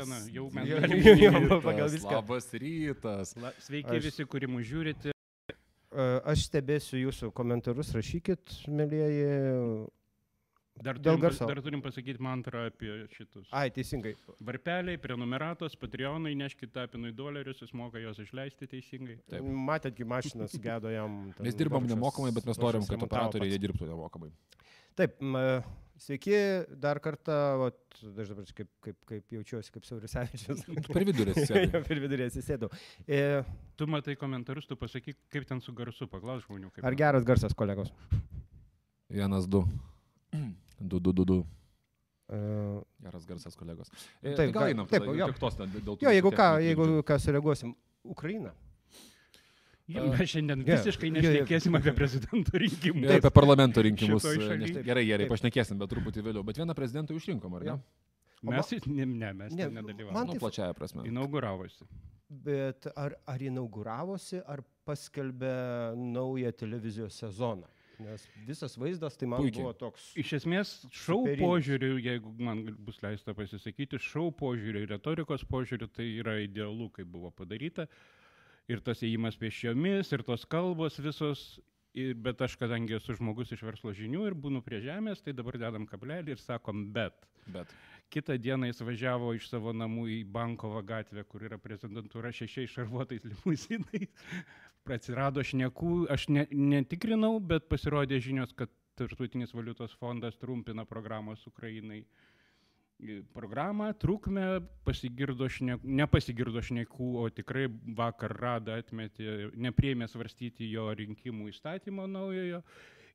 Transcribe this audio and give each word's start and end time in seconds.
diena, 0.00 0.18
jau 0.34 0.48
mes 0.56 0.68
Jo, 0.68 0.80
galim 0.80 0.98
jo, 1.04 1.14
jo, 1.14 1.30
minėti. 1.36 1.60
pagal 1.68 1.88
viską. 1.94 2.16
Labas 2.18 2.50
rytas. 2.64 3.36
La- 3.36 3.54
Sveiki 3.60 3.96
Aš- 3.98 4.04
visi, 4.10 4.26
kurie 4.26 4.48
mūsų 4.50 4.68
žiūrite. 4.72 5.14
Aš 6.30 6.44
stebėsiu 6.48 7.00
jūsų 7.04 7.32
komentarus, 7.34 7.90
rašykit, 7.96 8.60
mėlyjeji. 8.70 9.88
Dar 10.80 10.96
turim, 10.96 11.20
dar 11.20 11.58
turim 11.60 11.82
pasakyti 11.84 12.22
mantrą 12.24 12.62
apie 12.70 12.88
šitus. 13.12 13.48
Ai, 13.52 13.66
teisingai. 13.74 14.14
Varpeliai, 14.40 14.96
prenumeratos, 15.02 15.74
patreonai, 15.76 16.32
neškit 16.40 16.72
tapinui 16.72 17.10
dolerius, 17.12 17.58
jis 17.60 17.74
moka 17.76 18.00
juos 18.00 18.16
išleisti 18.22 18.64
teisingai. 18.70 19.18
Taip. 19.28 19.42
Matėt, 19.44 19.98
kai 19.98 20.06
mašinas 20.08 20.54
gedo 20.62 20.88
jam. 20.94 21.18
Mes 21.44 21.58
dirbam 21.58 21.84
nemokamai, 21.90 22.32
bet 22.32 22.46
mes 22.48 22.56
norim, 22.62 22.86
kad 22.88 23.02
operatoriai 23.04 23.58
dirbtų 23.60 23.90
nemokamai. 23.90 24.30
Taip, 24.98 25.14
e, 25.22 25.44
sveiki 26.00 26.34
dar 26.80 26.98
kartą, 27.04 27.36
vat, 27.60 27.78
aš 28.00 28.32
dabar 28.32 28.48
kaip, 28.56 28.68
kaip, 28.84 28.96
kaip 29.08 29.34
jaučiuosi, 29.36 29.72
kaip 29.74 29.86
Saurisevičius. 29.88 30.64
Per 30.94 31.04
vidurį 31.08 31.34
sėdi. 31.38 31.70
per 31.86 32.00
vidurį 32.02 32.26
atsisėdau. 32.30 32.70
E, 33.06 33.20
Tu 33.80 33.86
matai 33.88 34.16
komentarus, 34.20 34.66
tu 34.68 34.76
pasakyk, 34.76 35.16
kaip 35.32 35.46
ten 35.48 35.60
su 35.64 35.72
garsu, 35.76 36.08
paklaus 36.10 36.42
žmonių. 36.48 36.68
Kaip 36.74 36.84
Ar 36.90 36.96
geras 36.98 37.24
garsas, 37.24 37.54
kolegos? 37.56 37.92
Vienas, 39.10 39.46
du. 39.48 39.62
Du, 40.80 40.98
du, 41.00 41.12
du, 41.12 41.24
du. 41.24 41.38
E, 42.30 42.36
Geras 43.02 43.24
garsas 43.26 43.56
kolegos. 43.58 43.88
E, 44.22 44.34
Taip, 44.34 44.36
tai 44.36 44.44
gal 44.52 44.62
ga- 44.62 44.68
einam. 44.74 44.86
taip, 44.90 45.02
tada, 45.06 45.16
jo. 45.18 45.30
tos, 45.40 45.56
ten 45.58 45.72
dėl 45.74 45.96
tų 45.96 46.04
Jo, 46.04 46.12
jeigu 46.14 46.30
ką, 46.36 46.48
jeigu 46.62 46.86
ką 47.08 47.16
sureaguosim. 47.24 47.72
Ukraina. 48.04 48.52
Ja, 49.90 50.04
mes 50.06 50.30
šiandien 50.30 50.62
Jo, 50.62 50.76
visiškai 50.76 51.10
nešnekėsim 51.16 51.76
apie 51.80 51.92
prezidento 51.96 52.58
rinkimus. 52.62 53.08
Ir 53.10 53.16
apie 53.18 53.30
parlamento 53.34 53.82
rinkimus. 53.82 54.24
E, 54.24 54.36
neš- 54.60 54.82
Gerai, 54.86 55.04
gerai, 55.08 55.26
Taip. 55.26 55.32
pašnekėsim, 55.34 55.78
bet 55.80 55.90
truputį 55.90 56.22
vėliau. 56.28 56.44
Bet 56.46 56.56
vieną 56.60 56.74
prezidentą 56.78 57.16
išrinkom, 57.18 57.56
ar 57.60 57.64
ne? 57.70 57.76
Mes, 58.42 58.70
ne, 58.86 59.04
ne, 59.04 59.32
mes 59.36 59.52
Ne, 59.52 59.64
ten 59.66 59.74
man 59.74 59.84
nedalyvavome. 59.84 60.26
Nu, 60.26 60.32
taip- 60.32 60.40
plačiaja 60.40 60.72
prasme. 60.78 61.02
Inauguravosi. 61.10 61.84
Bet 62.30 62.86
ar, 62.96 63.16
ar 63.28 63.42
inauguravosi, 63.42 64.40
ar 64.46 64.62
paskelbė 64.86 65.50
naują 65.98 66.52
televizijos 66.52 67.18
sezoną? 67.20 67.66
Nes 68.00 68.22
visas 68.46 68.78
vaizdas 68.80 69.18
tai 69.20 69.26
man 69.28 69.42
Puikiai. 69.42 69.60
buvo 69.60 69.74
toks. 69.76 70.06
Iš 70.16 70.30
esmės, 70.38 70.70
šau 70.88 71.18
Superinis. 71.26 71.42
požiūriu, 71.44 71.98
jeigu 72.00 72.32
man 72.40 72.62
bus 72.86 72.96
leista 73.04 73.34
pasisakyti, 73.36 73.98
šau 74.00 74.30
požiūriu, 74.32 74.86
retorikos 74.88 75.44
požiūriu, 75.44 75.90
tai 75.92 76.06
yra 76.22 76.38
idealu, 76.40 76.88
kaip 76.96 77.06
buvo 77.12 77.30
padaryta. 77.30 77.86
Ir 78.70 78.82
tas 78.86 79.02
įėjimas 79.02 79.38
pėsčiomis, 79.40 80.12
ir 80.14 80.22
tos 80.26 80.46
kalbos 80.50 81.00
visos. 81.02 81.58
Ir, 81.98 82.12
bet 82.22 82.38
aš, 82.46 82.54
kadangi 82.54 82.94
esu 83.00 83.16
žmogus 83.18 83.50
iš 83.50 83.64
verslo 83.66 83.90
žinių 83.90 84.28
ir 84.28 84.34
būnu 84.38 84.60
prie 84.62 84.78
žemės, 84.84 85.24
tai 85.24 85.34
dabar 85.34 85.56
dedam 85.58 85.88
kablelį 85.90 86.36
ir 86.36 86.42
sakom, 86.42 86.84
bet. 86.94 87.26
Bet. 87.50 87.72
Kitą 88.14 88.36
dieną 88.38 88.68
jis 88.70 88.82
važiavo 88.86 89.32
iš 89.34 89.48
savo 89.50 89.74
namų 89.74 90.04
į 90.14 90.18
Bankovo 90.30 90.82
gatvę, 90.86 91.24
kur 91.26 91.42
yra 91.48 91.58
prezidentūra 91.58 92.30
šešiais 92.34 92.76
šarvuotais 92.76 93.26
limuzinais. 93.26 94.06
Atsirado 94.90 95.42
šnekų, 95.46 96.06
aš 96.10 96.28
ne, 96.30 96.46
netikrinau, 96.50 97.36
bet 97.42 97.66
pasirodė 97.70 98.18
žinios, 98.22 98.54
kad 98.54 98.70
Tartutinis 98.98 99.54
valiutos 99.54 99.94
fondas 99.96 100.38
trumpina 100.38 100.84
programos 100.84 101.46
Ukrainai 101.48 102.02
programą, 103.34 103.90
trukmę, 103.98 104.46
pasigirdo 104.84 105.48
šnekų, 105.50 105.90
nepasigirdo 106.00 106.62
šnekų, 106.64 107.10
o 107.22 107.26
tikrai 107.34 107.66
vakar 107.96 108.34
Rada 108.36 108.78
atmetė, 108.80 109.50
neprieimė 109.56 110.08
svarstyti 110.10 110.70
jo 110.70 110.88
rinkimų 110.96 111.50
įstatymo 111.54 112.08
naujojo. 112.10 112.62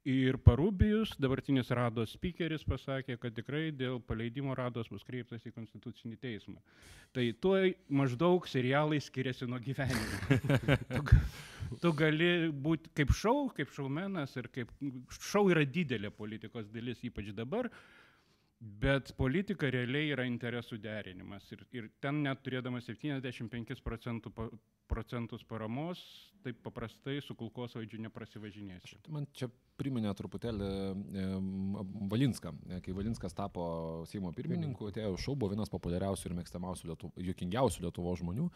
Ir 0.06 0.38
Parubijus, 0.38 1.16
dabartinis 1.18 1.72
Rados 1.74 2.12
speakeris, 2.14 2.62
pasakė, 2.70 3.16
kad 3.18 3.34
tikrai 3.34 3.72
dėl 3.74 3.98
paleidimo 4.06 4.54
Rados 4.54 4.92
bus 4.94 5.02
kreiptas 5.02 5.48
į 5.50 5.54
Konstitucinį 5.56 6.20
teismą. 6.22 6.60
Tai 7.16 7.26
tuo 7.42 7.56
maždaug 7.90 8.46
serialai 8.46 9.00
skiriasi 9.02 9.48
nuo 9.50 9.58
gyvenimo. 9.66 10.38
tu, 10.94 11.80
tu 11.82 11.94
gali 11.98 12.52
būti 12.54 12.94
kaip 13.02 13.16
šau, 13.18 13.48
kaip 13.58 13.74
šaumenas 13.74 14.38
ir 14.38 14.52
kaip 14.54 14.70
šau 15.32 15.48
yra 15.50 15.66
didelė 15.66 16.14
politikos 16.14 16.70
dalis, 16.70 17.02
ypač 17.10 17.34
dabar. 17.34 17.72
Bet 18.60 19.12
politika 19.20 19.68
realiai 19.70 20.14
yra 20.14 20.24
interesų 20.26 20.78
derinimas. 20.82 21.44
Ir, 21.52 21.66
ir 21.76 21.90
ten 22.02 22.22
net 22.24 22.40
turėdamas 22.46 22.88
75 22.88 23.82
procentų, 23.84 24.32
pa- 24.34 24.48
procentus 24.88 25.44
paramos, 25.44 26.00
taip 26.46 26.62
paprastai 26.64 27.18
su 27.26 27.36
kulkosvaidžiu 27.36 28.00
neprasivažinėsi. 28.06 29.00
Man 29.12 29.28
čia 29.36 29.50
priminė 29.80 30.14
truputėlį 30.16 30.70
em, 31.20 31.78
Valinską. 32.12 32.54
E, 32.70 32.80
Kai 32.86 32.96
Valinskas 32.96 33.36
tapo 33.36 33.66
Seimo 34.08 34.32
pirmininku, 34.34 34.88
atėjo 34.92 35.18
šau, 35.20 35.36
buvo 35.36 35.52
vienas 35.56 35.74
populiariausių 35.74 36.30
ir 36.32 36.38
mėgstamiausių, 36.40 36.90
Lietu, 36.94 37.12
juokingiausių 37.28 37.86
Lietuvo 37.88 38.16
žmonių. 38.22 38.48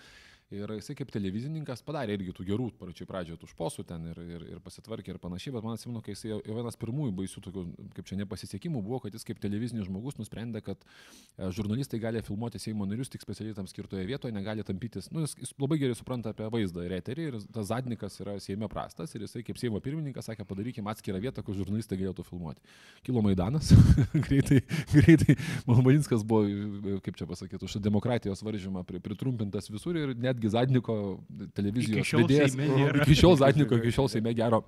Ir 0.50 0.72
jisai 0.74 0.96
kaip 0.98 1.12
televizininkas 1.14 1.84
padarė 1.86 2.16
irgi 2.18 2.34
tų 2.34 2.44
gerų, 2.48 2.72
pačioj 2.80 3.06
pradžioje 3.06 3.38
tų 3.38 3.48
šposų 3.52 3.84
ten 3.86 4.08
ir, 4.10 4.20
ir, 4.24 4.46
ir 4.56 4.62
pasitvarkė 4.66 5.12
ir 5.14 5.20
panašiai, 5.22 5.52
bet 5.54 5.66
man 5.66 5.76
atsimenu, 5.78 6.02
kai 6.02 6.16
jisai 6.16 6.32
jau 6.32 6.40
vienas 6.42 6.78
pirmųjų 6.82 7.14
baisių 7.20 7.44
tokių, 7.46 7.66
kaip 7.94 8.08
čia 8.10 8.18
nepasisekimų 8.18 8.82
buvo, 8.82 8.98
kad 9.04 9.14
jis 9.14 9.28
kaip 9.28 9.38
televizinis 9.44 9.86
žmogus 9.86 10.18
nusprendė, 10.18 10.64
kad 10.66 10.82
e, 10.82 11.52
žurnalistai 11.54 12.00
gali 12.02 12.24
filmuoti 12.26 12.58
Seimo 12.64 12.88
narius 12.90 13.14
tik 13.14 13.22
specialiai 13.22 13.60
tam 13.60 13.70
skirtoje 13.70 14.08
vietoje, 14.10 14.34
negali 14.34 14.66
tampytis, 14.66 15.12
nu, 15.14 15.22
jis, 15.28 15.36
jis 15.38 15.54
labai 15.62 15.78
gerai 15.84 16.00
supranta 16.00 16.34
apie 16.34 16.50
vaizdą 16.56 16.88
ir 16.88 16.98
eterį 16.98 17.28
ir 17.30 17.38
tas 17.54 17.70
zadnikas 17.70 18.18
yra 18.26 18.40
Seime 18.42 18.72
prastas 18.74 19.14
ir 19.14 19.28
jisai 19.28 19.46
kaip 19.46 19.62
Seimo 19.62 19.78
pirmininkas 19.86 20.32
sakė, 20.32 20.48
padarykime 20.50 20.90
atskirą 20.90 21.22
vietą, 21.22 21.46
kur 21.46 21.60
žurnalistai 21.62 22.02
galėtų 22.02 22.26
filmuoti. 22.26 22.66
Kilo 23.06 23.22
Maidanas, 23.22 23.70
greitai, 24.26 24.64
greitai, 24.96 25.38
Malmalinskas 25.70 26.26
buvo, 26.26 26.98
kaip 27.06 27.22
čia 27.22 27.30
pasakyti, 27.30 27.70
už 27.70 27.78
demokratijos 27.86 28.42
varžymą 28.42 28.82
pri- 28.90 29.06
pritrumpintas 29.06 29.70
visur 29.70 30.02
ir 30.02 30.18
netgi 30.40 30.50
Zadniko 30.56 31.20
televizijos 31.54 32.14
vedėjas-. 32.16 32.56
Iki 33.04 33.16
šiol 33.20 33.36
Zadniko, 33.38 33.76
iki 33.80 33.92
šiol 33.92 34.10
Seime 34.10 34.34
gero. 34.34 34.64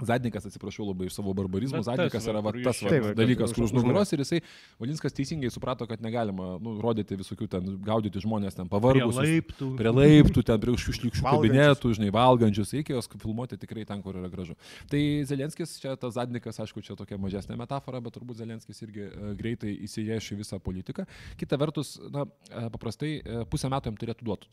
Zadnikas, 0.00 0.46
atsiprašau 0.48 0.86
labai 0.88 1.08
iš 1.10 1.18
savo 1.18 1.34
barbarizmo, 1.36 1.80
Bet 1.80 1.86
tas 1.86 1.92
Zadnikas 1.92 2.28
yra 2.30 2.42
va, 2.44 2.52
tas 2.64 2.82
va, 2.84 3.12
dalykas, 3.18 3.54
kur 3.56 3.66
už 3.66 3.74
nugaros 3.76 4.12
ir 4.14 4.22
jisai, 4.24 4.40
Valinskas 4.80 5.14
teisingai 5.16 5.50
suprato, 5.52 5.86
kad 5.86 6.02
negalima 6.02 6.56
nu, 6.62 6.76
rodyti 6.82 7.16
visokių 7.18 7.48
ten, 7.52 7.68
gaudyti 7.84 8.22
žmonės 8.22 8.56
ten 8.58 8.70
pavargusius. 8.70 9.20
laiptų. 9.20 9.68
Prie 9.78 9.92
laiptų, 9.94 10.44
ten 10.48 10.60
prie 10.62 10.74
užšlikščių 10.74 11.22
Valgančius. 11.22 11.52
kabinetų, 11.52 11.92
žinai, 11.98 12.10
valgančius, 12.14 12.72
reikia 12.76 12.96
juos 12.96 13.10
filmuoti 13.12 13.58
tikrai 13.60 13.84
ten, 13.88 14.02
kur 14.04 14.16
yra 14.18 14.30
gražu. 14.32 14.56
Tai 14.90 15.02
Zelenskis, 15.28 15.76
čia 15.82 15.94
tas 16.00 16.16
Zadnikas, 16.16 16.58
aišku, 16.62 16.82
čia 16.84 16.96
tokia 16.98 17.18
mažesnė 17.20 17.56
metafora, 17.60 18.00
bet 18.02 18.16
turbūt 18.16 18.40
Zelenskis 18.40 18.82
irgi 18.84 19.06
e, 19.06 19.32
greitai 19.38 19.74
įsijęš 19.86 20.32
į 20.34 20.40
visą 20.42 20.58
politiką. 20.62 21.06
Kita 21.40 21.58
vertus, 21.60 21.94
na, 22.12 22.26
e, 22.50 22.64
paprastai 22.74 23.12
e, 23.20 23.42
pusę 23.50 23.70
metų 23.72 23.92
jam 23.92 24.00
turėtų 24.00 24.28
duoti 24.28 24.50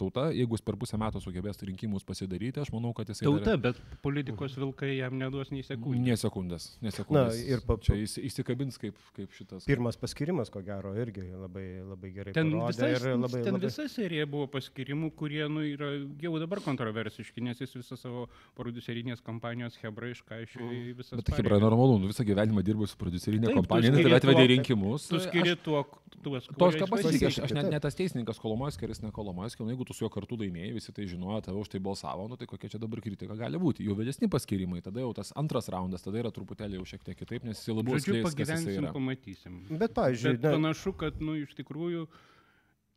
tauta, 0.00 0.28
jeigu 0.34 0.58
jis 0.58 0.64
per 0.66 0.78
pusę 0.80 0.98
metų 1.00 1.22
sugebės 1.22 1.60
rinkimus 1.66 2.06
pasidaryti, 2.06 2.62
aš 2.62 2.72
manau, 2.74 2.92
kad 2.96 3.10
jisai... 3.10 3.26
Tauta, 3.28 3.56
bet 3.60 3.80
politikos 4.04 4.56
vilkai 4.58 4.89
jam 4.96 5.16
neduos 5.18 5.50
nei 5.54 5.62
sekundės. 5.66 6.04
Ne 6.06 6.16
sekundės, 6.20 6.66
ne 6.82 6.90
sekundės. 6.94 7.38
Na, 7.38 7.48
ir 7.54 7.62
pa- 7.66 7.76
čia 7.82 7.94
įsi- 8.00 8.22
įsikabins 8.28 8.78
kaip, 8.80 8.96
kaip 9.16 9.30
šitas. 9.36 9.64
Pirmas 9.68 9.96
paskirimas, 10.00 10.50
ko 10.50 10.62
gero, 10.66 10.92
irgi 10.98 11.24
labai, 11.32 11.66
labai 11.86 12.10
gerai. 12.14 12.32
Ten, 12.36 12.50
parodė 12.52 12.74
visa, 12.76 12.90
ir 13.10 13.16
labai, 13.18 13.42
ten 13.44 13.54
labai... 13.58 13.66
visa 13.68 13.86
serija 13.88 14.26
buvo 14.30 14.46
paskirimų, 14.52 15.12
kurie 15.18 15.42
nu, 15.48 15.64
yra 15.66 15.90
jau 16.22 16.34
dabar 16.42 16.60
kontroversiški, 16.64 17.42
nes 17.42 17.58
jis 17.60 17.74
visą 17.80 17.98
savo 17.98 18.28
producerinės 18.56 19.20
kampanijos 19.24 19.76
Hebra 19.82 20.10
iškaišė 20.14 20.60
į 20.60 20.80
visas 20.98 21.16
Bet 21.18 21.26
tai 21.30 21.40
Hebra 21.40 21.58
normalu, 21.62 21.98
nu, 22.02 22.10
visą 22.12 22.24
gyvenimą 22.28 22.62
dirbu 22.66 22.86
su 22.90 22.96
producerinė 23.00 23.50
Taip, 23.50 23.58
kompanija, 23.62 23.90
tave 23.96 24.18
atvedė 24.20 24.44
į 24.46 24.50
rinkimus. 24.54 25.08
Tu 25.10 25.20
skiri 25.26 25.54
Aš- 25.56 25.64
tuo, 25.64 25.82
tuos, 26.22 26.46
Tos, 26.46 26.54
kurie 26.54 26.80
ką 26.80 26.86
jis 26.86 26.92
pasakė, 26.94 27.26
aš, 27.26 27.38
aš 27.48 27.54
ne, 27.56 27.62
Taip. 27.64 27.72
ne 27.74 27.80
tas 27.80 27.94
teisininkas 27.98 28.38
jis 28.94 29.02
ne 29.02 29.10
Kolomoiskis, 29.10 29.64
nu, 29.64 29.72
jeigu 29.72 29.86
tu 29.88 29.94
su 29.96 30.04
juo 30.04 30.10
kartu 30.12 30.36
laimėjai, 30.36 30.74
visi 30.76 30.92
tai 30.94 31.06
žinojo, 31.10 31.40
tave 31.48 31.58
už 31.58 31.68
tai 31.72 31.80
balsavo, 31.82 32.28
nu 32.30 32.36
tai 32.36 32.46
kokia 32.46 32.68
čia 32.70 32.78
dabar 32.78 33.00
kritika 33.02 33.34
gali 33.34 33.58
būti. 33.58 33.82
Jau 33.88 33.96
vėlesni 33.98 34.28
paskirimai, 34.30 34.69
tada 34.84 35.02
jau 35.02 35.10
tas 35.18 35.32
antras 35.40 35.66
raundas, 35.74 36.04
tada 36.06 36.20
yra 36.22 36.30
truputėlį 36.30 36.78
jau 36.78 36.86
šiek 36.92 37.02
tiek 37.08 37.18
kitaip, 37.18 37.42
nes 37.48 37.58
jis 37.58 37.74
labiau 37.74 37.98
Žodžiu, 37.98 38.14
jisai 38.14 38.28
pagyvensim, 38.28 38.76
yra. 38.78 38.92
pamatysim. 38.94 39.56
Bet, 39.72 39.94
pavyzdžiui, 39.98 40.36
Bet 40.36 40.46
na, 40.46 40.52
panašu, 40.54 40.92
kad, 41.02 41.18
nu, 41.24 41.34
iš 41.42 41.56
tikrųjų, 41.58 42.06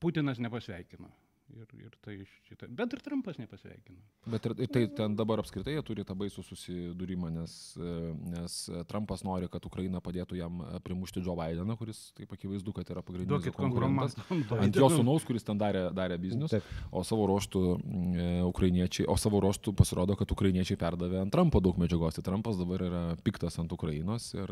Putinas 0.04 0.38
nepasveikino. 0.44 1.10
Ir, 1.54 1.70
ir 1.86 1.94
tai 2.02 2.16
šitą. 2.48 2.68
Bet 2.74 2.94
ir 2.96 3.02
Trumpas 3.06 3.38
nepasveikino. 3.38 4.00
Bet 4.34 4.48
ir, 4.48 4.56
ir 4.66 4.70
tai 4.74 4.84
ten 4.98 5.14
dabar 5.18 5.42
apskritai 5.44 5.76
jie 5.76 5.84
turi 5.86 6.06
tą 6.08 6.16
baisų 6.18 6.42
susidūrimą, 6.48 7.30
nes, 7.36 7.54
e, 7.78 7.92
nes 8.34 8.56
e, 8.72 8.82
Trumpas 8.90 9.22
nori, 9.28 9.50
kad 9.52 9.66
Ukraina 9.70 10.02
padėtų 10.04 10.40
jam 10.40 10.64
e, 10.64 10.80
primušti 10.86 11.22
Joe 11.24 11.36
Bideną, 11.38 11.76
kuris 11.80 12.00
taip 12.18 12.34
akivaizdu, 12.34 12.74
kad 12.76 12.90
yra 12.90 13.04
pagrindinis 13.06 13.36
Duokit 13.36 13.58
konkurentas. 13.58 14.18
Ant 14.58 14.80
jo 14.80 14.90
sunaus, 14.94 15.28
kuris 15.28 15.46
ten 15.46 15.62
darė, 15.62 15.86
darė 15.96 16.18
biznius, 16.22 16.56
o 16.90 17.04
savo 17.06 17.28
ruoštų 17.30 17.64
e, 17.74 18.30
ukrainiečiai, 18.48 19.08
o 19.12 19.18
savo 19.22 19.44
ruoštų 19.46 19.76
pasirodo, 19.78 20.18
kad 20.20 20.34
ukrainiečiai 20.34 20.80
perdavė 20.82 21.22
ant 21.22 21.34
Trumpo 21.34 21.62
daug 21.64 21.78
medžiagos. 21.82 22.18
Tai 22.18 22.26
Trumpas 22.32 22.58
dabar 22.62 22.88
yra 22.90 23.04
piktas 23.26 23.60
ant 23.62 23.72
Ukrainos 23.76 24.32
ir, 24.34 24.50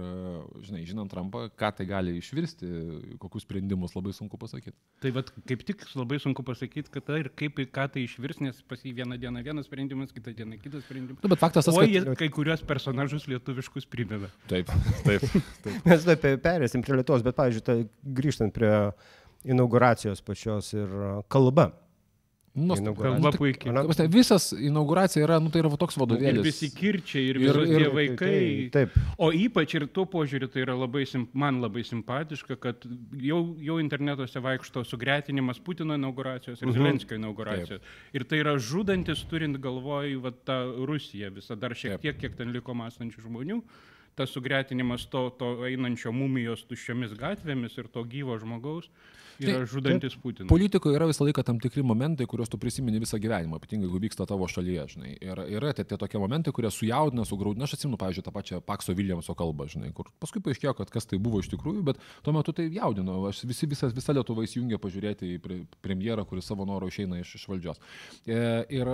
žinai, 0.62 0.86
žinant 0.88 1.12
Trumpą, 1.12 1.48
ką 1.57 1.74
tai 1.75 1.88
gali 1.89 2.15
išvirsti, 2.19 2.69
kokius 3.21 3.48
sprendimus 3.48 3.95
labai 3.98 4.13
sunku 4.15 4.39
pasakyti. 4.39 4.77
Tai 5.03 5.12
vat, 5.18 5.31
kaip 5.50 5.65
tik 5.68 5.83
labai 5.98 6.19
sunku 6.21 6.45
pasakyti, 6.48 6.90
kad 6.93 7.05
tai 7.07 7.21
ir 7.23 7.29
kaip 7.38 7.59
į 7.63 7.67
ką 7.73 7.88
tai 7.93 8.05
išvirs, 8.05 8.41
nes 8.43 8.59
pas 8.69 8.81
jį 8.83 8.93
vieną 9.01 9.17
dieną 9.21 9.43
vienas 9.45 9.67
sprendimas, 9.69 10.13
kitą 10.15 10.33
dieną 10.38 10.59
kitas 10.61 10.85
sprendimas. 10.85 11.21
Nu, 11.23 11.31
bet 11.31 11.41
faktas 11.41 11.67
tas, 11.67 11.75
O 11.75 11.81
kad... 11.83 11.91
jie 11.91 12.15
kai 12.19 12.29
kurios 12.33 12.63
personažus 12.67 13.27
lietuviškus 13.31 13.88
primena. 13.91 14.29
Taip, 14.51 14.71
taip. 15.07 15.25
taip. 15.65 15.79
mes 15.89 16.07
taip 16.07 16.27
perėsim 16.43 16.85
prie 16.85 16.99
Lietuvos, 16.99 17.25
bet, 17.25 17.38
pavyzdžiui, 17.39 17.65
tai 17.67 17.77
grįžtant 18.21 18.55
prie 18.55 18.73
inauguracijos 19.47 20.21
pačios 20.25 20.73
ir 20.75 20.91
kalba. 21.31 21.71
Nuostabu. 22.53 23.00
Kalba 23.00 23.31
puikiai. 23.31 23.71
Ta 23.74 23.83
prasme, 23.88 24.07
Visas 24.12 24.50
inauguracija 24.51 25.24
yra, 25.24 25.38
nu 25.39 25.48
tai 25.50 25.62
yra 25.62 25.69
va 25.71 25.77
toks 25.80 25.95
Ir 25.95 26.01
vadovėlis. 26.03 26.44
visi 26.44 26.68
kirčiai, 26.75 27.30
ir, 27.30 27.38
Ir- 27.39 27.44
ir, 27.48 27.56
ir- 27.56 27.69
ir 27.71 27.86
tie 27.86 27.92
vaikai. 27.95 28.71
Taip, 28.71 28.89
O 29.18 29.31
ypač 29.31 29.74
ir 29.75 29.86
tuo 29.88 30.03
požiūriu 30.06 30.51
tai 30.51 30.62
yra 30.65 30.75
labai, 30.75 31.06
man 31.33 31.62
labai 31.62 31.83
simpatiška, 31.88 32.59
kad 32.59 32.75
jau, 33.15 33.56
jau 33.57 33.77
internetuose 33.80 34.36
vaikšto 34.44 34.83
sugretinimas 34.83 35.59
Putino 35.63 35.95
inauguracijos 35.95 36.62
ir 36.62 36.68
Mhm. 36.68 36.75
Zelenskio 36.75 37.15
inauguracijos. 37.15 37.80
Ir 38.13 38.24
tai 38.25 38.39
yra 38.44 38.57
žudantis, 38.59 39.24
turint 39.30 39.56
galvoj 39.57 40.19
va, 40.21 40.31
tą 40.31 40.86
Rusiją 40.86 41.31
visą, 41.31 41.56
dar 41.57 41.71
šiek 41.71 42.00
Taip. 42.00 42.01
tiek, 42.01 42.18
kiek 42.19 42.36
ten 42.36 42.51
liko 42.51 42.74
mąstančių 42.74 43.21
žmonių. 43.30 43.62
Tas 44.13 44.30
sugretinimas 44.30 45.06
to, 45.09 45.30
to 45.39 45.63
einančio 45.63 46.12
mumijos 46.12 46.65
tuščiomis 46.68 47.15
gatvėmis 47.15 47.77
ir 47.77 47.88
to 47.88 48.03
gyvo 48.03 48.38
žmogaus 48.38 48.89
yra 49.45 49.61
Tai- 49.61 49.69
žudantis 49.75 50.17
Putiną. 50.21 50.49
Politikoje 50.49 50.97
yra 50.97 51.07
visą 51.09 51.25
laiką 51.27 51.43
tam 51.45 51.59
tikri 51.59 51.83
momentai, 51.83 52.25
kuriuos 52.29 52.49
tu 52.49 52.57
prisimeni 52.61 52.99
visą 53.01 53.19
gyvenimą, 53.21 53.59
ypatingai 53.61 53.88
jeigu 53.88 53.99
vyksta 53.99 54.25
tavo 54.27 54.47
šalyje, 54.47 54.85
žinai. 54.95 55.11
Ir 55.21 55.41
yra 55.57 55.73
tie, 55.75 55.83
tie 55.83 55.97
tokie 55.97 56.19
momentai, 56.19 56.53
kurie 56.55 56.71
sujaudina, 56.71 57.25
sugraudina. 57.27 57.65
Aš 57.67 57.75
atsimenu, 57.77 57.97
pavyzdžiui, 57.99 58.23
tą 58.25 58.31
pačią 58.31 58.61
Pakso 58.63 58.95
Viljamso 58.95 59.35
kalbą, 59.35 59.67
žinai, 59.71 59.91
kur 59.93 60.07
paskui 60.21 60.41
paaiškėjo, 60.43 60.73
kad 60.77 60.89
kas 60.93 61.05
tai 61.09 61.19
buvo 61.19 61.41
iš 61.41 61.49
tikrųjų, 61.51 61.83
bet 61.83 61.99
tuo 62.23 62.33
metu 62.33 62.53
tai 62.55 62.69
jaudino. 62.71 63.19
Aš 63.27 63.43
visi, 63.49 63.67
visa, 63.67 63.89
visa 63.91 64.15
Lietuva 64.15 64.45
įsijungė 64.45 64.79
pažiūrėti 64.81 65.35
į 65.35 65.39
pre, 65.43 65.59
premjerą, 65.83 66.25
kuris 66.29 66.47
savo 66.47 66.65
norų 66.69 66.91
išeina 66.91 67.19
iš, 67.21 67.35
iš 67.39 67.47
valdžios. 67.51 67.81
E, 68.25 68.39
ir, 68.69 68.91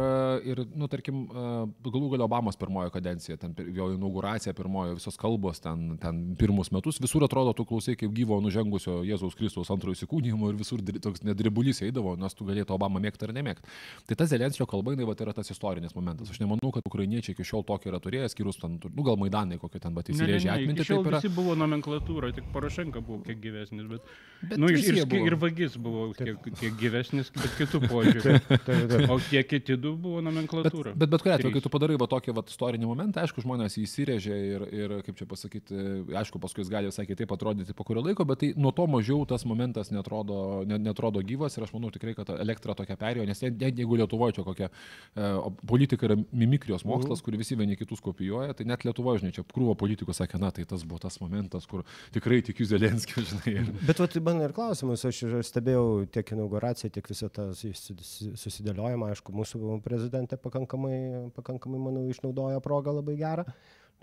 ir, 0.48 0.64
nu, 0.76 0.90
tarkim, 0.92 1.26
e, 1.28 1.46
galų 1.88 2.12
galio 2.16 2.28
Obamos 2.28 2.58
pirmojo 2.60 2.92
kadencija, 2.92 3.38
ten 3.40 3.54
jo 3.76 3.92
inauguracija 3.96 4.54
pirmojo, 4.58 4.98
visos 4.98 5.16
kalbos 5.20 5.62
ten, 5.64 5.98
ten 6.02 6.36
pirmus 6.40 6.72
metus, 6.76 7.00
visur 7.04 7.24
atrodo, 7.24 7.54
tu 7.56 7.66
klausai 7.68 7.96
kaip 8.00 8.12
gyvo 8.16 8.40
nužengusio 8.44 9.00
Jėzaus 9.08 9.38
Kristaus 9.38 9.72
antrojo 9.72 9.96
įsikūnymo 10.38 10.52
ir 10.52 10.58
visur 10.58 10.82
toks 11.02 11.24
nedribulys 11.26 11.82
eidavo, 11.82 12.16
nes 12.18 12.34
tu 12.34 12.46
galėtum 12.46 12.76
Obamą 12.78 13.00
mėgti 13.02 13.26
ar 13.26 13.34
nemėgti. 13.34 13.66
Tai 14.08 14.16
tas 14.16 14.30
Zelenskio 14.30 14.66
kalba, 14.68 14.94
jinai 14.94 15.08
vat 15.08 15.20
yra 15.22 15.34
tas 15.34 15.50
istorinis 15.50 15.96
momentas. 15.96 16.30
Aš 16.30 16.40
nemanau, 16.40 16.72
kad 16.72 16.84
ukrainiečiai 16.86 17.34
iki 17.34 17.46
šiol 17.46 17.66
tokį 17.66 17.92
yra 17.92 18.00
turėjęs, 18.00 18.34
skirus 18.36 18.60
ten, 18.62 18.78
nu 18.78 19.04
gal 19.04 19.18
Maidanai 19.18 19.58
kokį 19.58 19.82
ten, 19.82 19.96
bet 19.96 20.12
įsirėžė 20.14 20.52
atminti, 20.54 20.86
taip 20.86 21.08
yra. 21.08 21.22
visi 21.22 21.34
buvo 21.34 21.56
nomenklatūra, 21.58 22.32
tik 22.36 22.50
Porošenka 22.54 23.02
buvo 23.02 23.24
kiek 23.26 23.40
gyvesnis, 23.42 23.88
bet... 23.90 24.02
Bet 24.44 24.60
nu, 24.62 24.70
ir, 24.70 24.84
ir, 24.94 25.16
ir 25.18 25.36
vagis 25.40 25.78
buvo 25.82 26.12
kiek, 26.14 26.38
kiek 26.60 26.76
gyvesnis, 26.78 27.32
bet 27.34 27.56
kitų 27.58 27.82
požiūrių. 27.92 29.08
O 29.10 29.18
tie 29.30 29.42
kiti 29.48 29.78
du 29.80 29.96
buvo 29.98 30.20
Bet, 30.22 30.28
nomenklatūra. 30.28 30.94
bet 30.98 31.10
bet 31.10 31.24
kuriuo 31.24 31.38
atveju, 31.40 31.54
kai 31.56 31.64
tu 31.66 31.72
padarai 31.74 31.98
va 31.98 32.08
tokį 32.12 32.36
va 32.38 32.44
istorinį 32.46 32.90
momentą, 32.90 33.24
aišku, 33.24 33.42
žmonės 33.46 33.80
įsirėžė 33.82 34.38
ir, 34.52 34.66
ir, 34.78 34.96
kaip 35.08 35.18
čia 35.18 35.28
pasakyti, 35.30 35.82
aišku, 36.22 36.42
paskui 36.44 36.64
jis 36.64 36.72
gali 36.72 36.92
visai 36.92 37.08
kitaip 37.10 37.34
atrodyti 37.34 37.74
po 37.78 37.86
kurio 37.88 38.04
laiko, 38.06 38.28
bet 38.30 38.44
tai 38.44 38.52
nuo 38.60 38.74
to 38.76 38.86
mažiau 38.92 39.26
tas 39.30 39.46
momentas 39.48 39.92
netrodo, 39.94 40.27
ne, 40.68 40.80
netrodo 40.82 41.22
gyvas 41.26 41.58
ir 41.58 41.66
aš 41.66 41.74
manau 41.76 41.92
tikrai, 41.94 42.14
kad 42.18 42.30
elektra 42.36 42.76
tokia 42.78 42.98
perėjo, 43.00 43.26
nes 43.28 43.42
net, 43.44 43.58
net 43.62 43.82
jeigu 43.82 44.00
Lietuvoje 44.00 44.38
čia 44.38 44.46
kokia 44.48 44.68
e, 44.70 45.30
politika 45.70 46.08
yra 46.10 46.18
mimikrijos 46.32 46.86
mokslas, 46.88 47.24
kur 47.26 47.38
visi 47.40 47.58
vieni 47.60 47.78
kitus 47.80 48.04
kopijuoja, 48.06 48.56
tai 48.58 48.68
net 48.70 48.86
Lietuvoje, 48.88 49.24
žinai, 49.24 49.34
čia 49.38 49.46
krūvo 49.54 49.78
politikų 49.80 50.16
sakė, 50.18 50.40
na, 50.42 50.52
tai 50.56 50.68
tas 50.70 50.86
buvo 50.88 51.02
tas 51.04 51.20
momentas, 51.24 51.68
kur 51.70 51.86
tikrai 52.16 52.42
tikiu 52.46 52.68
Zelenskiu, 52.70 53.24
žinai. 53.32 53.66
Bet 53.88 54.04
vat, 54.04 54.20
man 54.28 54.44
ir 54.46 54.56
klausimas, 54.58 55.06
aš 55.08 55.24
stebėjau 55.48 56.06
tiek 56.14 56.36
inauguraciją, 56.36 56.92
tiek 56.98 57.10
visą 57.10 57.32
tą 57.34 57.50
susi- 57.58 58.34
susidėliojimą, 58.44 59.12
aišku, 59.14 59.36
mūsų 59.36 59.82
prezidentė 59.86 60.40
pakankamai, 60.42 61.32
pakankamai, 61.38 61.82
manau, 61.90 62.08
išnaudojo 62.12 62.64
progą 62.66 62.96
labai 63.00 63.18
gerą. 63.20 63.48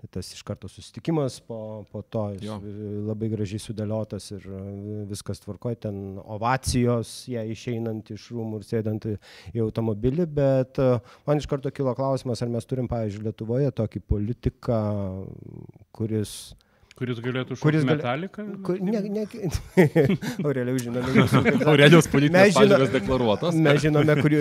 Tai 0.05 0.11
Tas 0.21 0.27
iš 0.35 0.43
karto 0.45 0.67
susitikimas, 0.69 1.39
po, 1.41 1.83
po 1.91 2.01
to 2.05 2.27
Jo. 2.43 2.59
labai 3.07 3.25
gražiai 3.31 3.57
sudėliotas 3.63 4.27
ir 4.35 4.43
e, 4.45 4.59
viskas 5.09 5.41
tvarkoja, 5.41 5.79
ten 5.87 6.19
ovacijos, 6.21 7.13
ją 7.31 7.41
išeinant 7.49 8.11
iš 8.13 8.27
rūmų 8.35 8.59
ir 8.61 8.67
sėdant 8.67 9.07
į, 9.09 9.15
automobilį, 9.65 10.27
bet 10.37 10.77
e, 10.77 10.91
man 11.25 11.41
iš 11.41 11.49
karto 11.49 11.73
kilo 11.73 11.95
klausimas, 11.97 12.43
ar 12.45 12.53
mes 12.53 12.69
turim, 12.69 12.85
pavyzdžiui, 12.91 13.25
Lietuvoje 13.25 13.71
tokį 13.81 14.03
politiką, 14.05 14.79
kuris 15.95 16.53
Kuris 16.95 17.17
galėtų 17.19 17.57
šokti 17.59 17.81
gali- 17.81 17.87
metaliką? 17.89 18.43
Kur, 18.63 18.77
ne, 18.79 19.01
ne, 19.11 19.25
Aureliau 20.47 20.77
žinome 20.79 21.09
Mes 21.17 22.07
politinės 22.13 22.53
žino- 22.53 22.61
pažiūrės 22.61 22.93
deklaruotos. 22.93 23.57
Mes 23.59 23.81
žinome, 23.83 24.15
kur 24.23 24.31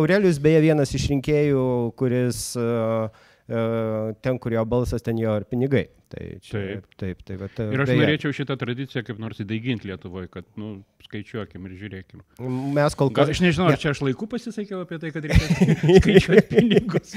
Aurelius 0.00 0.38
beje 0.40 0.62
vienas 0.64 0.94
iš 0.96 1.04
rinkėjų, 1.12 1.64
kuris 2.00 2.40
e, 2.56 2.64
e, 2.64 3.25
ten, 3.46 4.38
kur 4.42 4.52
jo 4.52 4.64
balsas, 4.66 5.02
ten 5.06 5.18
jo 5.18 5.36
ir 5.38 5.46
pinigai. 5.50 5.86
Tai 6.06 6.22
čia, 6.38 6.52
Taip. 6.54 6.84
taip, 7.00 7.22
taip. 7.26 7.40
Bet, 7.42 7.56
Ir 7.74 7.80
aš 7.82 7.90
norėčiau 7.98 8.34
šitą 8.36 8.54
tradiciją 8.60 9.02
kaip 9.08 9.18
nors 9.18 9.40
įdaiginti 9.42 9.88
Lietuvoje, 9.90 10.28
kad, 10.30 10.46
nu, 10.54 10.76
skaičiuokim 11.02 11.64
ir 11.66 11.72
žiūrėkim. 11.80 12.20
Mes 12.76 12.94
kol 12.98 13.10
Gal, 13.10 13.26
kas... 13.26 13.32
aš 13.34 13.40
nežinau, 13.42 13.66
ar 13.72 13.80
čia 13.82 13.90
aš 13.90 14.04
laiku 14.06 14.28
pasisakiau 14.30 14.84
apie 14.84 15.00
tai, 15.02 15.10
kad 15.14 15.26
reikia 15.26 15.74
skaičiuoti 15.98 16.44
pinigus. 16.52 17.14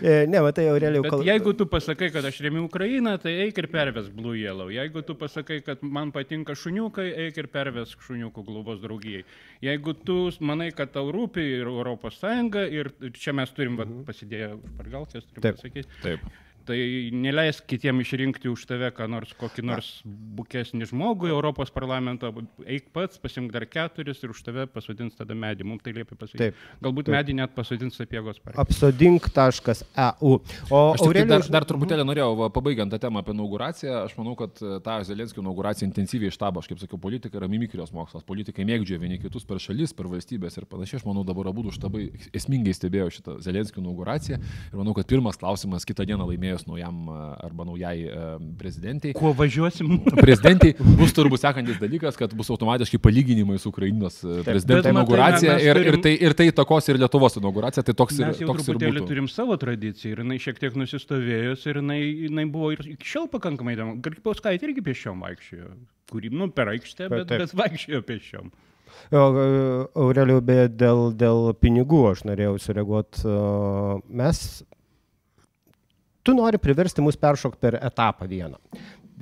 E, 0.00 0.14
Ne, 0.24 0.40
matai, 0.40 0.64
Aureliau, 0.72 1.04
Bet 1.04 1.12
kol... 1.12 1.24
jeigu 1.28 1.52
tu 1.58 1.66
pasakai, 1.68 2.08
kad 2.14 2.24
aš 2.24 2.38
remiu 2.46 2.64
Ukrainą, 2.64 3.18
tai 3.20 3.34
eik 3.44 3.60
ir 3.60 3.68
perves 3.72 4.08
Blue 4.14 4.38
Yellow. 4.40 4.72
Jeigu 4.72 5.04
tu 5.04 5.18
pasakai, 5.20 5.60
kad 5.66 5.84
man 5.84 6.14
patinka 6.14 6.56
šuniukai, 6.56 7.10
eik 7.26 7.42
ir 7.42 7.50
perves 7.52 7.92
šuniukų 8.06 8.46
globos 8.48 8.80
draugijai. 8.84 9.26
Jeigu 9.64 9.92
tu 10.00 10.16
manai, 10.40 10.70
kad 10.76 10.96
tau 10.96 11.12
rūpi 11.12 11.44
ir 11.60 11.68
Europos 11.68 12.16
Sąjunga, 12.24 12.64
ir 12.72 12.88
čia 13.20 13.36
mes 13.36 13.52
turim 13.52 13.76
vat, 13.80 13.92
pasidėję 14.08 14.54
špargalkės, 14.56 15.28
turim 15.28 15.44
Taip. 15.44 15.60
pasakyti, 15.60 16.00
Taip. 16.00 16.26
Tai 16.68 16.78
neleisk 17.14 17.66
kitiem 17.68 18.00
išrinkti 18.02 18.50
už 18.50 18.64
tave, 18.68 18.90
ką 18.94 19.06
nors, 19.10 19.32
kokį 19.38 19.64
nors 19.66 19.90
bukesnį 20.04 20.88
žmogų 20.90 21.30
Europos 21.32 21.72
parlamentą, 21.74 22.30
eik 22.66 22.90
pats, 22.94 23.20
pasimk 23.20 23.52
dar 23.54 23.66
keturis 23.70 24.22
ir 24.24 24.32
už 24.34 24.42
tave 24.46 24.66
pasodins 24.70 25.16
tada 25.18 25.36
medį. 25.38 25.66
Mums 25.68 25.84
tai 25.84 25.94
liepia 25.96 26.16
pasakyti. 26.16 26.50
Taip. 26.50 26.62
Galbūt 26.84 27.08
Taip. 27.08 27.16
medį 27.18 27.36
net 27.40 27.54
pasodins 27.56 27.98
sapiegos 27.98 28.40
partija. 28.40 28.64
Apsodink.eu. 28.64 30.32
O 30.70 30.82
tai 30.96 31.06
Aureliau... 31.06 31.30
dar, 31.34 31.46
dar 31.58 31.68
truputėlį 31.68 32.06
norėjau, 32.08 32.30
va, 32.40 32.50
pabaigiant 32.54 32.92
tą 32.92 33.00
temą 33.02 33.22
apie 33.22 33.34
inauguraciją, 33.36 34.04
aš 34.08 34.16
manau, 34.18 34.34
kad 34.38 34.60
e, 34.62 34.78
tą 34.84 34.98
Zelenskio 35.08 35.44
inauguraciją 35.44 35.88
intensyviai 35.90 36.32
štabo, 36.34 36.62
aš 36.62 36.70
kaip 36.70 36.82
sakiau, 36.82 37.00
politika 37.00 37.38
yra 37.40 37.48
mimikrijos 37.50 37.92
mokslas, 37.94 38.24
politikai 38.26 38.66
mėgdžioja 38.68 39.02
vieni 39.02 39.20
kitus 39.22 39.46
per 39.48 39.60
šalis, 39.62 39.94
per 39.96 40.08
valstybės 40.12 40.58
ir 40.60 40.68
panašiai. 40.70 41.02
Aš 41.02 41.08
manau, 41.08 41.24
dabar 41.26 41.50
abu 41.50 41.66
štabai 41.74 42.08
esmingai 42.36 42.74
stebėjo 42.76 43.10
šitą 43.18 43.36
Zelenskio 43.44 43.82
inauguraciją 43.82 44.40
ir 44.40 44.78
manau, 44.78 44.94
kad 44.96 45.08
pirmas 45.10 45.38
klausimas 45.40 45.86
kitą 45.88 46.06
dieną 46.08 46.26
laimėjus 46.54 46.66
naujam 46.68 47.08
arba 47.42 47.64
naujai 47.66 48.06
prezidentai. 48.58 49.12
Kuo 49.16 49.32
važiuosim? 49.36 49.98
Prezidentį 50.24 50.74
bus 50.98 51.12
turbūt 51.16 51.42
sekantis 51.42 51.78
dalykas, 51.80 52.16
kad 52.18 52.32
bus 52.34 52.50
automatiškai 52.54 53.00
palyginimai 53.02 53.58
su 53.58 53.70
Ukrainos 53.72 54.20
prezidento 54.46 54.88
inauguracija 54.92 55.58
ir, 55.60 55.76
ir, 55.76 55.98
turim- 55.98 56.02
tai, 56.02 56.14
ir 56.28 56.34
tai 56.38 56.48
takos 56.54 56.88
ir 56.88 56.98
Lietuvos 57.00 57.38
inauguracija, 57.40 57.84
tai 57.84 57.94
toks 57.94 58.18
ir, 58.18 58.28
Mes 58.30 58.40
jau 58.42 58.52
toks 58.52 58.68
ir 58.68 58.78
būtų. 58.80 59.06
turim 59.08 59.28
savo 59.28 59.56
tradiciją 59.60 60.14
ir 60.14 60.22
jinai 60.24 60.38
šiek 60.42 60.60
tiek 60.62 60.76
nusistovėjus 60.78 61.64
ir 61.70 61.80
jinai, 61.82 62.00
jinai 62.28 62.46
buvo 62.50 62.72
ir 62.74 62.84
iki 62.94 63.08
šiol 63.14 63.28
pakankamai 63.32 63.76
įdomu. 63.76 63.98
Garkipauskaitė 64.04 64.70
irgi 64.70 64.84
pešiom 64.84 65.24
vaikščiojo, 65.24 65.72
kurį, 66.12 66.30
nu, 66.34 66.50
per 66.54 66.70
aikštę, 66.74 67.08
bet, 67.10 67.26
Taip. 67.30 67.44
bet 67.44 67.58
vaikščiojo. 67.58 68.04
O, 69.10 69.16
e, 69.18 69.86
Aureliau, 69.98 70.38
beje, 70.44 70.68
dėl, 70.78 71.08
dėl 71.18 71.48
pinigų 71.58 72.04
aš 72.12 72.22
norėjau 72.28 72.54
sureaguoti. 72.62 73.24
Mes, 74.06 74.38
tu 76.24 76.34
nori 76.36 76.58
priversti 76.62 77.04
mus 77.04 77.16
peršokti 77.20 77.60
per 77.62 77.78
etapą 77.84 78.26
vieną. 78.30 78.58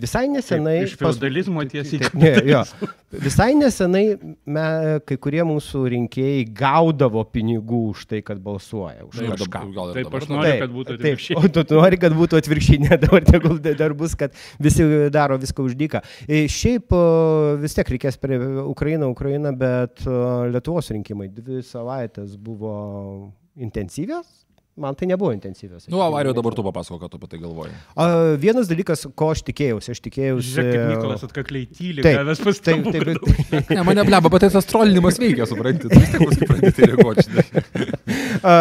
Visai 0.02 0.22
nesenai... 0.32 0.78
Taip, 0.80 0.88
iš 0.88 0.92
feodalizmo 0.96 1.62
tiesiai 1.68 1.98
Taip, 2.00 2.14
ne, 2.16 2.30
jo. 2.48 2.62
Visai 3.20 3.50
nesenai 3.58 4.00
me, 4.48 4.62
kai 5.04 5.18
kurie 5.20 5.42
mūsų 5.44 5.82
rinkėjai 5.92 6.46
gaudavo 6.56 7.20
pinigų 7.28 7.80
už 7.90 8.06
tai, 8.08 8.22
kad 8.24 8.40
balsuoja. 8.40 9.04
Už 9.04 9.18
Na, 9.20 9.26
ir 9.26 9.34
kažką. 9.36 9.50
dabar- 9.52 9.74
gal 9.76 9.92
Taip, 9.98 10.16
aš 10.16 10.28
noriu, 10.30 10.54
kad 10.62 10.72
būtų 10.78 10.88
taip, 10.94 11.02
atvirkščiai. 11.02 11.36
o 11.36 11.50
tu, 11.52 11.64
nori, 11.76 11.98
kad 12.06 12.16
būtų 12.16 12.40
atvirkščiai, 12.40 12.80
ne 12.86 12.98
dabar 13.04 13.26
tegul 13.28 13.60
dar 13.68 13.92
bus, 14.00 14.14
kad 14.16 14.32
visi 14.64 14.86
daro 15.12 15.36
viską 15.44 15.66
už 15.68 15.76
dyką. 15.84 16.00
E, 16.24 16.40
Šiaip 16.56 16.96
vis 17.60 17.76
tiek 17.76 17.92
reikės 17.92 18.16
prie 18.22 18.40
Ukrainą, 18.64 19.12
Ukrainą, 19.12 19.52
bet 19.60 20.00
Lietuvos 20.08 20.88
rinkimai 20.96 21.28
dvi 21.28 21.60
savaitės 21.68 22.38
buvo 22.40 22.72
intensyvios. 23.60 24.24
Man 24.80 24.94
tai 24.96 25.04
nebuvo 25.10 25.34
intensyvios. 25.34 25.84
Nu, 25.92 25.98
avarijų 26.00 26.32
dabar 26.38 26.54
tu 26.56 26.62
papasako, 26.64 26.96
ką 27.02 27.08
tu 27.12 27.18
apie 27.20 27.28
tai 27.28 27.40
galvoji. 27.42 27.74
A, 27.92 28.06
vienas 28.40 28.70
dalykas, 28.70 29.02
ko 29.18 29.28
aš 29.34 29.42
tikėjausi, 29.44 29.92
aš 29.92 30.00
tikėjausi... 30.06 30.48
Žiūrėk, 30.54 30.70
kaip 30.72 30.92
Nikolas 30.94 31.26
atkakliai 31.26 31.66
tyli, 31.68 32.04
Taip, 32.06 32.16
gavęs 32.16 32.40
Taip, 32.40 32.48
pastabų. 32.48 32.94
taip, 32.94 33.04
per 33.04 33.10
taip. 33.10 33.52
daug. 33.52 33.74
Ne, 33.76 33.84
mane 33.90 34.06
bleba, 34.08 34.30
bet 34.32 34.46
tai 34.46 34.50
tas 34.54 34.68
trolinimas 34.70 35.20
veikia, 35.20 35.44
suprantate. 35.50 35.92
Tu 35.92 36.00
vis 36.00 36.14
tiek 36.14 36.24
paskui 36.24 36.48
pradėti 36.48 36.88
reaguoti. 36.88 37.28
A, 38.52 38.56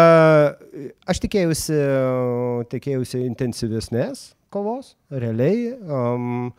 Aš 1.08 1.22
tikėjausi, 1.24 1.80
tikėjausi 2.72 3.22
intensyvesnės 3.24 4.26
kovos, 4.52 4.92
realiai. 5.10 5.72
Um, 5.88 6.52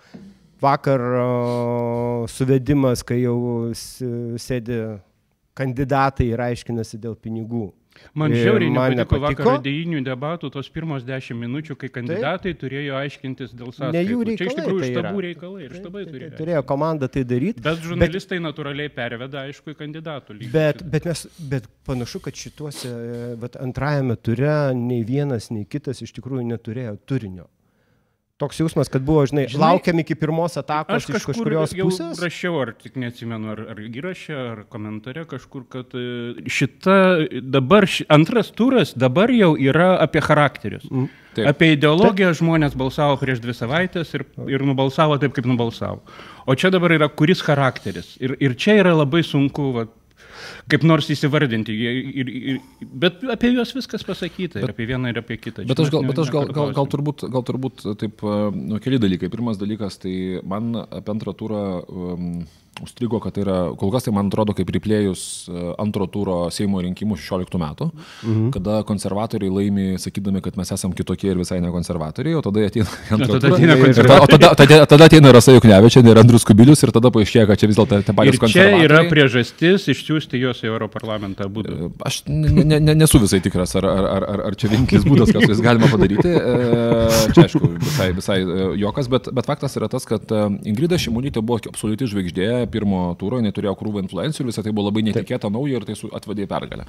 vakar 0.63 1.01
uh, 1.19 2.25
suvedimas, 2.31 3.03
kai 3.05 3.21
jau 3.21 3.37
sėdi 3.77 4.81
kandidatai 5.57 6.31
ir 6.33 6.41
aiškinasi 6.41 6.97
dėl 7.03 7.15
pinigų. 7.19 7.67
Man 8.13 8.33
žiauriai 8.33 8.71
man 8.73 8.95
nepatiko 8.97 9.19
nepatiko. 9.19 9.45
vakar 9.45 9.61
idėjinių 9.61 10.01
debatų 10.05 10.49
tos 10.53 10.69
pirmos 10.73 11.05
dešimt 11.07 11.39
minučių, 11.43 11.77
kai 11.81 11.89
kandidatai 11.93 12.53
turėjo 12.59 12.97
aiškintis 12.99 13.53
dėl 13.53 13.71
sąskaitų. 13.71 13.93
Ne 13.95 14.03
jų 14.03 14.19
Čia 14.23 14.33
iš 14.33 14.39
reikalai 14.39 14.59
tikrųjų 14.59 14.83
tai 14.83 14.91
štabų 14.91 15.23
reikalai 15.27 15.65
ir 15.67 15.75
štabai 15.77 16.03
turėjo. 16.09 16.33
Turėjo 16.41 16.63
komanda 16.73 17.09
tai 17.13 17.23
daryti. 17.29 17.63
Bet 17.63 17.81
žurnalistai 17.85 18.39
natūraliai 18.43 18.93
perveda, 18.93 19.47
aišku, 19.49 19.73
į 19.73 19.79
kandidatų 19.81 20.37
lygį. 20.39 20.51
Bet, 20.53 20.85
bet, 20.93 21.09
mes, 21.09 21.25
bet 21.53 21.67
panašu, 21.87 22.21
kad 22.27 22.37
šituose, 22.37 22.93
vat, 23.41 23.57
antrajame 23.61 24.17
ture 24.21 24.55
nei 24.77 25.03
vienas, 25.07 25.51
nei 25.53 25.65
kitas 25.69 26.01
iš 26.05 26.15
tikrųjų 26.17 26.47
neturėjo 26.53 26.97
turinio. 27.09 27.49
Toks 28.41 28.59
jausmas, 28.59 28.89
kad 28.89 29.03
buvo, 29.05 29.21
žinai, 29.29 29.45
Žinai, 29.51 29.61
laukiam 29.61 29.99
iki 30.01 30.15
pirmos 30.17 30.57
atakos 30.57 31.03
iš 31.03 31.19
kažkur 31.19 31.35
kažkurios 31.35 31.75
pusės. 31.77 32.17
rašiau, 32.17 32.55
ar 32.63 32.71
tik 32.73 32.95
neatsimenu, 32.97 33.51
ar, 33.53 33.59
ar 33.75 33.81
įrašė, 33.85 34.33
ar 34.33 34.63
komentare 34.73 35.21
kažkur, 35.29 35.67
kad 35.69 35.93
e, 35.93 36.41
šita 36.49 36.95
dabar, 37.45 37.85
ši, 37.85 38.07
antras 38.09 38.49
turas 38.49 38.95
dabar 38.97 39.29
jau 39.29 39.53
yra 39.53 39.91
apie 40.01 40.23
charakterius. 40.25 40.89
Mm. 40.89 41.11
Taip. 41.33 41.47
Apie 41.49 41.71
ideologiją 41.73 42.33
žmonės 42.37 42.73
balsavo 42.77 43.15
prieš 43.21 43.39
dvi 43.41 43.53
savaitės 43.57 44.11
ir, 44.17 44.25
ir 44.49 44.65
nubalsavo 44.65 45.19
taip, 45.21 45.33
kaip 45.37 45.45
nubalsavo. 45.49 46.01
O 46.49 46.57
čia 46.57 46.73
dabar 46.73 46.93
yra 46.97 47.07
kuris 47.09 47.41
charakteris. 47.45 48.15
Ir, 48.21 48.35
ir 48.41 48.57
čia 48.57 48.79
yra 48.81 48.97
labai 48.97 49.21
sunku 49.25 49.71
va, 49.77 49.87
kaip 50.71 50.85
nors 50.87 51.09
įsivardinti. 51.13 51.75
Ir, 52.23 52.31
ir, 52.53 52.59
bet 53.03 53.23
apie 53.33 53.53
juos 53.53 53.73
viskas 53.75 54.05
pasakyta. 54.07 54.59
Bet, 54.59 54.67
ir 54.67 54.75
apie 54.75 54.87
vieną, 54.89 55.13
ir 55.13 55.21
apie 55.23 55.39
kitą. 55.41 55.67
Bet 55.69 55.83
aš 55.83 55.93
gal, 55.93 56.07
bet 56.09 56.23
aš 56.23 56.33
gal, 56.33 56.49
gal, 56.55 56.73
gal, 56.75 56.89
turbūt, 56.93 57.27
gal 57.33 57.45
turbūt 57.47 57.85
taip, 58.01 58.23
e, 58.23 58.39
nu, 58.57 58.81
keli 58.83 59.01
dalykai. 59.03 59.31
Pirmas 59.33 59.61
dalykas, 59.61 59.99
tai 60.03 60.15
man 60.47 60.73
apie 60.83 61.15
antrą 61.15 61.35
turą 61.37 61.63
um, 61.83 62.29
užstrigo, 62.81 63.19
kad 63.21 63.35
tai 63.35 63.43
yra, 63.45 63.57
kol 63.77 63.91
kas 63.93 64.07
tai 64.07 64.13
man 64.15 64.31
atrodo 64.31 64.55
kaip 64.57 64.69
riplėjus 64.73 65.23
e, 65.45 65.65
antro 65.81 66.07
turo 66.09 66.37
Seimo 66.53 66.81
rinkimų 66.83 67.17
16 67.19 67.59
metų, 67.61 67.89
mhm. 68.23 68.47
kada 68.55 68.79
konservatoriai 68.87 69.51
laimi, 69.53 69.87
sakydami, 70.01 70.41
kad 70.43 70.57
mes 70.59 70.73
esame 70.73 70.97
kitokie 70.97 71.29
ir 71.31 71.41
visai 71.41 71.59
ne 71.63 71.69
konservatoriai, 71.73 72.37
o 72.39 72.41
tada 72.45 72.65
ateina 72.67 72.87
į 72.89 73.13
antrą 73.17 73.37
tada 73.37 73.53
ateina 73.53 73.77
tada, 73.99 74.17
o 74.17 74.29
tada, 74.31 74.51
tada, 74.63 74.79
tada 74.89 75.09
ateina 75.09 75.33
Rasa 75.35 75.55
Juknevičia 75.55 76.03
ir 76.07 76.21
Andrius 76.23 76.47
Kubilius 76.49 76.83
ir 76.85 76.93
tada 76.95 77.13
paaiškėja, 77.13 77.45
kad 77.51 77.61
čia 77.61 77.69
vis 77.69 77.79
dėlto 77.79 78.01
tie 78.01 78.17
patys 78.17 78.33
Ir 78.33 78.39
čia 78.39 78.43
konservatoriai. 78.47 78.87
yra 78.89 79.03
priežastis 79.11 79.87
išsiųsti 79.93 80.41
juos 80.41 80.63
į 80.65 80.71
Europarlamentą 80.71 81.47
būdų. 81.53 81.91
Aš 82.09 82.23
ne, 82.27 82.65
ne, 82.73 82.81
ne, 82.81 82.97
nesu 83.03 83.21
visai 83.21 83.41
tikras, 83.43 83.75
ar, 83.79 83.87
ar, 83.89 84.09
ar, 84.17 84.27
ar, 84.33 84.45
ar 84.49 84.57
čia 84.59 84.71
vienintelis 84.73 85.05
būdas, 85.07 85.33
ką 85.33 85.43
su 85.45 85.53
jais 85.53 85.63
galima 85.63 85.89
padaryti. 85.91 86.33
E, 86.33 86.53
Čia, 87.33 87.45
aišku, 87.45 87.69
visai, 87.81 88.09
visai 88.15 88.39
e, 88.41 88.67
jokas, 88.81 89.09
bet, 89.11 89.29
bet 89.35 89.47
faktas 89.49 89.77
yra 89.79 89.89
tas, 89.91 90.05
kad 90.09 90.31
e, 90.33 90.43
Ingrida 90.69 90.99
Šimonytė 90.99 91.43
buvo 91.45 91.59
absoliuti 91.69 92.07
žvaigždė 92.09 92.49
pirmo 92.71 93.01
turo, 93.19 93.39
jinai 93.41 93.53
turėjo 93.55 93.75
krūvą 93.79 94.03
influencijų 94.03 94.45
ir 94.45 94.49
visą 94.51 94.63
tai 94.65 94.73
buvo 94.73 94.89
labai 94.89 95.03
netikėta 95.07 95.51
nauja 95.53 95.79
ir 95.79 95.87
tai 95.87 95.95
atvedė 96.17 96.45
į 96.45 96.49
pergalę. 96.51 96.85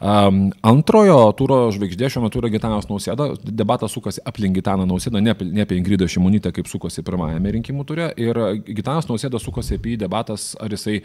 Um, 0.00 0.40
antrojo 0.66 1.18
turo 1.38 1.60
žvaigždė 1.74 2.10
šiuo 2.12 2.24
metu 2.26 2.40
yra 2.40 2.50
Gitanas 2.52 2.88
Nausėda, 2.90 3.30
debatas 3.44 3.94
sukasi 3.96 4.22
aplink 4.26 4.58
Gitaną 4.58 4.86
Nausėdą, 4.88 5.22
ne, 5.22 5.34
ne 5.52 5.66
apie 5.66 5.78
Ingridą 5.80 6.08
Šimonytę, 6.10 6.52
kaip 6.56 6.70
sukosi 6.70 7.04
pirmajame 7.06 7.54
rinkimų 7.58 7.86
ture. 7.88 8.10
Ir 8.20 8.40
Gitanas 8.66 9.08
Nausėda 9.10 9.40
sukosi 9.42 9.76
apie 9.78 9.94
jį 9.94 10.02
debatas, 10.04 10.50
ar 10.60 10.72
jisai, 10.74 11.00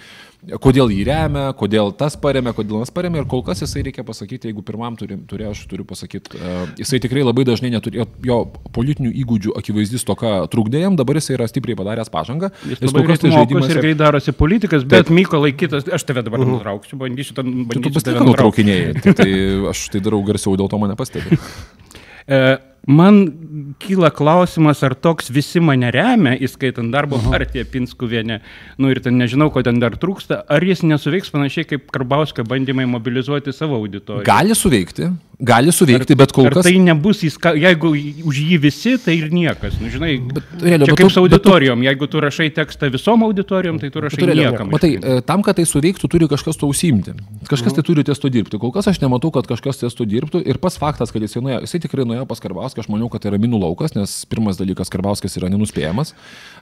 kodėl 0.64 0.94
jį 0.94 1.04
remia, 1.10 1.46
kodėl 1.58 1.94
tas 1.98 2.18
paremė, 2.20 2.56
kodėl 2.58 2.86
tas 2.86 2.94
paremė. 2.96 3.24
Ir 3.24 3.30
kol 3.32 3.44
kas 3.46 3.64
jisai 3.66 3.86
reikia 3.90 4.06
pasakyti, 4.08 4.52
jeigu 4.52 4.66
pirmam 4.66 4.98
turi, 5.00 5.20
turi 5.30 5.50
aš 5.50 5.66
turiu 5.72 5.88
pasakyti, 5.88 6.40
uh, 6.40 6.66
jisai 6.80 7.02
tikrai 7.04 7.26
labai 7.26 7.48
dažnai 7.48 7.74
neturėjo, 7.76 8.08
jo 8.26 8.40
politinių 8.76 9.12
įgūdžių 9.24 9.56
akivaizdis 9.60 10.08
toka 10.08 10.38
trukdė 10.52 10.86
jam, 10.86 10.98
dabar 11.00 11.20
jisai 11.20 11.38
yra 11.38 11.50
stipriai 11.50 11.78
padaręs 11.80 12.12
pažangą. 12.14 12.52
Jis 12.66 12.86
Jis 12.86 12.94
kol 12.94 13.08
kas 13.08 13.22
tai 13.22 13.32
žaidimas 13.34 13.72
ir 13.72 13.80
greit 13.82 14.00
darosi 14.06 14.34
politikas, 14.38 14.86
bet 14.88 15.12
Mykolai 15.14 15.52
kitas, 15.58 15.88
aš 15.90 16.06
tave 16.08 16.24
dabar 16.26 16.46
nutrauksiu, 16.46 16.98
bandysiu 17.02 17.36
ten 17.38 17.50
Tu, 17.52 17.58
tu 17.58 17.68
bandyti. 17.74 17.96
pas 17.98 18.08
tik 18.08 18.22
nutraukinėjai, 18.30 18.94
tai, 19.02 19.16
tai 19.22 19.32
aš 19.74 19.88
tai 19.94 20.04
darau 20.06 20.22
garsiau, 20.28 20.56
dėl 20.62 20.72
to 20.72 20.80
mane 20.82 20.96
pastebi. 21.00 21.36
Man 22.88 23.16
kyla 23.82 24.12
klausimas, 24.14 24.84
ar 24.86 24.94
toks 24.94 25.32
visi 25.34 25.58
mane 25.64 25.90
remia, 25.92 26.36
įskaitant 26.38 26.92
darbo 26.94 27.18
partiją 27.24 27.66
Pinskuvienę, 27.74 28.40
nu 28.78 28.92
ir 28.94 29.00
ten 29.02 29.18
nežinau, 29.18 29.50
ko 29.50 29.64
ten 29.66 29.80
dar 29.82 29.96
trūksta, 29.98 30.44
ar 30.54 30.62
jis 30.62 30.84
nesuveiks 30.86 31.32
panašiai 31.34 31.66
kaip 31.66 31.88
Karbauskio 31.96 32.46
bandymai 32.46 32.86
mobilizuoti 32.86 33.54
savo 33.58 33.80
auditoriją. 33.82 34.22
Gali 34.30 34.54
suveikti, 34.54 35.10
gali 35.42 35.74
suveikti, 35.74 36.14
bet 36.20 36.32
kol 36.36 36.46
Ar 36.52 36.60
kas... 36.60 36.68
tai 36.70 36.76
nebus, 36.78 37.24
įska... 37.26 37.56
jeigu 37.58 37.90
už 38.30 38.42
jį 38.52 38.60
visi, 38.68 38.94
tai 39.02 39.18
ir 39.18 39.34
niekas. 39.34 39.80
Nu, 39.82 39.90
žinai, 39.90 40.20
bet, 40.30 40.46
realiai, 40.62 40.86
čia 40.92 41.00
kaip 41.02 41.10
tu- 41.10 41.16
su 41.18 41.26
bet 41.26 41.34
tu- 41.34 41.50
auditorijom. 41.50 41.82
Jeigu 41.90 42.08
tu 42.14 42.22
rašai 42.22 42.52
tekstą 42.62 42.92
visom 42.94 43.26
auditorijom, 43.26 43.82
tai 43.82 43.90
tu 43.90 44.06
rašai 44.06 44.22
Tu 44.22 44.30
realiai- 44.30 44.54
niekam. 44.54 44.70
Matai, 44.78 44.94
e, 45.02 45.18
tam, 45.26 45.42
kad 45.42 45.58
tai 45.58 45.66
suveiktų, 45.66 46.06
turi 46.14 46.30
kažkas 46.32 46.62
to 46.62 46.70
užsiimti. 46.70 47.18
Kažkas 47.50 47.74
tai 47.76 47.84
turi 47.90 48.06
ties 48.06 48.22
to 48.22 48.30
dirbti. 48.30 48.62
Kol 48.62 48.72
kas 48.78 48.88
aš 48.94 49.02
nematau, 49.02 49.34
kad 49.34 49.50
kažkas 49.50 49.82
ties 49.82 49.98
to 49.98 50.06
dirbtų. 50.06 50.46
Ir 50.46 50.62
pats 50.62 50.78
faktas, 50.78 51.10
kad 51.12 51.26
jisai, 51.26 51.42
nuėjo, 51.42 51.66
jisai 51.66 51.82
tikrai 51.84 52.06
nuėjo 52.06 52.30
pas 52.30 52.40
Karbauską, 52.76 52.82
aš 52.84 52.90
manau, 52.92 53.10
kad 53.10 53.22
tai 53.24 53.32
yra 53.32 53.40
minų 53.40 53.60
laukas, 53.62 53.94
nes 53.96 54.26
pirmas 54.30 54.58
dalykas, 54.60 54.90
Karbauskas 54.92 55.36
yra 55.40 55.50
nenuspėjamas. 55.50 56.14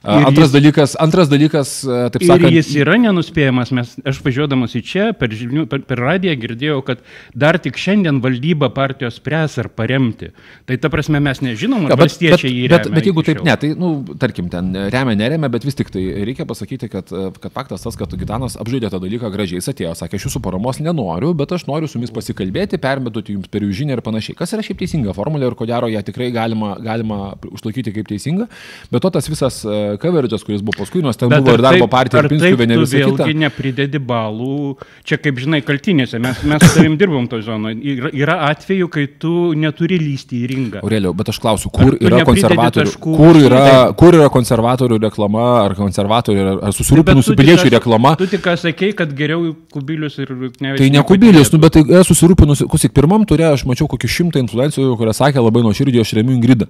Ir 0.04 0.26
Antras 0.28 0.50
jis- 0.50 0.54
dalykas, 0.54 0.94
antras 1.00 1.28
dalykas, 1.28 1.72
taip 2.12 2.22
Ir 2.22 2.28
sakant, 2.28 2.52
jis 2.54 2.68
yra 2.76 2.96
nenuspėjamas, 3.00 3.72
mes, 3.72 3.94
aš 4.04 4.20
važiuodamas 4.24 4.74
į 4.76 4.82
čia, 4.84 5.12
per, 5.16 5.28
žinių, 5.30 5.66
per, 5.68 5.80
per 5.88 5.98
radiją 5.98 6.34
girdėjau, 6.38 6.82
kad 6.84 6.98
dar 7.34 7.58
tik 7.58 7.76
šiandien 7.76 8.20
valdyba 8.22 8.68
partijos 8.74 9.16
spręs 9.18 9.58
ar 9.58 9.68
paremti. 9.68 10.30
Tai 10.66 10.76
ta 10.76 10.88
prasme 10.92 11.20
mes 11.20 11.40
nežinom, 11.40 11.86
Ja, 11.88 11.94
ar 11.96 11.98
valstiečiai 12.04 12.52
jį 12.52 12.68
bet, 12.68 12.84
remia. 12.86 12.94
bet 13.00 13.04
jeigu 13.10 13.20
iki 13.24 13.32
taip, 13.34 13.44
ne, 13.44 13.56
tai, 13.56 13.72
nu, 13.74 14.04
tarkim, 14.20 14.48
ten 14.52 14.72
remia, 14.92 15.16
neremia, 15.16 15.48
bet 15.50 15.64
vis 15.64 15.74
tik 15.74 15.90
tai 15.90 16.04
reikia 16.24 16.44
pasakyti, 16.46 16.88
kad, 16.92 17.08
kad 17.40 17.52
faktas 17.52 17.82
tas, 17.82 17.96
kad 17.96 18.12
Gitanas 18.14 18.56
apžaidė 18.60 18.90
tą 18.92 19.00
dalyką 19.02 19.32
gražiai, 19.32 19.58
jis 19.60 19.68
atėjo, 19.72 19.94
sakė, 19.98 20.20
aš 20.20 20.28
jūsų 20.28 20.42
paramos 20.44 20.78
nenoriu, 20.84 21.32
bet 21.34 21.52
aš 21.52 21.66
noriu 21.66 21.88
su 21.88 21.98
jumis 21.98 22.12
pasikalbėti, 22.14 22.78
permetuoti 22.78 23.34
jums 23.34 23.48
per 23.50 23.64
jų 23.64 23.72
žinią 23.80 23.96
ir 23.98 24.02
panašiai. 24.04 24.36
Kas 24.36 24.52
yra 24.54 24.62
šiaip 24.62 24.78
teisinga 24.84 25.14
formulė 25.16 25.48
ir 25.50 25.56
ko 25.58 25.66
gero 25.66 25.88
ją 25.94 26.02
tikrai 26.06 26.30
galima, 26.34 26.74
galima 26.82 27.18
užlaikyti 27.50 27.92
kaip 27.94 28.08
teisinga. 28.10 28.48
Bet 28.92 29.04
to 29.04 29.10
tas 29.14 29.28
visas 29.30 29.60
coverage, 30.02 30.40
kuris 30.46 30.64
buvo 30.64 30.78
paskui, 30.82 31.02
nors 31.04 31.18
ten 31.20 31.32
Bet 31.32 31.44
buvo 31.44 31.56
ir 31.58 31.64
darbo 31.64 31.88
partija, 31.90 32.24
ar 32.24 32.28
ir 32.28 32.34
tu 32.34 32.40
visa 32.40 33.02
kita. 33.02 33.24
Vėlgi 33.24 33.38
nepridedi 33.44 34.00
balų. 34.02 34.74
Čia, 35.06 35.18
kaip 35.22 35.38
žinai, 35.42 35.60
kaltinėse. 35.66 36.20
Mes, 36.22 36.42
mes 36.48 36.64
su 36.64 36.72
tavim 36.78 36.96
dirbom 37.00 37.28
to 37.30 37.40
zonoje. 37.44 37.78
Yra, 37.94 38.10
yra 38.24 38.38
atveju, 38.50 38.88
kai 38.92 39.06
tu 39.20 39.52
neturi 39.58 39.98
lysti 40.02 40.42
į 40.42 40.50
ringą. 40.50 40.84
Aurelio, 40.84 41.14
bet 41.16 41.30
aš 41.32 41.40
klausiu, 41.42 41.70
kur 41.74 41.98
yra 42.00 42.24
konservatorių, 42.26 42.90
taškų 42.92 43.16
kur 43.18 43.40
yra, 43.40 43.62
tai? 43.68 43.94
kur 44.00 44.18
yra 44.18 44.30
konservatorių 44.32 45.00
reklama, 45.06 45.46
ar 45.64 45.76
konservatorių, 45.78 46.46
ar, 46.56 46.76
susirūpinusių 46.76 47.36
piliečių 47.38 47.74
reklama. 47.76 48.14
Tu 48.20 48.28
tik 48.32 48.48
sakei, 48.60 48.92
kad 48.96 49.12
geriau 49.16 49.52
kubilius 49.74 50.18
ir 50.22 50.32
ne 50.60 50.74
Tai 50.78 50.90
ne 50.92 51.04
kubilius, 51.06 51.52
nu, 51.54 51.60
bet 51.62 51.76
tai 51.76 51.84
esu 52.00 52.14
susirūpinusi, 52.14 52.66
kusik, 52.70 52.94
pirmam 52.96 53.24
turė 53.28 53.50
aš 53.52 53.64
mačiau 53.68 53.88
kokį 53.90 54.08
šimtą 54.10 54.40
influencijų, 54.44 54.94
kurie 54.98 55.14
sakė 55.16 55.42
labai 55.42 55.62
nuoširdžiai, 55.66 55.83
aš 56.00 56.12
remiu 56.16 56.32
Ingridą. 56.36 56.66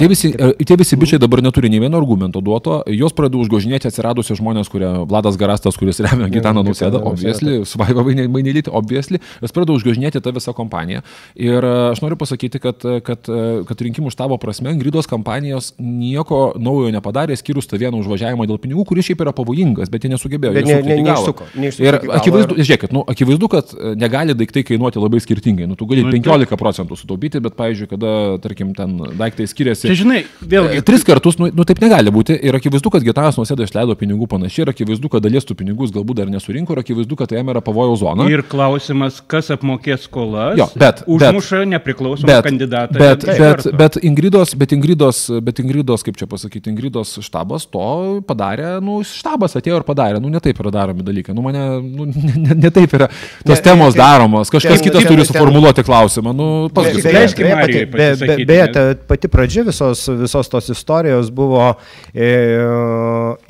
Tie 0.00 0.08
visi, 0.08 0.30
e, 0.32 0.64
tie 0.64 0.76
visi 0.80 0.96
bičiai 0.96 1.18
dabar 1.20 1.42
neturi 1.42 1.68
nei 1.68 1.78
vieno 1.78 1.98
argumento 1.98 2.40
duoto, 2.40 2.82
jos 2.88 3.12
pradeda 3.12 3.36
užgožinėti 3.42 3.86
atsiradusios 3.90 4.38
žmonės, 4.40 4.70
kurie 4.72 4.88
Vladas 5.06 5.36
Garastas, 5.36 5.76
kuris 5.76 6.00
remia 6.00 6.28
Gitaną 6.32 6.62
Nausėdą, 6.64 6.98
Gitaną 6.98 7.12
obviously, 7.12 7.64
svaiva 7.68 8.02
mainelyti, 8.32 8.70
obviously, 8.72 9.20
jos 9.42 9.52
pradeda 9.52 9.74
užgožinėti 9.76 10.22
tą 10.24 10.32
visą 10.32 10.54
kompaniją. 10.56 11.02
Ir 11.36 11.60
e, 11.60 11.90
aš 11.92 12.00
noriu 12.00 12.16
pasakyti, 12.16 12.58
kad, 12.64 12.80
e, 12.88 13.00
kad, 13.04 13.28
kad 13.68 13.76
rinkimų 13.84 14.08
štabo 14.14 14.38
prasme 14.40 14.72
Ingridos 14.72 15.06
kampanijos 15.10 15.74
nieko 15.78 16.54
naujo 16.56 16.88
nepadarė, 16.96 17.36
skyrus 17.36 17.68
tą 17.68 17.76
vieną 17.76 18.00
užvažiavimą 18.00 18.48
dėl 18.48 18.56
pinigų, 18.62 18.86
kuris 18.88 19.04
šiaip 19.10 19.20
yra 19.26 19.34
pavojingas, 19.36 19.92
bet 19.92 20.04
jie 20.08 20.14
nesugebėjo. 20.14 20.54
Bet 20.56 20.64
jo 20.64 20.80
ne- 20.80 20.96
ne- 20.96 21.02
neišsuko, 21.10 21.44
neišsuko 21.60 21.84
Ir 21.84 22.00
akivaizdu, 22.16 22.56
ir- 22.56 22.64
žiūrėkit, 22.64 22.92
nu, 22.96 23.04
akivaizdu, 23.04 23.48
kad 23.52 23.76
negali 24.00 24.32
daiktai 24.34 24.64
kainuoti 24.64 24.96
labai 24.96 25.20
skirtingai. 25.20 25.68
Nu, 25.68 25.76
tu 25.76 25.84
gali 25.84 26.02
Nu, 26.08 26.10
15 26.10 26.56
procentų 26.56 26.96
sutaupyti, 26.96 27.40
bet, 27.44 27.52
pavyzdžiui, 27.60 27.88
kada, 27.92 28.38
tarkim, 28.42 28.72
ten 28.76 28.96
daiktai 29.18 29.46
skiriasi. 29.50 29.88
Čia, 29.90 29.98
žinai, 30.02 30.20
vėlgi. 30.42 30.80
E, 30.80 30.84
Tris 30.86 31.04
kartus, 31.06 31.38
nu, 31.40 31.50
nu 31.54 31.64
taip 31.68 31.80
negali 31.82 32.10
būti. 32.14 32.36
Ir 32.42 32.56
akivaizdu, 32.58 32.90
kad 32.92 33.04
Gitanas 33.06 33.38
Nusėda 33.40 33.66
išleido 33.68 33.94
pinigų 34.00 34.26
panašiai, 34.30 34.64
ir 34.66 34.72
akivaizdu, 34.74 35.10
kad 35.12 35.22
dalies 35.24 35.46
tų 35.48 35.56
pinigų 35.60 35.86
jis 35.88 35.94
galbūt 35.94 36.20
dar 36.22 36.30
nesurinko, 36.32 36.74
ir 36.76 36.82
akivaizdu, 36.84 37.16
kad 37.20 37.32
jam 37.36 37.48
yra 37.52 37.62
pavojaus 37.64 38.00
zona. 38.02 38.26
Ir 38.32 38.42
klausimas, 38.48 39.20
kas 39.30 39.50
apmokės 39.54 40.06
skolas, 40.08 40.56
Jo, 40.58 40.66
bet- 40.80 41.04
užmuša 41.06 41.62
nepriklausomą 41.76 42.26
Bet, 42.30 42.44
kandidatą. 42.48 42.98
bet, 42.98 43.24
bet, 43.26 43.38
karto. 43.38 43.72
bet, 43.76 43.96
Ingridos, 44.02 44.54
bet, 44.54 44.72
Ingridos, 44.72 45.22
bet 45.42 45.58
Ingridos, 45.62 46.02
kaip 46.06 46.16
čia 46.16 46.26
pasakyti, 46.30 46.70
Ingridos 46.72 47.16
štabas 47.24 47.66
to 47.70 48.20
padarė, 48.26 48.80
nu, 48.84 49.00
štabas 49.06 49.54
atėjo 49.58 49.80
ir 49.80 49.86
padarė, 49.86 50.20
nu, 50.22 50.28
ne 50.32 50.40
taip 50.40 50.58
yra 50.62 50.70
daromi 50.74 51.02
dalykai, 51.06 51.34
nu, 51.36 51.42
mane, 51.44 51.62
nu, 51.82 52.06
ne, 52.10 52.34
ne, 52.36 52.54
ne 52.64 52.70
taip 52.70 52.92
yra 52.96 53.08
tos 53.44 53.58
Ne, 53.58 53.62
temos 53.64 53.94
ten- 53.94 54.02
daromos, 54.02 54.50
kažkas 54.52 54.80
kitas 54.84 55.04
turi 55.08 55.24
suformuoluoti 55.28 55.84
klausimą, 55.86 56.32
nu, 56.34 56.48
Beje, 56.70 56.94
Beje, 56.94 57.02
gali 57.02 57.14
leiskim 57.18 57.44
beje, 57.44 57.54
Marijai 57.56 57.86
pati- 57.86 57.96
be- 57.96 58.16
be- 58.36 58.46
Beje, 58.46 58.66
ta 58.72 58.82
pati 59.08 59.28
pradžia 59.28 59.64
visos, 59.66 60.06
visos 60.08 60.48
tos 60.52 60.68
istorijos 60.70 61.30
buvo, 61.34 61.74
e, 62.14 62.30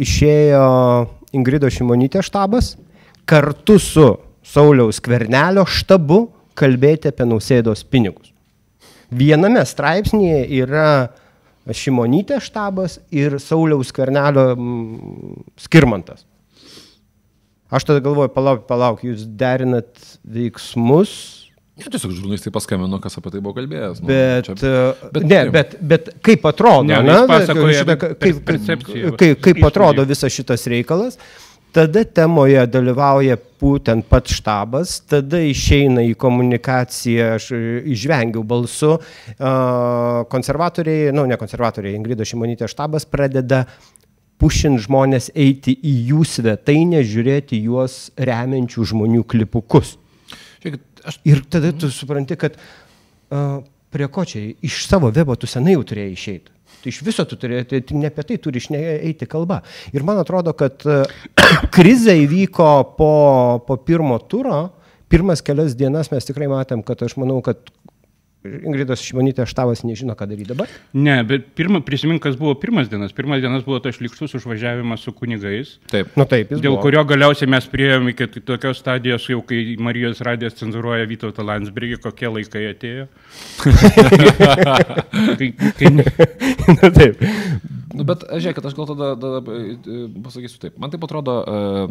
išėjo 0.00 0.64
Ingrido 1.36 1.70
Šimonytė 1.70 2.22
štabas 2.26 2.74
kartu 3.28 3.78
su 3.78 4.06
Sauliaus 4.42 4.98
Kvernelio 5.04 5.64
štabu 5.68 6.24
kalbėti 6.58 7.10
apie 7.12 7.26
nausėdos 7.28 7.84
pinigus. 7.86 8.32
Viename 9.10 9.62
straipsnėje 9.66 10.46
yra 10.62 11.10
Šimonytė 11.70 12.40
štabas 12.42 12.98
ir 13.14 13.38
Sauliaus 13.42 13.92
Kvernelio 13.94 14.54
skirmantas. 15.60 16.24
Aš 17.70 17.84
tada 17.86 18.02
galvoju, 18.02 18.32
palauk, 18.34 18.64
palauk, 18.66 19.04
jūs 19.06 19.22
derinat 19.38 19.94
veiksmus 20.26 21.39
Ne, 21.80 21.90
tiesiog 21.94 22.12
žurnalistai 22.12 22.52
paskambino, 22.52 22.98
kas 23.02 23.16
apie 23.16 23.32
tai 23.34 23.40
buvo 23.40 23.54
kalbėjęs. 23.56 24.00
Nu, 24.02 24.10
Bet, 24.10 24.48
čia- 24.50 24.56
bet, 24.60 25.12
bet- 25.14 25.28
ne, 25.30 25.42
bet, 25.54 25.76
bet 25.80 26.10
kaip 26.26 26.44
atrodo, 26.50 26.84
Ne, 26.90 27.02
na, 27.02 27.20
šitą- 27.80 27.96
kaip, 28.20 28.42
kaip, 29.20 29.40
kaip 29.48 29.64
atrodo 29.70 30.04
visas 30.08 30.32
šitas 30.34 30.66
reikalas. 30.70 31.16
Tada 31.70 32.02
temoje 32.02 32.64
dalyvauja 32.66 33.36
būtent 33.62 34.02
pats 34.10 34.34
štabas, 34.40 34.96
tada 35.06 35.38
išeina 35.46 36.02
į 36.02 36.16
komunikaciją, 36.18 37.28
aš 37.36 37.44
e, 37.54 37.60
išvengiau 37.94 38.42
balsu, 38.42 38.96
a, 39.38 40.24
konservatoriai, 40.32 41.12
na, 41.12 41.20
nu, 41.22 41.28
ne 41.30 41.38
konservatoriai, 41.38 41.94
Ingrida 41.94 42.26
Šimonytė 42.26 42.66
štabas 42.66 43.06
pradeda 43.06 43.64
pušint 44.42 44.82
žmonės 44.82 45.30
eiti 45.38 45.76
į 45.78 45.94
jų 46.10 46.24
svetainę, 46.26 47.04
žiūrėti 47.06 47.62
juos 47.62 48.10
remiančių 48.18 48.88
žmonių 48.90 49.22
klipukus. 49.30 49.94
Žiūrėkit, 50.64 50.82
aš 51.04 51.20
Ir 51.24 51.44
tada 51.50 51.72
tu 51.76 51.90
supranti, 51.94 52.36
kad 52.40 52.56
uh, 52.56 53.60
prie 53.90 54.08
ko 54.08 54.24
čia, 54.24 54.42
iš 54.62 54.84
savo 54.86 55.10
webo 55.14 55.36
tu 55.36 55.48
senai 55.50 55.76
jau 55.76 55.84
turėjai 55.86 56.16
išeiti. 56.16 56.56
Tai 56.80 56.92
iš 56.92 57.00
viso 57.04 57.26
tu 57.28 57.36
turėjai, 57.36 57.66
tai 57.68 57.96
ne 57.98 58.08
apie 58.08 58.24
tai 58.24 58.38
turi 58.40 58.60
išne- 58.62 58.80
eiti 59.10 59.28
kalba. 59.28 59.60
Ir 59.92 60.04
man 60.06 60.20
atrodo, 60.22 60.54
kad 60.56 60.80
krizė 61.76 62.16
įvyko 62.24 62.70
po, 62.96 63.14
po 63.66 63.76
pirmo 63.84 64.18
turo. 64.22 64.68
Pirmas 65.10 65.42
kelias 65.42 65.74
dienas 65.74 66.06
mes 66.12 66.28
tikrai 66.28 66.46
matėm, 66.46 66.84
kad 66.86 67.00
aš 67.02 67.16
manau, 67.18 67.40
kad 67.42 67.66
Ingridos 68.40 69.02
Šimonytės 69.04 69.50
štabas 69.52 69.82
nežino, 69.84 70.14
ką 70.16 70.24
daryti 70.30 70.48
dabar. 70.48 70.70
Ne, 70.96 71.18
bet 71.28 71.50
pirma, 71.58 71.82
prisimink, 71.84 72.22
kas 72.24 72.38
buvo 72.40 72.54
pirmas 72.56 72.88
dienas. 72.88 73.12
Pirmas 73.12 73.42
dienas 73.44 73.66
buvo 73.66 73.82
tas 73.84 73.98
šlikštus 73.98 74.32
užvažiavimas 74.38 75.04
su 75.04 75.12
kunigais. 75.12 75.74
taip. 75.92 76.14
Nu 76.16 76.24
taip, 76.24 76.48
Dėl 76.54 76.78
buvo. 76.78 76.86
kurio 76.86 77.04
galiausiai 77.04 77.50
mes 77.52 77.68
prieėjome 77.68 78.14
iki 78.14 78.40
tokios 78.40 78.80
stadijos, 78.80 79.28
jau 79.28 79.42
kai 79.44 79.76
Marijos 79.76 80.22
radijas 80.24 80.56
cenzuruoja 80.56 81.04
Vytautą 81.10 81.44
Landsbergį, 81.44 82.00
kokie 82.00 82.32
laikai 82.32 82.64
atėjo. 82.72 83.08
kai, 85.40 85.52
kai, 85.76 85.92
Na, 86.80 86.90
taip. 86.96 87.20
Nu, 87.90 88.04
bet, 88.06 88.22
žiūrėkit, 88.30 88.66
aš 88.68 88.74
gal 88.78 88.86
tada, 88.86 89.06
tada 89.18 89.40
e, 89.56 90.04
pasakysiu 90.22 90.60
taip. 90.62 90.76
Man 90.78 90.92
taip 90.92 91.02
atrodo, 91.06 91.32
e, 91.42 91.86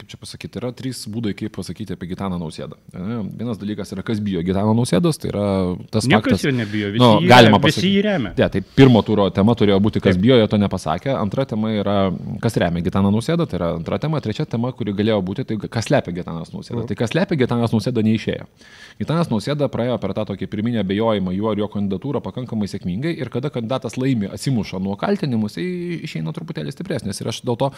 kaip 0.00 0.08
čia 0.12 0.18
pasakyti, 0.22 0.60
yra 0.62 0.70
trys 0.76 1.02
būdai, 1.12 1.34
kaip 1.36 1.52
pasakyti 1.56 1.92
apie 1.96 2.08
Gitaną 2.12 2.38
Nausėdą. 2.40 2.78
E, 2.94 3.18
Vienas 3.36 3.60
dalykas 3.60 3.92
yra, 3.92 4.04
kas 4.06 4.20
bijo 4.24 4.40
Gitano 4.46 4.72
Nausėdos, 4.78 5.18
tai 5.20 5.28
yra 5.32 5.44
tas 5.92 6.06
niekas 6.08 6.24
faktas. 6.38 6.46
jo 6.46 6.52
nebijo, 6.56 6.88
visi, 6.94 7.02
Nu, 7.02 7.10
jį, 7.20 7.28
galima 7.28 7.58
remia, 7.58 7.66
visi 7.66 7.76
pasakyti. 7.82 7.92
jį 7.98 8.04
remia. 8.06 8.32
Ne, 8.38 8.48
tai 8.54 8.62
pirmo 8.80 9.02
turo 9.04 9.28
tema 9.34 9.52
turėjo 9.58 9.78
būti, 9.84 10.00
kas 10.04 10.16
bijo, 10.20 10.38
jo 10.40 10.46
to 10.48 10.56
nepasakė. 10.62 11.12
Antra 11.20 11.44
tema 11.44 11.72
yra, 11.76 11.96
kas 12.40 12.56
remia 12.56 12.80
Gitaną 12.86 13.12
Nausėdą, 13.12 13.46
tai 13.50 13.60
yra 13.60 13.72
antra 13.76 13.98
tema. 14.00 14.20
Trečia 14.24 14.46
tema, 14.48 14.72
kuri 14.72 14.94
galėjo 14.96 15.20
būti, 15.26 15.44
tai 15.44 15.58
kas 15.68 15.90
slepia 15.90 16.12
Gitanas 16.16 16.52
Nausėdą. 16.54 16.86
Tai 16.88 16.96
kas 17.02 17.12
slepia 17.12 17.36
Gitanas 17.36 17.72
Nausėdą 17.76 18.00
neišėjo. 18.08 18.48
Gitanas 19.00 19.28
Nausėda 19.32 19.68
praėjo 19.72 19.98
per 20.00 20.14
tą 20.16 20.24
tokį 20.32 20.48
pirminį 20.52 20.80
abejojimą 20.84 21.32
juo 21.36 21.52
ir 21.52 21.58
jo 21.64 21.68
kandidatūrą 21.72 22.20
pakankamai 22.24 22.68
sėkmingai 22.70 23.14
ir 23.20 23.28
kada 23.32 23.50
kandidatas 23.50 23.96
laimi, 24.00 24.28
atsimuša 24.32 24.78
nuo 24.82 24.94
kaltinimų, 25.00 25.41
jis 25.48 26.02
išeina 26.06 26.32
truputėlį 26.36 26.72
stipresnis. 26.74 27.20
Ir 27.22 27.30
aš 27.32 27.42
dėl 27.46 27.56
to, 27.60 27.70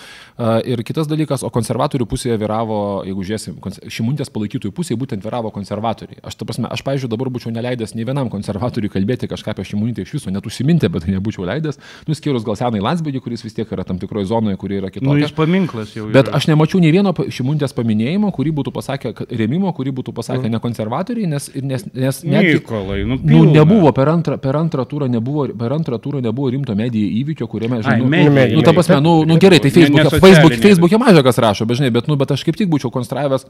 ir 0.68 0.83
kitas 0.87 1.09
dalykas, 1.11 1.42
o 1.47 1.50
konservatorių 1.54 2.06
pusėje 2.11 2.37
vyravo, 2.40 2.78
jeigu 3.06 3.25
žiūrėsim, 3.25 3.59
šimundės 3.92 4.30
palaikytojų 4.35 4.73
pusėje 4.75 4.99
būtent 5.00 5.25
vyravo 5.25 5.50
konservatoriai. 5.54 6.18
Aš, 6.25 6.37
ta 6.40 6.44
prasme, 6.49 6.68
aš, 6.73 6.83
pavyzdžiui, 6.87 7.11
dabar 7.12 7.30
būčiau 7.35 7.52
neleidęs 7.54 7.94
nei 7.94 8.04
vienam 8.09 8.30
konservatoriui 8.33 8.90
kalbėti 8.92 9.28
kažką 9.30 9.54
apie 9.54 9.64
šimundę 9.68 10.04
iš 10.04 10.14
viso, 10.18 10.30
net 10.35 10.47
užsiminti, 10.47 10.88
bet 10.92 11.04
tai 11.06 11.14
nebūčiau 11.16 11.47
leidęs, 11.49 11.78
nuskyrus 12.09 12.44
gal 12.47 12.56
senai 12.59 12.83
Landsbėdį, 12.85 13.21
kuris 13.25 13.44
vis 13.44 13.54
tiek 13.56 13.71
yra 13.73 13.85
tam 13.87 13.99
tikroje 14.02 14.26
zonoje, 14.30 14.56
kuri 14.61 14.78
yra 14.80 14.90
Nu, 14.90 14.94
kitokia. 14.99 15.23
jis 15.25 15.33
paminklas 15.37 15.94
jau. 15.97 16.06
Bet 16.12 16.28
yra. 16.28 16.37
aš 16.38 16.47
nemačiau 16.50 16.80
nei 16.83 16.92
vieno 16.94 17.12
šimundės 17.14 17.73
paminėjimo, 17.76 18.30
kurį 18.37 18.52
būtų 18.61 18.73
pasakę, 18.76 19.12
rėmimo, 19.30 19.73
kurį 19.76 19.92
būtų 20.00 20.12
pasakę 20.16 20.50
ne 20.52 20.61
konservatoriai, 20.62 21.26
nes, 21.30 21.50
nes, 21.56 21.87
nes 21.94 22.21
netgi, 22.25 22.59
Nikolai, 22.61 23.00
nu, 23.04 23.16
nu, 23.16 23.23
pilna. 23.25 23.52
nebuvo 23.61 23.92
per 23.97 24.09
antrą, 24.12 24.37
per 24.38 24.56
antrą 24.59 24.85
turą, 24.88 25.09
nebuvo, 25.11 25.47
per 25.59 25.73
antrą 25.75 25.99
turą 26.02 26.21
nebuvo 26.25 26.50
rimto 26.54 26.75
medijų 26.78 27.09
įvykio, 27.23 27.49
kuriame, 27.54 27.78
Ai, 27.80 27.84
žinai, 27.87 28.00
nu, 28.02 28.11
medijai. 28.11 28.59
nu, 28.59 28.66
ta 28.66 28.74
prasme, 28.76 28.98
nu, 29.05 29.14
nu 29.29 29.38
gerai, 29.42 29.62
tai 29.62 29.70
Facebook'e 29.70 30.11
socialiniai. 30.11 30.26
Facebook, 30.26 30.59
Facebook 30.66 30.98
mažai 31.05 31.24
kas 31.31 31.38
rašo, 31.46 31.66
bet, 31.70 31.81
žinai, 31.81 31.92
bet, 31.94 32.11
nu, 32.11 32.18
bet 32.20 32.35
aš 32.37 32.44
kaip 32.46 32.59
tik 32.61 32.68
būčiau 32.74 32.90
konstravęs 32.94 33.46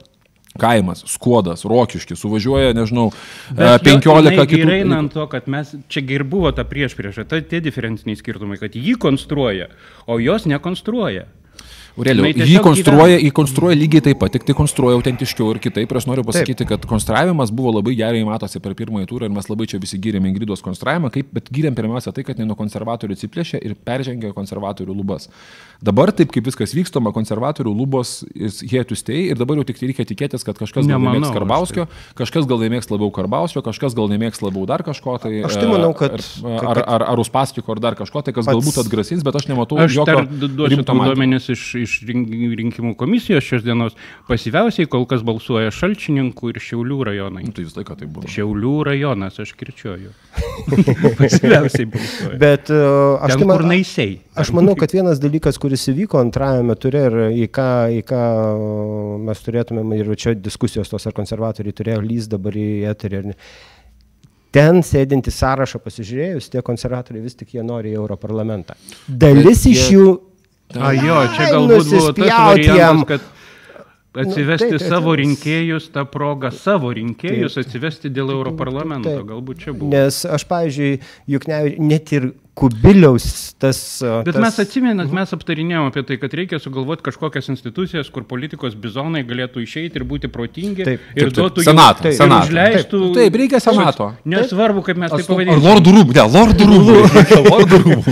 kaimas, 0.60 1.02
skuodas, 1.10 1.64
rokiškis, 1.66 2.20
suvažiuoja, 2.22 2.74
nežinau, 2.78 3.08
e, 3.10 3.54
Bet 3.58 3.86
jo- 3.86 3.98
15 3.98 4.30
jinai 4.30 4.46
gi 4.46 4.54
kitų. 4.54 4.60
Ir 4.68 4.74
eina 4.76 4.98
ant 5.02 5.10
to, 5.12 5.24
kad 5.26 5.48
mes, 5.50 5.72
čia 5.90 6.04
ir 6.14 6.22
buvo 6.22 6.52
ta 6.54 6.62
prieš 6.62 6.94
priešą, 6.94 7.24
tai 7.26 7.40
tie 7.42 7.58
diferenciniai 7.64 8.14
skirtumai, 8.20 8.60
kad 8.60 8.76
jį 8.78 8.94
konstruoja, 9.02 9.66
o 10.06 10.20
jos 10.22 10.46
nekonstruoja. 10.46 11.24
Aureliau, 11.94 12.26
Jinai 12.26 12.48
jį 12.50 12.58
konstruoja, 12.64 13.18
jį 13.22 13.28
konstruoja 13.36 13.76
lygiai 13.78 14.02
taip 14.02 14.18
pat, 14.18 14.32
tik 14.34 14.42
tai 14.48 14.54
konstruoja 14.58 14.96
autentiškiau 14.98 15.52
ir 15.54 15.60
kitaip. 15.62 15.92
Ir 15.94 15.98
aš 16.00 16.06
noriu 16.10 16.24
pasakyti, 16.26 16.66
kad 16.66 16.82
konstravimas 16.90 17.52
buvo 17.54 17.70
labai 17.76 17.94
gerai 17.94 18.24
matosi 18.26 18.58
per 18.58 18.74
pirmąjį 18.74 19.06
turą 19.06 19.28
ir 19.28 19.34
mes 19.36 19.46
labai 19.46 19.68
čia 19.70 19.78
visi 19.78 20.00
gyrėme 20.02 20.26
Ingridos 20.32 20.58
konstravimą, 20.64 21.12
kaip, 21.14 21.28
bet 21.36 21.52
gyrėm 21.54 21.76
pirmiausia 21.78 22.10
tai, 22.16 22.24
kad 22.26 22.40
ne 22.42 22.48
nuo 22.48 22.56
konservatorių 22.58 23.14
atsiplėšė 23.14 23.60
ir 23.62 23.76
peržengė 23.86 24.32
konservatorių 24.34 24.90
lubas. 24.98 25.28
Dabar 25.84 26.10
taip, 26.16 26.32
kaip 26.34 26.46
viskas 26.50 26.74
vykstama, 26.74 27.12
konservatorių 27.14 27.70
lubos 27.78 28.24
hėtų 28.34 28.98
stei 28.98 29.28
ir 29.30 29.38
dabar 29.38 29.60
jau 29.60 29.66
tik 29.70 29.78
reikia 29.84 30.02
tikėtis, 30.08 30.42
kad 30.46 30.58
kažkas 30.58 30.88
gal 30.90 30.98
nemėgs 30.98 31.28
aš 31.30 31.36
Karbauskio, 31.38 31.86
kažkas 32.18 32.50
gal 32.50 32.58
nemėgs 32.64 32.90
labiau 32.90 33.12
Karbauskio, 33.14 33.62
kažkas 33.62 33.94
gal 33.94 34.10
nemėgs 34.10 34.42
labiau 34.42 34.66
dar 34.66 34.82
kažko. 34.82 35.14
Tai, 35.22 35.30
Aš 35.46 35.60
tai 35.62 35.70
manau, 35.70 35.92
kad- 35.94 36.18
Ar, 36.44 36.64
ar, 36.74 36.82
ar, 36.96 37.02
ar 37.14 37.18
Uspaskiko, 37.22 37.70
ar 37.70 37.78
dar 37.78 37.94
kažko, 37.94 38.22
tai 38.24 38.32
kas 38.34 38.46
Pats- 38.48 38.58
galbūt 38.58 38.82
atgrasins, 38.82 39.22
bet 39.22 39.36
aš 39.38 39.46
nematau 39.50 39.78
Aš 39.78 39.94
jokio 39.94 40.24
du- 40.26 40.48
duosiu 40.48 40.80
matymo. 40.82 41.04
duomenis 41.10 41.46
iš, 41.52 41.62
iš 41.84 41.94
rink- 42.08 42.32
rinkimų 42.60 42.94
komisijos 43.00 43.44
šios 43.46 43.64
dienos. 43.66 43.94
Pasyviausiai 44.28 44.88
kol 44.90 45.06
kas 45.10 45.22
balsuoja 45.26 45.70
Šalčininkų 45.74 46.50
ir 46.54 46.60
Šiaulių 46.64 46.98
rajonai. 47.10 47.44
Nu, 47.46 47.52
tai 47.56 47.64
visą 47.68 47.80
laiką 47.82 47.96
tai 48.02 48.08
buvo. 48.10 48.28
Šiaulių 48.34 48.74
rajonas, 48.90 49.38
aš 49.44 49.52
kirčiuoju. 49.60 50.12
Pasyviausiai 51.20 51.86
balsuoja. 51.92 52.38
Bet 52.40 52.70
uh, 52.72 53.20
aš 53.24 53.34
Ten, 53.34 53.44
tai 53.44 53.48
kur 53.48 53.62
man- 53.64 53.70
naisiai. 53.74 54.16
Aš 54.40 54.50
manau, 54.56 54.74
kad 54.78 54.90
vienas 54.94 55.20
dalykas, 55.22 55.58
kuris 55.62 55.84
įvyko 55.92 56.18
antrajame 56.22 56.74
ture 56.80 57.04
ir 57.08 57.16
į 57.44 57.46
ką, 57.54 57.68
į 58.00 58.02
ką 58.08 58.22
uh, 58.24 59.14
mes 59.28 59.44
turėtumėm, 59.46 59.92
ir 60.00 60.10
čia 60.18 60.34
diskusijos 60.34 60.90
tos, 60.90 61.06
ar 61.06 61.14
konservatoriai 61.16 61.76
turėjo 61.76 62.02
lys 62.04 62.26
dabar 62.32 62.56
į 62.58 62.68
eterį 62.90 63.20
ar 63.22 63.28
ne. 63.30 63.38
Ten 64.54 64.84
sėdinti 64.86 65.32
sąrašą 65.34 65.80
pasižiūrėjus, 65.82 66.46
tie 66.52 66.60
konservatoriai 66.62 67.24
vis 67.24 67.34
tik 67.34 67.56
jie 67.56 67.62
nori 67.66 67.90
į 67.90 67.96
Europarlamentą. 67.98 68.76
Dalis 69.10 69.64
Bet 69.64 69.72
iš 69.72 69.80
jie- 69.88 69.96
jų... 69.96 70.12
A 70.74 70.90
jo, 70.96 71.20
čia 71.36 71.50
galbūt 71.52 71.90
buvo 71.92 72.12
tas 72.16 72.32
variantas, 72.32 73.06
kad 73.08 74.24
atsivesti 74.24 74.70
Nu, 74.72 74.78
taip, 74.78 74.88
savo 74.88 75.12
taip. 75.12 75.20
rinkėjus, 75.22 75.88
tą 75.94 76.04
progą 76.10 76.50
savo 76.54 76.92
rinkėjus 76.94 77.58
Taip. 77.58 77.66
atsivesti 77.66 78.10
dėl 78.14 78.32
Europarlamento. 78.34 79.10
Taip. 79.10 79.26
Galbūt 79.28 79.64
čia 79.64 79.74
buvo. 79.74 79.90
Nes 79.94 80.22
aš, 80.24 80.46
pavyzdžiui, 80.50 81.00
juk 81.34 81.46
ne, 81.50 81.60
net 81.82 82.12
ir 82.14 82.32
Kubiliaus 82.54 83.54
tas... 83.58 83.78
Bet 84.24 84.34
tas, 84.36 84.42
mes 84.44 84.58
atsimenat, 84.62 85.08
mes 85.10 85.32
aptarinėjom 85.34 85.88
apie 85.90 86.04
tai, 86.06 86.18
kad 86.22 86.34
reikia 86.38 86.60
sugalvoti 86.62 87.02
kažkokias 87.08 87.48
institucijas, 87.50 88.06
kur 88.14 88.22
politikos 88.30 88.76
bizonai 88.78 89.24
galėtų 89.26 89.64
išeiti 89.64 89.98
ir 89.98 90.04
būti 90.06 90.30
protingi 90.30 90.86
Taip. 90.86 91.02
ir 91.16 91.24
Taip, 91.24 91.32
taip. 91.32 91.38
duotų 91.40 91.64
Senatą, 91.66 92.12
ir 92.12 92.16
senatą. 92.18 92.46
užleistų. 92.46 93.00
Taip, 93.08 93.16
taip, 93.18 93.38
reikia 93.42 93.60
senato. 93.64 94.06
Nesvarbu, 94.34 94.84
kaip 94.86 95.00
mes 95.02 95.10
tai 95.10 95.18
Ar 95.18 95.26
pavadinsim. 95.26 95.64
lordų 95.66 95.94
rūmų? 95.96 96.14
Ne, 96.14 96.26
lordų 96.36 96.68
rūmų. 96.70 96.94
Lordų 97.50 97.80
rūmų. 97.82 98.02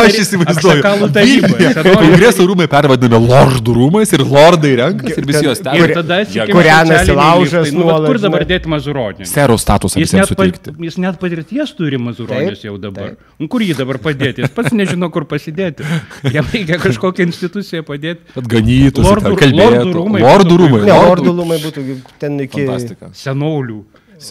Aš 0.06 0.18
įsivaizduoju. 0.24 0.80
Kongreso 1.92 2.48
rūmai 2.48 2.68
pervadinami 2.72 3.28
lordų 3.28 3.76
rūmais 3.76 4.12
ir 4.16 4.24
lordai 4.24 4.72
renkas 4.80 5.20
ir 5.20 5.28
visi 5.28 5.44
juos 5.46 5.60
Ir 5.60 5.64
stebi. 5.66 5.92
tada 5.98 6.22
laužas 7.20 7.68
liftai. 7.68 7.76
Nu, 7.76 7.84
nuolat, 7.84 8.08
Kur 8.08 8.20
dabar 8.22 8.44
dėti 8.48 8.72
Mazuronį? 8.72 9.28
Sero 9.28 9.56
statusą 9.60 10.00
Jis 10.00 10.08
visiems 10.08 10.30
net, 10.30 10.36
pa, 10.38 10.46
suteikti. 10.48 10.74
jis 10.88 10.98
net 11.02 11.20
patirties 11.22 11.74
turi 11.76 12.00
Mazuronis 12.00 12.56
Taip, 12.60 12.66
jau 12.68 12.76
dabar. 12.80 13.01
Taip. 13.02 13.18
Nu, 13.42 13.48
kur 13.50 13.60
jį 13.64 13.74
dabar 13.78 13.98
padėti? 14.02 14.44
Jis 14.44 14.52
pats 14.54 14.72
nežino, 14.76 15.08
kur 15.14 15.24
pasidėti. 15.30 15.82
Jam 16.34 16.46
reikia 16.52 16.78
kažkokią 16.82 17.26
instituciją 17.28 17.82
padėti. 17.88 18.22
Kad 18.34 18.46
ganytųsi, 18.54 19.06
Lordų- 19.08 19.34
lordų 19.58 19.94
rūmai 19.98 20.22
Lordų 20.22 20.52
būtų 20.52 20.60
rūmai. 20.62 20.82
Ne, 20.86 20.98
lordų- 21.08 21.34
lūmai 21.40 21.58
būtų 21.64 21.86
ten 22.22 22.38
iki... 22.46 22.66
Fantastika. 22.66 23.10
Senolių. 23.18 23.80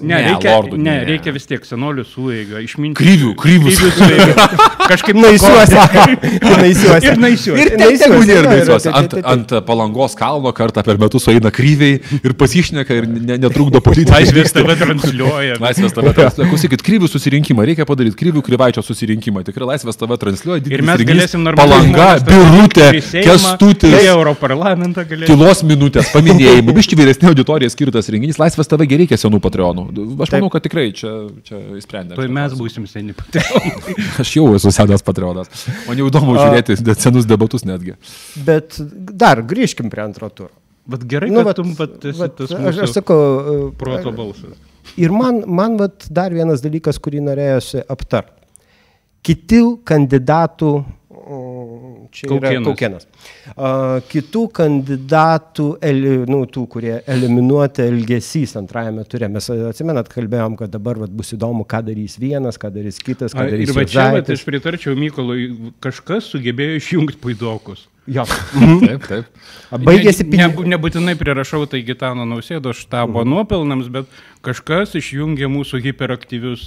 Ne, 0.02 0.16
Ne, 0.16 0.20
reikia, 0.30 0.56
lordų 0.56 0.78
ne, 0.80 0.84
ne. 0.90 1.06
reikia 1.08 1.34
vis 1.36 1.48
tiek 1.50 1.66
senolių 1.68 2.06
suėgą, 2.08 2.62
išminti. 2.64 2.98
Kryvių, 3.00 3.32
kryvių 3.40 3.74
suėgą. 3.78 4.46
Kažkaip 4.92 5.20
Naisiuose. 5.20 5.82
Naisiuose. 6.62 7.12
Ir 7.12 7.20
naisiuose. 7.22 7.66
Ir 7.66 7.74
jo, 7.82 7.90
ir 8.38 8.48
taip, 8.48 8.92
Ant, 9.02 9.16
ant 9.34 9.54
palangos 9.68 10.16
kalno 10.20 10.52
kartą 10.56 10.84
per 10.86 11.00
metus 11.02 11.26
sueina 11.28 11.52
kryviai 11.54 12.00
ir 12.22 12.36
pasišneka 12.40 12.98
ir 13.02 13.08
ne, 13.12 13.38
netrukdo 13.42 13.82
politikai. 13.84 14.22
Laisvės 14.22 14.56
tave 14.56 14.76
transliuoja. 14.80 15.58
Laisvės 15.62 15.96
tave 15.96 16.14
transliuoja. 16.18 16.50
Klausykit, 16.52 16.84
kryvių 16.86 17.10
susirinkimą 17.12 17.66
reikia 17.72 17.88
padaryti, 17.90 18.18
kryvių 18.20 18.44
kryvaičio 18.46 18.84
susirinkimą. 18.86 19.44
Tikrai 19.48 19.72
laisvės 19.74 20.00
tave 20.00 20.18
transliuoja. 20.22 20.64
Ir 20.72 20.86
mes 20.88 21.06
galėsim 21.08 21.46
normaliai. 21.46 21.92
Palanga, 21.92 22.10
birutė, 22.28 22.90
kestutis. 23.26 23.98
Europarlamentą 24.02 25.06
galėsim. 25.08 25.32
Tylos 25.32 25.64
minutės, 25.68 26.12
paminėjimai, 26.14 26.76
biški 26.78 26.98
vyresnė 27.00 27.32
auditorija 27.32 27.72
skirtas 27.74 28.10
renginys, 28.14 28.40
laisvės 28.42 28.70
tave 28.72 28.88
reikia 28.92 29.18
senų 29.20 29.40
patreonų. 29.44 29.81
Aš 30.24 30.32
manau, 30.36 30.50
kad 30.54 30.64
tikrai 30.66 30.88
čia, 30.96 31.12
čia 31.48 31.60
įsprendė. 31.80 32.16
Tuoj 32.20 32.30
mes 32.34 32.56
būsim 32.60 32.88
seni 32.90 33.16
patriotai. 33.18 33.96
Aš 34.24 34.32
jau 34.38 34.48
esu 34.58 34.72
senas 34.76 35.04
patrionas. 35.06 35.50
Man 35.88 36.00
jau 36.02 36.08
įdomu 36.12 36.36
žiūrėti 36.38 36.78
de- 36.84 36.96
senus 37.00 37.28
debatus 37.30 37.66
netgi. 37.68 37.96
Bet 38.48 38.78
dar 39.24 39.42
grįžkim 39.48 39.90
prie 39.94 40.04
antro 40.06 40.30
turo. 40.30 40.52
Bet 40.92 41.04
gerai, 41.08 41.30
Nu, 41.30 41.44
kad 41.46 41.52
vat- 41.52 41.60
tu 41.62 41.66
vat 41.78 42.06
esi 42.10 42.20
vat, 42.20 42.36
tas 42.40 42.52
aš, 42.58 42.80
aš 42.88 42.96
sakau, 42.98 43.20
proto 43.78 44.10
e, 44.10 44.16
balsas. 44.18 44.56
ir 44.98 45.14
man, 45.14 45.44
man 45.48 45.78
vat, 45.78 46.08
dar 46.10 46.34
vienas 46.34 46.64
dalykas, 46.66 46.98
kurį 47.00 47.22
norėjosi 47.28 47.84
aptarti. 47.88 48.34
Kiti 49.22 49.60
kandidatų, 49.86 50.72
mm, 51.32 52.08
čia 52.14 52.28
yra 52.28 52.34
Kaukėnas. 52.36 52.66
Kaukienas. 52.68 53.08
A, 53.56 53.72
Kitų 54.12 54.44
kandidatų, 54.58 55.68
nu, 56.32 56.42
tų, 56.52 56.66
kurie 56.76 56.98
eliminuoti 57.10 57.86
elgesys 57.88 58.58
antrajame 58.60 59.06
turė. 59.10 59.30
Mes 59.32 59.48
atsimenat, 59.54 60.12
kalbėjom, 60.12 60.58
kad 60.60 60.74
dabar 60.74 61.00
vat, 61.06 61.14
bus 61.16 61.34
įdomu, 61.38 61.66
ką 61.70 61.84
darys 61.88 62.18
vienas, 62.22 62.60
ką 62.62 62.74
darys 62.76 63.00
kitas, 63.02 63.36
ką 63.38 63.48
darys 63.50 63.72
Ir 63.72 63.78
va 63.78 63.88
čia 63.88 64.10
vat, 64.18 64.30
aš 64.36 64.46
pritarčiau 64.48 64.98
Mykolui, 65.00 65.48
kažkas 65.84 66.30
sugebėjo 66.34 66.82
išjungti 66.82 67.22
paidokus. 67.24 67.88
Jo. 68.10 68.26
Taip, 68.26 69.04
taip. 69.06 69.28
Baigėsi 69.86 70.26
ne, 70.26 70.32
pinigų. 70.34 70.66
ne, 70.66 70.74
nebūtinai 70.74 71.14
prirašau 71.20 71.68
tai 71.70 71.84
Gitano 71.86 72.26
nausėdo 72.28 72.74
štabo 72.76 73.24
nuopelnams, 73.28 73.92
bet 73.94 74.10
kažkas 74.46 74.98
išjungė 74.98 75.50
mūsų 75.54 75.84
hiperaktyvius 75.86 76.66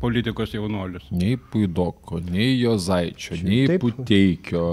politikos 0.00 0.52
jaunuolius. 0.54 1.04
Nei 1.14 1.36
Puidoko, 1.36 2.18
nei 2.30 2.56
Jozaičio, 2.60 3.36
nei 3.42 3.66
Taip. 3.70 3.80
Puteikio. 3.84 4.64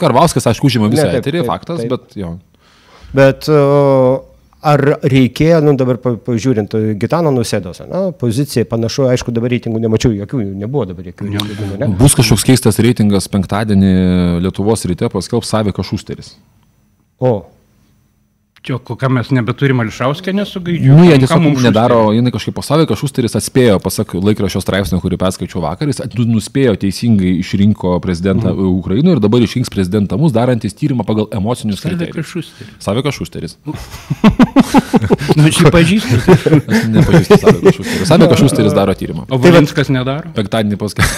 Karvauskas, 0.00 0.46
aišku, 0.50 0.66
užima 0.66 0.88
visą 0.90 1.06
Ne, 1.06 1.12
taip, 1.14 1.22
eterį, 1.26 1.42
taip, 1.44 1.50
faktas, 1.52 1.84
taip. 1.84 1.92
bet 1.94 2.16
jo. 2.18 2.32
Bet 3.14 3.46
o, 3.48 4.24
ar 4.68 4.82
reikėjo, 5.08 5.60
nu 5.64 5.72
dabar 5.78 5.96
pa- 6.02 6.16
pažiūrint 6.26 6.74
Gitano 7.00 7.30
nusėdos, 7.32 7.80
na, 7.88 8.08
pozicija 8.12 8.66
panašu, 8.68 9.06
aišku, 9.12 9.32
dabar 9.32 9.54
reitingų 9.54 9.80
nemačiau, 9.80 10.12
jokių 10.18 10.42
nebuvo 10.58 10.84
dabar 10.90 11.06
jokių 11.12 11.30
reitingų, 11.30 11.78
ne? 11.80 11.88
Bus 12.00 12.18
kažkoks 12.18 12.44
keistas 12.50 12.80
reitingas 12.82 13.30
penktadienį 13.32 13.94
Lietuvos 14.44 14.84
ryte 14.90 15.08
paskelbs 15.14 15.48
Savika 15.54 15.86
Šusteris. 15.86 16.34
O, 17.22 17.46
Čia 18.62 18.74
kokią 18.82 19.08
mes 19.08 19.30
nebeturime 19.30 19.84
Alšauskę 19.86 20.32
nesugaidžiu. 20.34 20.90
Nu, 20.98 21.04
jie 21.06 21.18
tiesiog 21.22 21.44
nedaro, 21.62 22.10
jinai 22.12 22.32
kažkaip 22.34 22.54
po 22.58 22.62
Savika 22.66 22.96
Šusteris 22.98 23.36
atspėjo, 23.38 23.78
pasak 23.80 24.16
laikraščio 24.18 24.60
straipsnio, 24.64 24.98
kurį 25.00 25.16
perskaičiau 25.20 25.62
vakar, 25.62 25.86
jis 25.88 26.00
at- 26.02 26.16
nuspėjo 26.18 26.74
teisingai 26.82 27.36
išrinko 27.38 27.94
prezidentą 28.02 28.50
Mhm. 28.52 28.66
Ukrainoje 28.80 29.16
ir 29.16 29.20
dabar 29.22 29.40
išrinks 29.46 29.70
prezidentą 29.70 30.18
mus, 30.18 30.32
darantis 30.34 30.74
tyrimą 30.74 31.06
pagal 31.06 31.28
emocinius 31.32 31.80
kriterijus. 31.80 32.50
Savika 32.82 33.12
Šusteris. 33.14 33.56
Nu, 35.38 35.46
šį 35.54 35.70
pažįstu. 35.72 36.16
Aš 36.72 36.82
nepažįstu 36.90 37.38
Savika 37.38 37.72
Šusteris. 37.72 38.08
Savika 38.10 38.36
Šusteris 38.36 38.74
daro 38.74 38.92
tyrimą. 38.98 39.24
O 39.30 39.38
Valinskas 39.38 39.88
nedaro. 39.92 40.32
Penktadienį 40.34 40.76
paskelbė. 40.80 41.14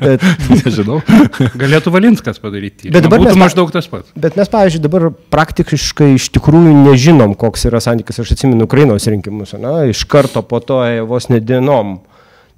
Nežinau. 0.64 1.00
Galėtų 1.60 1.92
Valinskas 1.94 2.40
padaryti. 2.42 2.88
tyrimą. 2.88 2.94
Bet 2.96 3.04
dabar 3.06 3.20
Būtų 3.20 3.34
mes- 3.34 3.42
maždaug 3.44 3.72
tas 3.74 3.86
pats. 3.90 4.08
bet 4.16 4.36
mes, 4.36 4.48
pavyzdžiui, 4.48 4.82
dabar 4.86 5.10
praktiškai 5.30 5.76
iš 5.76 5.89
tikrųjų 6.34 6.74
nežinom, 6.84 7.34
koks 7.38 7.66
yra 7.70 7.80
santykis, 7.82 8.22
aš 8.22 8.34
atsimenu 8.36 8.68
Ukrainos 8.68 9.08
rinkimus, 9.10 9.56
na, 9.60 9.82
iš 9.90 10.04
karto 10.10 10.42
po 10.46 10.62
to 10.64 10.82
ėjo 10.86 11.08
vos 11.10 11.30
nedienom 11.32 11.98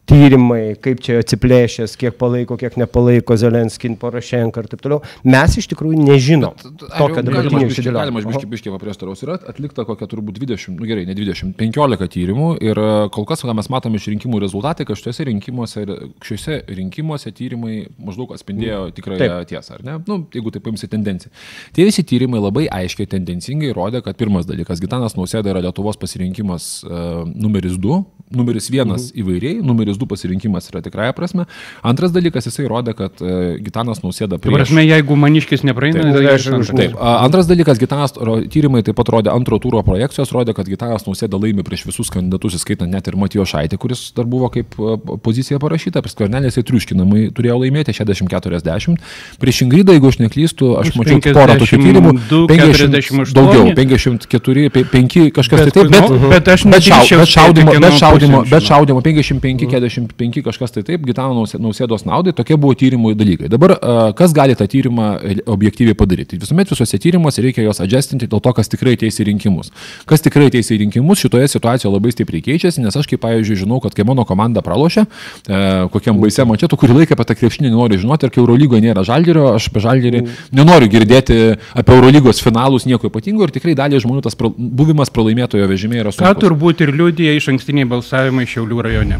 tyrimai, 0.08 0.74
kaip 0.82 1.00
čia 1.04 1.20
atsiplėšęs, 1.22 1.94
kiek 2.00 2.16
palaiko, 2.18 2.56
kiek 2.60 2.74
nepalaiko 2.80 3.36
Zelenskin, 3.38 3.94
Porošenka 4.00 4.64
ir 4.64 4.68
taip 4.72 4.82
toliau. 4.84 4.98
Mes 5.24 5.54
iš 5.60 5.68
tikrųjų 5.70 6.00
nežinom. 6.02 6.56
Tokio 6.58 7.22
dabartinio 7.22 7.62
Galima 7.62 7.70
išsidėliojimo. 7.70 8.18
aš 8.22 8.26
biškai 8.32 8.50
biškai 8.50 8.72
paprieštaraus. 8.74 9.22
Yra 9.24 9.36
atlikta 9.52 9.84
kokia 9.88 10.08
turbūt 10.10 10.40
20, 10.42 10.74
nu 10.80 10.88
gerai, 10.90 11.04
ne 11.08 11.14
20, 11.16 11.54
15 11.60 12.08
tyrimų 12.16 12.48
ir 12.64 12.80
e, 12.82 12.88
kol 13.14 13.26
kas, 13.30 13.44
ką 13.46 13.54
mes 13.56 13.70
matome 13.72 14.00
iš 14.00 14.08
rinkimų 14.12 14.42
rezultatai, 14.42 14.86
kad 14.88 14.98
šiuose 14.98 15.28
rinkimuose, 15.30 15.86
šiuose 16.26 16.58
rinkimuose 16.74 17.32
tyrimai 17.38 17.84
maždaug 18.02 18.34
atspindėjo 18.34 18.90
tikrąją 18.98 19.22
Taip. 19.22 19.48
tiesą, 19.54 19.78
ar 19.78 19.86
ne? 19.86 19.96
Nu, 20.10 20.18
jeigu 20.34 20.50
taip 20.54 20.66
paimsi 20.66 20.90
tendenciją. 20.90 21.30
Tie 21.76 21.86
visi 21.88 22.02
tyrimai 22.04 22.42
labai 22.42 22.66
aiškiai 22.74 23.06
tendencingai 23.14 23.72
rodė, 23.76 24.02
kad 24.04 24.18
pirmas 24.18 24.46
dalykas, 24.50 24.82
Gitanas 24.82 25.14
Nausėda 25.16 25.54
yra 25.54 25.62
Lietuvos 25.62 25.96
pasirinkimas 26.00 26.82
uh, 26.84 27.22
numeris 27.32 27.78
2, 27.78 28.02
numeris 28.34 28.68
1 28.72 28.82
Mhm. 28.92 29.08
įvairiai, 29.22 29.62
numeris 29.62 29.91
2 30.00 30.08
pasirinkimas 30.10 30.68
yra 30.72 30.82
tikrąją 30.84 31.16
prasme. 31.16 31.46
Antras 31.82 32.12
dalykas, 32.14 32.46
jisai 32.48 32.68
rodė, 32.70 32.94
kad 32.98 33.22
uh, 33.24 33.56
Gitanas 33.62 34.02
Nausėda 34.04 34.40
Tai 34.42 34.52
prasme, 34.54 34.84
jeigu 34.86 35.16
maniškis 35.18 35.64
nepraeina, 35.66 36.10
tai 36.12 36.26
aš 36.34 36.42
aš 36.42 36.58
antras. 36.58 36.76
Taip. 36.76 36.96
Antras 37.00 37.48
dalykas, 37.48 37.80
Gitanas, 37.80 38.14
tyrimai 38.52 38.82
taip 38.86 38.96
pat 38.98 39.10
rodė 39.12 39.32
antro 39.32 39.58
turo 39.62 39.82
projekcijos, 39.86 40.32
rodė, 40.34 40.54
kad 40.56 40.68
Gitanas 40.70 41.06
nausėda 41.06 41.38
laimi 41.40 41.64
prieš 41.66 41.86
visus 41.88 42.10
kandidatus, 42.12 42.56
įskaitant 42.58 42.92
net 42.92 43.08
ir 43.08 43.18
Matijo 43.20 43.46
Šaitį, 43.48 43.78
kuris 43.82 44.04
dar 44.16 44.28
buvo 44.30 44.50
kaip 44.52 44.76
pozicija 45.24 45.60
parašyta, 45.62 46.02
prieš 46.04 46.16
skvernelės 46.16 46.58
į 46.60 46.66
triuškinamai 46.68 47.28
turėjo 47.36 47.58
laimėti 47.62 47.94
60-40. 47.96 49.00
Prieš 49.42 49.62
Ingridą, 49.66 49.96
jeigu 49.96 50.10
aš 50.12 50.20
neklystu, 50.22 50.72
aš 50.80 50.92
mačiau 50.98 51.22
porą 51.32 51.58
tokių 51.62 51.80
tyrimų. 51.82 52.14
52, 52.52 52.72
48. 52.76 53.34
daugiau, 53.36 53.72
54, 53.76 54.68
5 54.92 55.18
kažkas 55.36 55.62
Bet 55.62 55.72
tai 55.72 55.82
taip, 55.82 55.92
bet, 55.92 56.08
nu, 56.08 56.30
bet 56.32 56.48
aš 56.52 56.64
bet, 56.66 56.86
šau, 56.86 56.98
nedrįsčiau 56.98 57.20
bet 57.22 57.32
šaudimo, 57.32 57.74
bet 57.84 57.98
šaudimo, 58.00 58.42
bet 58.50 58.66
šaudimo 58.66 59.02
55, 59.04 59.66
45 59.90 60.42
kažkas 60.46 60.72
tai 60.74 60.82
taip, 60.86 61.04
Gitano 61.06 61.34
Nausė- 61.34 61.58
nausėdos 61.60 62.04
naudai, 62.06 62.32
tokie 62.36 62.56
buvo 62.56 62.74
tyrimų 62.74 63.14
dalykai. 63.18 63.48
Dabar 63.48 63.76
kas 64.14 64.32
gali 64.32 64.54
tą 64.54 64.66
tyrimą 64.68 65.06
e, 65.22 65.36
objektyviai 65.46 65.94
padaryti? 65.98 66.38
Visuomet 66.38 66.68
visuose 66.70 66.98
tyrimuose 66.98 67.42
reikia 67.42 67.64
juos 67.66 67.80
adjustinti 67.80 68.28
dėl 68.28 68.40
to, 68.44 68.52
kas 68.52 68.68
tikrai 68.68 68.94
ateis 68.96 69.18
į 69.22 69.26
rinkimus. 69.30 69.72
Kas 70.06 70.20
tikrai 70.24 70.46
ateis 70.50 70.70
į 70.70 70.78
rinkimus, 70.84 71.22
šitoje 71.24 71.48
situacijoje 71.54 71.92
labai 71.94 72.12
stipriai 72.14 72.42
keičiasi, 72.44 72.82
nes 72.84 72.96
aš 72.96 73.06
kaip, 73.10 73.20
pavyzdžiui, 73.24 73.58
žinau, 73.64 73.80
kad 73.82 73.94
kai 73.96 74.04
mano 74.08 74.24
komanda 74.28 74.62
pralošia, 74.62 75.06
e, 75.48 75.62
kokiam 75.92 76.20
baisiam 76.22 76.48
mačetu, 76.50 76.76
kurį 76.76 77.00
laiką 77.02 77.16
apie 77.16 77.24
tą 77.30 77.36
krepšinį 77.40 77.70
nenoriu 77.72 77.98
žinoti, 78.02 78.26
ir 78.28 78.34
kai 78.34 78.42
Eurolygoje 78.42 78.82
nėra 78.84 79.04
žalgerio, 79.06 79.48
aš 79.56 79.68
apie 79.70 79.80
žalgerį 79.84 80.22
nenoriu 80.52 80.88
girdėti 80.92 81.38
apie 81.74 81.96
Eurolygos 81.96 82.42
finalus 82.44 82.86
nieko 82.86 83.08
ypatingo 83.10 83.44
ir 83.46 83.52
tikrai 83.54 83.74
daliai 83.78 84.00
žmonių 84.02 84.22
tas 84.26 84.34
pra, 84.38 84.50
buvimas 84.52 85.10
pralaimėtojo 85.10 85.66
vežime 85.70 85.98
yra 86.00 86.10
Ką 86.12 86.18
sunkus. 86.20 86.42
turbūt 86.44 86.80
ir 86.86 86.92
liūdija 86.96 87.34
iš 87.38 87.48
ankstiniai 87.52 87.88
balsavimai 87.88 88.46
Šiaulių 88.48 88.82
rajone. 88.86 89.18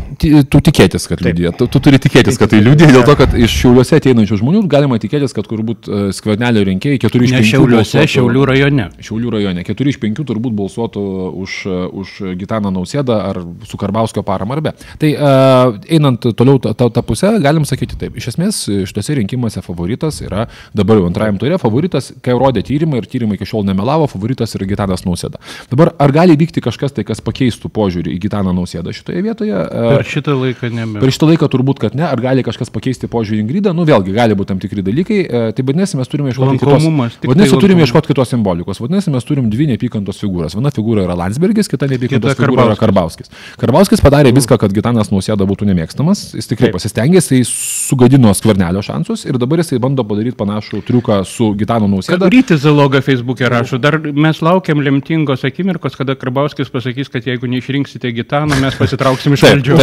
Tu 0.52 0.60
tikėtis, 0.60 1.06
kad 1.08 1.22
liūdė. 1.24 1.50
Tu, 1.56 1.66
tu 1.72 1.80
turi 1.80 1.96
tikėtis, 2.02 2.36
kad 2.40 2.50
tai 2.52 2.60
liūdė, 2.60 2.90
dėl 2.92 3.04
to, 3.08 3.14
kad 3.16 3.32
iš 3.40 3.54
šiauliuose 3.62 3.96
ateinančių 3.96 4.36
žmonių 4.42 4.60
galima 4.70 4.98
tikėtis, 5.00 5.32
kad 5.32 5.46
turbūt 5.48 5.88
e, 5.88 6.00
skvernelio 6.12 6.64
rinkėjai 6.68 7.00
4 7.06 7.24
iš 7.24 7.32
5 7.32 7.38
Ne 7.38 7.48
Šiauliuose, 7.48 8.02
Šiaulių 8.12 8.42
rajone. 8.50 8.88
Šiaulių 9.00 9.32
rajone 9.32 9.64
4 9.64 9.92
iš 9.94 9.98
5 10.02 10.26
turbūt 10.28 10.56
balsuotų 10.58 11.04
už, 11.40 11.56
e, 11.64 11.78
už 12.02 12.12
Gitaną 12.42 12.72
Nausėdą 12.74 13.16
ar 13.30 13.40
su 13.68 13.80
Karbauskio 13.80 14.24
paramą 14.28 14.58
ar 14.58 14.62
be. 14.66 14.74
Tai 15.00 15.10
uh, 15.16 15.78
einant 15.88 16.28
toliau 16.36 16.60
tą, 16.62 16.74
tą, 16.76 16.90
tą 16.92 17.02
pusę, 17.06 17.32
galim 17.42 17.64
sakyti 17.68 17.96
taip. 17.98 18.18
Iš 18.20 18.28
esmės, 18.34 18.60
šituose 18.68 19.16
rinkimuose 19.22 19.62
favoritas 19.64 20.20
yra 20.24 20.44
dabar 20.76 21.00
jau 21.00 21.08
antrajam 21.08 21.40
turė, 21.40 21.56
favoritas, 21.62 22.10
kai 22.24 22.36
rodė 22.36 22.64
tyrimai 22.66 23.00
ir 23.00 23.08
tyrimai 23.08 23.38
iki 23.38 23.48
šiol 23.48 23.64
nemelavo, 23.68 24.08
favoritas 24.12 24.52
yra 24.58 24.68
Gitanas 24.68 25.06
Nausėda. 25.08 25.40
Dabar 25.72 25.94
ar 26.02 26.14
gali 26.14 26.36
vykti 26.38 26.62
kažkas 26.64 26.96
tai, 26.96 27.06
kas 27.08 27.24
pakeistų 27.24 27.72
požiūrį 27.72 28.12
į 28.16 28.20
Gitaną 28.26 28.54
Nausėdą 28.56 28.94
šitoje 28.96 29.24
vietoje? 29.24 29.56
E, 29.56 29.88
Per 29.96 30.06
šitą 30.08 30.36
laiką 30.42 30.70
nebe. 30.74 31.02
Per 31.02 31.12
šitą 31.14 31.28
laiką 31.31 31.48
turbūt, 31.52 31.83
kad 31.83 31.96
ne. 31.98 32.07
Ar 32.09 32.20
gali 32.22 32.44
kažkas 32.46 32.72
pakeisti 32.74 33.11
požiūrį 33.11 33.40
į 33.40 33.44
Ingridą? 33.46 33.74
Nu, 33.76 33.87
vėlgi, 33.88 34.14
gali 34.16 34.37
būti 34.38 34.52
tam 34.52 34.62
tikri 34.62 34.85
dalykai. 34.85 35.20
E, 35.22 35.42
tai 35.57 35.66
vadinasi, 35.66 35.98
mes 36.00 36.11
turime 36.11 36.33
ieškoti 36.33 36.61
kitos, 36.62 36.87
vadinasi, 37.26 37.59
turime 37.62 37.87
ieškoti 37.87 38.12
kitos 38.12 38.33
simbolikos. 38.35 38.83
Vadinasi, 38.83 39.12
mes 39.14 39.28
turim 39.28 39.48
dvi 39.52 39.68
neapykantos 39.72 40.20
figūras. 40.22 40.57
Viena 40.59 40.72
figūra 40.74 41.07
yra 41.07 41.16
Landsbergis, 41.18 41.70
kita 41.72 41.88
neapykantos 41.90 42.37
Kita 42.37 42.46
figūra 42.46 42.68
yra 42.70 42.78
Karbauskis. 42.81 43.33
Karbauskis 43.61 44.02
padarė 44.05 44.33
viską, 44.35 44.59
kad 44.61 44.74
Gitanas 44.74 45.12
Nausėda 45.12 45.46
būtų 45.48 45.68
nemėgstamas. 45.70 46.33
Jis 46.37 46.50
tikrai 46.50 46.70
Taip. 46.70 46.78
pasistengė, 46.78 47.22
jis 47.22 47.52
sugadino 47.88 48.33
skvernelio 48.37 48.83
šansus 48.85 49.26
ir 49.28 49.38
dabar 49.40 49.62
jisai 49.62 49.81
bando 49.83 50.05
padaryti 50.07 50.37
panašų 50.38 50.83
triuką 50.88 51.20
su 51.28 51.52
Gitanu 51.59 51.88
Nausėda. 51.90 52.31
Rytis 52.33 52.62
Zaloga 52.64 53.02
Facebook'e 53.05 53.50
rašo, 53.52 53.81
dar 53.83 53.98
mes 53.98 54.42
laukiam 54.44 54.83
lemtingos 54.85 55.44
akimirkos, 55.48 55.96
kada 55.98 56.16
Karbauskis 56.18 56.72
pasakys, 56.72 57.11
kad 57.12 57.26
jeigu 57.28 57.50
neišrinksite 57.50 58.12
Gitaną, 58.16 58.59
mes 58.62 58.78
pasitrauksim 58.78 59.37
iš 59.37 59.46
valdžios. 59.48 59.83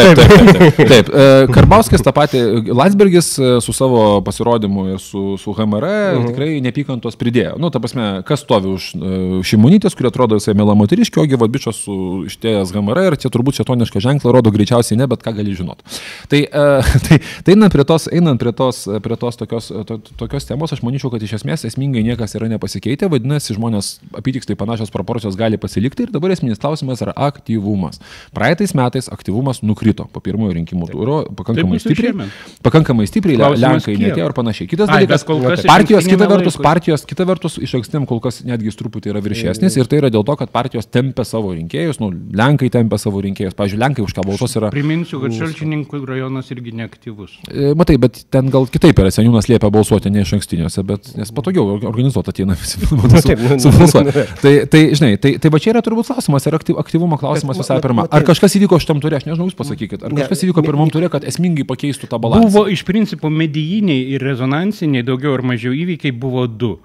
Taip. 0.54 1.10
E, 1.10 1.26
Karbauskis 1.54 2.04
tą 2.06 2.14
patį, 2.16 2.42
Landsbergis 2.76 3.30
e, 3.40 3.50
su 3.64 3.74
savo 3.76 4.22
pasirodymu 4.26 4.86
ir 4.94 5.00
su, 5.04 5.36
su 5.42 5.54
HMR 5.58 5.86
Mhm. 5.90 6.28
tikrai 6.32 6.50
nepykantos 6.64 7.18
pridėjo. 7.20 7.56
Nu, 7.62 7.70
ta 7.74 7.80
prasme, 7.82 8.08
kas 8.28 8.44
stovi 8.46 8.72
už 8.76 8.88
e, 8.96 9.14
šimonytės, 9.48 9.96
kurie 9.98 10.10
atrodo 10.12 10.38
visai 10.40 10.56
mėla 10.58 10.76
moteriškio, 10.80 11.24
ogi 11.26 11.40
vadbičios 11.40 11.82
su 11.86 11.96
ištėjęs 12.30 12.74
HMR 12.76 13.02
ir 13.08 13.18
čia 13.22 13.32
turbūt 13.34 13.60
šetonišką 13.62 14.02
ženklą 14.04 14.34
rodo 14.36 14.52
greičiausiai 14.56 14.98
ne, 15.00 15.08
bet 15.10 15.24
ką 15.26 15.34
gali 15.40 15.56
žinoti. 15.58 15.84
Tai, 16.32 16.42
tai, 17.08 17.20
tai 17.46 17.56
einant 17.58 17.74
prie 17.74 17.86
tos, 17.88 18.08
einant 18.14 18.40
prie 18.42 18.54
tos, 18.56 18.86
prie 19.04 19.18
tos 19.20 19.40
tokios, 19.40 19.72
to, 19.90 20.00
tokios 20.20 20.48
temos, 20.50 20.74
aš 20.76 20.84
manyčiau, 20.86 21.12
kad 21.14 21.24
iš 21.26 21.38
esmės 21.42 21.66
esmingai 21.68 22.04
niekas 22.06 22.36
yra 22.40 22.48
nepasikeitę, 22.52 23.10
vadinasi, 23.12 23.56
žmonės 23.58 23.92
apytiksliai 24.20 24.58
panašios 24.60 24.94
proporcijos 24.94 25.38
gali 25.40 25.60
pasilikti 25.62 26.08
ir 26.08 26.14
dabar 26.16 26.32
esminis 26.36 26.62
klausimas 26.62 27.02
yra 27.04 27.14
aktyvumas. 27.16 28.00
Praeitais 28.36 28.74
metais 28.78 29.10
aktyvumas 29.12 29.64
nukrito. 29.66 30.08
Po 30.14 30.22
pirmo 30.24 30.38
pirmojo 30.39 30.56
rinkimų 30.56 30.88
turo 30.91 31.17
pakankamai 31.36 31.80
stipriai. 31.84 32.28
Pakankamai 32.63 33.08
stipriai, 33.10 33.38
Klausimas, 33.39 33.63
Lenkai 33.63 33.95
kiek? 33.95 34.04
netėjo 34.08 34.28
ir 34.30 34.36
panašiai. 34.38 34.67
Kitas 34.71 34.89
Ai, 34.89 35.04
dalykas, 35.04 35.25
kas 35.28 35.65
partijos, 35.67 36.08
kita 36.08 36.28
vertus, 36.30 36.58
partijos, 36.60 37.06
kita 37.10 37.25
vertus, 37.28 37.58
iš 37.60 37.75
ankstiniam 37.80 38.06
kol 38.10 38.21
kas 38.23 38.41
netgi 38.47 38.71
truputį 38.80 39.12
yra 39.13 39.21
viršesnis 39.23 39.75
ir 39.80 39.89
tai 39.89 39.99
yra 40.02 40.12
dėl 40.13 40.23
to, 40.28 40.36
kad 40.39 40.52
partijos 40.54 40.88
tempia 40.88 41.25
savo 41.28 41.52
rinkėjus, 41.56 41.99
nu, 41.99 42.12
Lenkai 42.39 42.69
tempia 42.71 42.99
savo 43.02 43.21
rinkėjus. 43.23 43.56
Pavyzdžiui, 43.58 43.80
Lenkai 43.82 44.06
už 44.06 44.13
ką 44.15 44.25
balsuos 44.28 44.56
yra 44.60 44.69
Priminsiu, 44.73 45.19
kad 45.23 45.34
Šalčininkų 45.36 46.02
rajonas 46.08 46.52
irgi 46.54 46.71
neaktyvus. 46.80 47.39
E, 47.49 47.73
Matai, 47.78 47.97
bet 48.02 48.21
ten 48.32 48.49
gal 48.54 48.67
kitaip 48.71 48.99
yra, 49.02 49.12
seniūnas 49.13 49.49
liepia 49.49 49.71
balsuoti 49.73 50.12
ne 50.13 50.23
iš 50.23 50.36
ankstiniuose, 50.38 50.84
bet 50.88 51.12
nes 51.19 51.34
patogiau 51.36 51.65
or- 51.75 51.88
organizuoti 51.89 52.32
ateina 52.34 52.56
visi 52.60 52.80
su, 52.86 52.99
taip, 53.25 53.41
nu, 53.41 53.58
su 53.60 53.73
balsuoti. 53.75 54.25
Tai, 54.43 54.54
tai, 54.71 54.84
žinai, 54.95 55.12
tai, 55.21 55.36
tai 55.41 55.52
va 55.52 55.60
čia 55.60 55.73
yra 55.73 55.84
turbūt 55.86 56.12
klausimas, 56.12 56.45
yra 56.49 56.60
aktyv, 56.62 56.78
aktyvumo 56.82 57.17
klausimas 57.19 57.60
visai 57.60 57.80
ma- 57.80 57.86
pirma. 57.88 58.08
Ar 58.13 58.25
kažkas 58.28 58.56
įvyko 58.60 58.80
šitam 58.82 59.02
turė, 59.04 59.19
aš 59.19 59.28
nežinau, 59.30 59.49
jūs 59.49 59.58
pasakykit, 59.60 60.06
ar 60.06 60.13
Ne, 60.19 60.25
kažkas 60.30 60.46
įvyko 60.46 60.62
pirmam 60.65 60.92
turė, 60.94 61.10
kad 61.10 61.26
esmingai 61.26 61.65
pakeistų 61.68 62.10
tą 62.12 62.20
balansą? 62.22 62.52
Buvo 62.54 62.68
iš 62.70 62.84
principo 62.86 63.32
medijiniai 63.34 64.13
ir 64.13 64.24
rezonansiniai, 64.24 65.06
daugiau 65.06 65.34
ar 65.34 65.42
mažiau 65.42 65.74
įvykiai 65.74 66.13
buvo 66.13 66.46
du. 66.48 66.76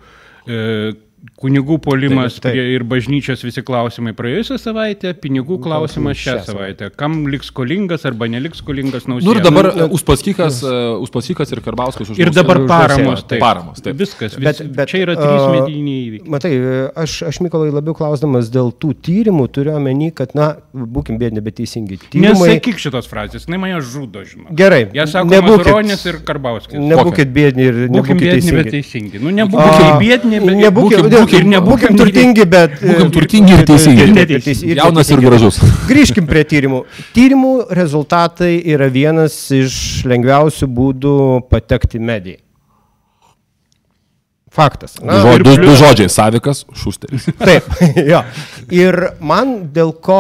E, 1.25 1.31
kunigų 1.41 1.79
polimas 1.83 2.35
Taip, 2.39 2.53
taip. 2.53 2.69
ir 2.77 2.83
bažnyčios 2.89 3.43
visi 3.45 3.63
klausimai 3.65 4.13
praėjusią 4.17 4.59
savaitę, 4.61 5.13
pinigų 5.21 5.57
klausimas 5.65 6.19
šią 6.21 6.35
šią 6.39 6.45
savaitę. 6.51 6.89
Kam 7.01 7.27
liks 7.33 7.49
skolingas 7.53 8.05
arba 8.09 8.29
neliks 8.29 8.61
skolingas 8.61 9.07
nausėda. 9.09 9.25
Nu 9.29 9.35
ir 9.37 9.41
dabar 9.45 9.69
uh, 9.73 9.95
Uspaskikas, 9.95 10.61
uh, 10.65 11.01
Uspaskikas 11.05 11.53
ir 11.55 11.63
Karbauskas 11.65 12.11
už 12.13 12.19
Ir 12.21 12.31
dabar 12.35 12.61
paramos. 12.69 13.25
Taip. 13.29 13.41
Paramos, 13.41 13.81
taip. 13.85 13.97
Viskas. 14.01 14.37
Vis, 14.37 14.45
Bet- 14.45 14.63
bet, 14.77 14.89
čia 14.93 15.01
yra 15.05 15.17
trys 15.17 15.45
a, 15.45 15.51
medijiniai 15.55 16.03
įvykiai. 16.11 16.31
Matai, 16.35 16.53
aš, 17.05 17.17
aš 17.31 17.41
Mykolai 17.45 17.71
labiau 17.73 17.97
klausdamas 17.97 18.51
dėl 18.53 18.73
tų 18.81 18.93
tyrimų 19.05 19.49
turiu 19.53 19.75
omeny, 19.79 20.11
kad, 20.17 20.35
na, 20.37 20.51
būkim 20.75 21.19
bėdini, 21.21 21.43
bet 21.45 21.57
teisingi. 21.61 21.99
Tyrimai... 22.09 22.33
Nesakyk 22.35 22.81
šitos 22.81 23.09
frazės, 23.11 23.45
jinai 23.49 23.61
mane 23.65 23.81
žudo, 23.85 24.23
žinau. 24.29 24.49
Gerai, 24.57 24.85
Jie 24.95 25.07
sako, 25.11 25.33
nebūkit- 25.33 25.65
Mazuronis 25.65 26.05
ir 26.09 26.21
Karbauskis. 26.25 26.79
Nebūkit 26.81 27.33
bėdini 27.35 27.67
ir 27.69 27.81
nebūkit 27.89 28.21
bėdini, 28.21 28.55
bet 28.61 28.71
teisingi. 28.73 29.11
teisingi. 29.15 29.23
Nu, 29.25 29.33
nebūkim 29.35 29.89
A, 29.89 29.99
bėdini, 30.01 30.41
bet 30.45 30.57
nebūkim, 30.63 31.11
būkim- 31.15 31.27
būkim, 31.27 31.41
ir 31.41 31.51
nebūkim 31.55 31.73
būkim 31.73 31.99
turtingi, 32.01 32.47
bet... 32.51 32.77
Būkim 32.83 33.09
e, 33.09 33.15
turtingi 33.17 33.57
ir 33.57 33.65
teisingi. 33.69 34.07
ir 34.07 34.75
ir 34.75 34.81
Jaunas 34.83 35.11
ir 35.15 35.25
gražus. 35.25 35.61
Grįžkim 35.89 36.29
prie 36.31 36.45
tyrimų. 36.45 36.85
Tyrimų 37.17 37.55
rezultatai 37.81 38.55
yra 38.75 38.91
vienas 38.93 39.37
iš 39.55 40.05
lengviausių 40.11 40.71
būdų 40.79 41.19
patekti 41.51 42.01
į 42.01 42.09
mediją. 42.13 42.44
Faktas. 44.55 44.93
Du, 45.01 45.11
žo, 45.11 45.33
du, 45.43 45.45
du 45.51 45.55
plius- 45.65 45.81
žodžiai- 45.81 46.11
savikas, 46.15 46.61
šusteris. 46.79 47.25
Taip, 47.49 47.67
jo. 48.13 48.21
Ir 48.71 48.95
man 49.19 49.55
dėl 49.75 49.91
ko, 49.99 50.19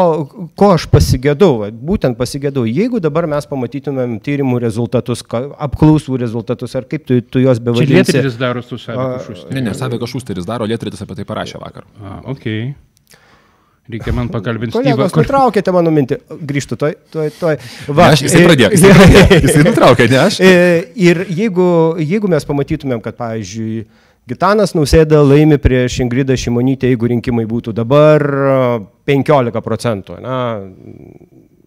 ko 0.58 0.72
aš 0.74 0.88
pasigėdau, 0.90 1.68
būtent 1.70 2.18
pasigėdau, 2.18 2.64
jeigu 2.66 2.98
dabar 3.04 3.28
mes 3.30 3.46
pamatytumėm 3.46 4.16
tyrimų 4.26 4.58
rezultatus, 4.64 5.22
apklausų 5.30 6.18
rezultatus, 6.18 6.74
ar 6.74 6.88
kaip 6.90 7.06
tu, 7.06 7.20
tu 7.22 7.44
juos 7.44 7.60
Čia 7.62 7.66
bevadinsi. 7.68 7.94
lietris 8.18 8.40
daro 8.40 8.62
su 8.66 8.74
saviku 8.82 9.22
šustė. 9.28 9.54
Ne, 9.54 9.62
ne, 9.68 9.74
savikas 9.78 10.10
šusteris 10.16 10.44
daro, 10.50 10.66
Lietritis 10.66 11.06
apie 11.06 11.14
tai 11.20 11.28
parašė 11.30 11.62
vakar. 11.62 11.86
A, 12.02 12.18
ok. 12.34 12.48
Reikia 13.84 14.14
man 14.16 14.30
pakalbinti 14.32 14.72
Kolegos, 14.72 15.10
Styvą. 15.12 15.20
nutraukėte 15.22 15.72
mano 15.76 15.90
mintį. 15.92 16.16
Grįžtu, 16.48 16.78
toj, 16.80 16.94
toj, 17.12 17.28
toj. 17.36 17.58
Va, 17.92 18.06
aš, 18.14 18.22
jisai 18.24 18.40
pradėjo, 18.46 18.70
jisai, 18.72 18.92
pradėjo, 18.98 19.40
jisai 19.44 19.64
nutraukė, 19.66 20.06
ne 20.08 20.20
aš. 20.22 20.38
E, 20.40 20.52
Ir 21.04 21.20
jeigu, 21.28 21.66
jeigu 22.00 22.30
mes 22.32 22.46
pamatytumėm, 22.48 23.02
kad, 23.04 23.18
pavyzdžiui, 23.20 23.84
Gitanas 24.24 24.72
Nausėda 24.72 25.18
laimi 25.20 25.58
prieš 25.60 25.98
Ingridą 26.00 26.36
Šimonytę, 26.40 26.88
jeigu 26.88 27.10
rinkimai 27.12 27.44
būtų 27.48 27.74
dabar 27.76 28.22
e, 28.24 28.54
15 29.10 29.60
procentų, 29.64 30.16
na, 30.24 30.38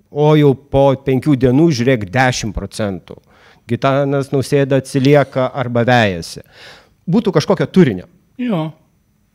o 0.10 0.32
jau 0.40 0.56
po 0.58 0.88
penkių 1.06 1.36
dienų 1.44 1.68
žiūrėk 1.78 2.08
10 2.10 2.56
procentų. 2.56 3.20
Gitanas 3.70 4.32
Nausėda 4.34 4.80
atsilieka 4.82 5.52
arba 5.54 5.84
vejasi. 5.86 6.42
Būtų 7.06 7.36
kažkokio 7.36 7.68
turinio. 7.70 8.08
Jo. 8.42 8.72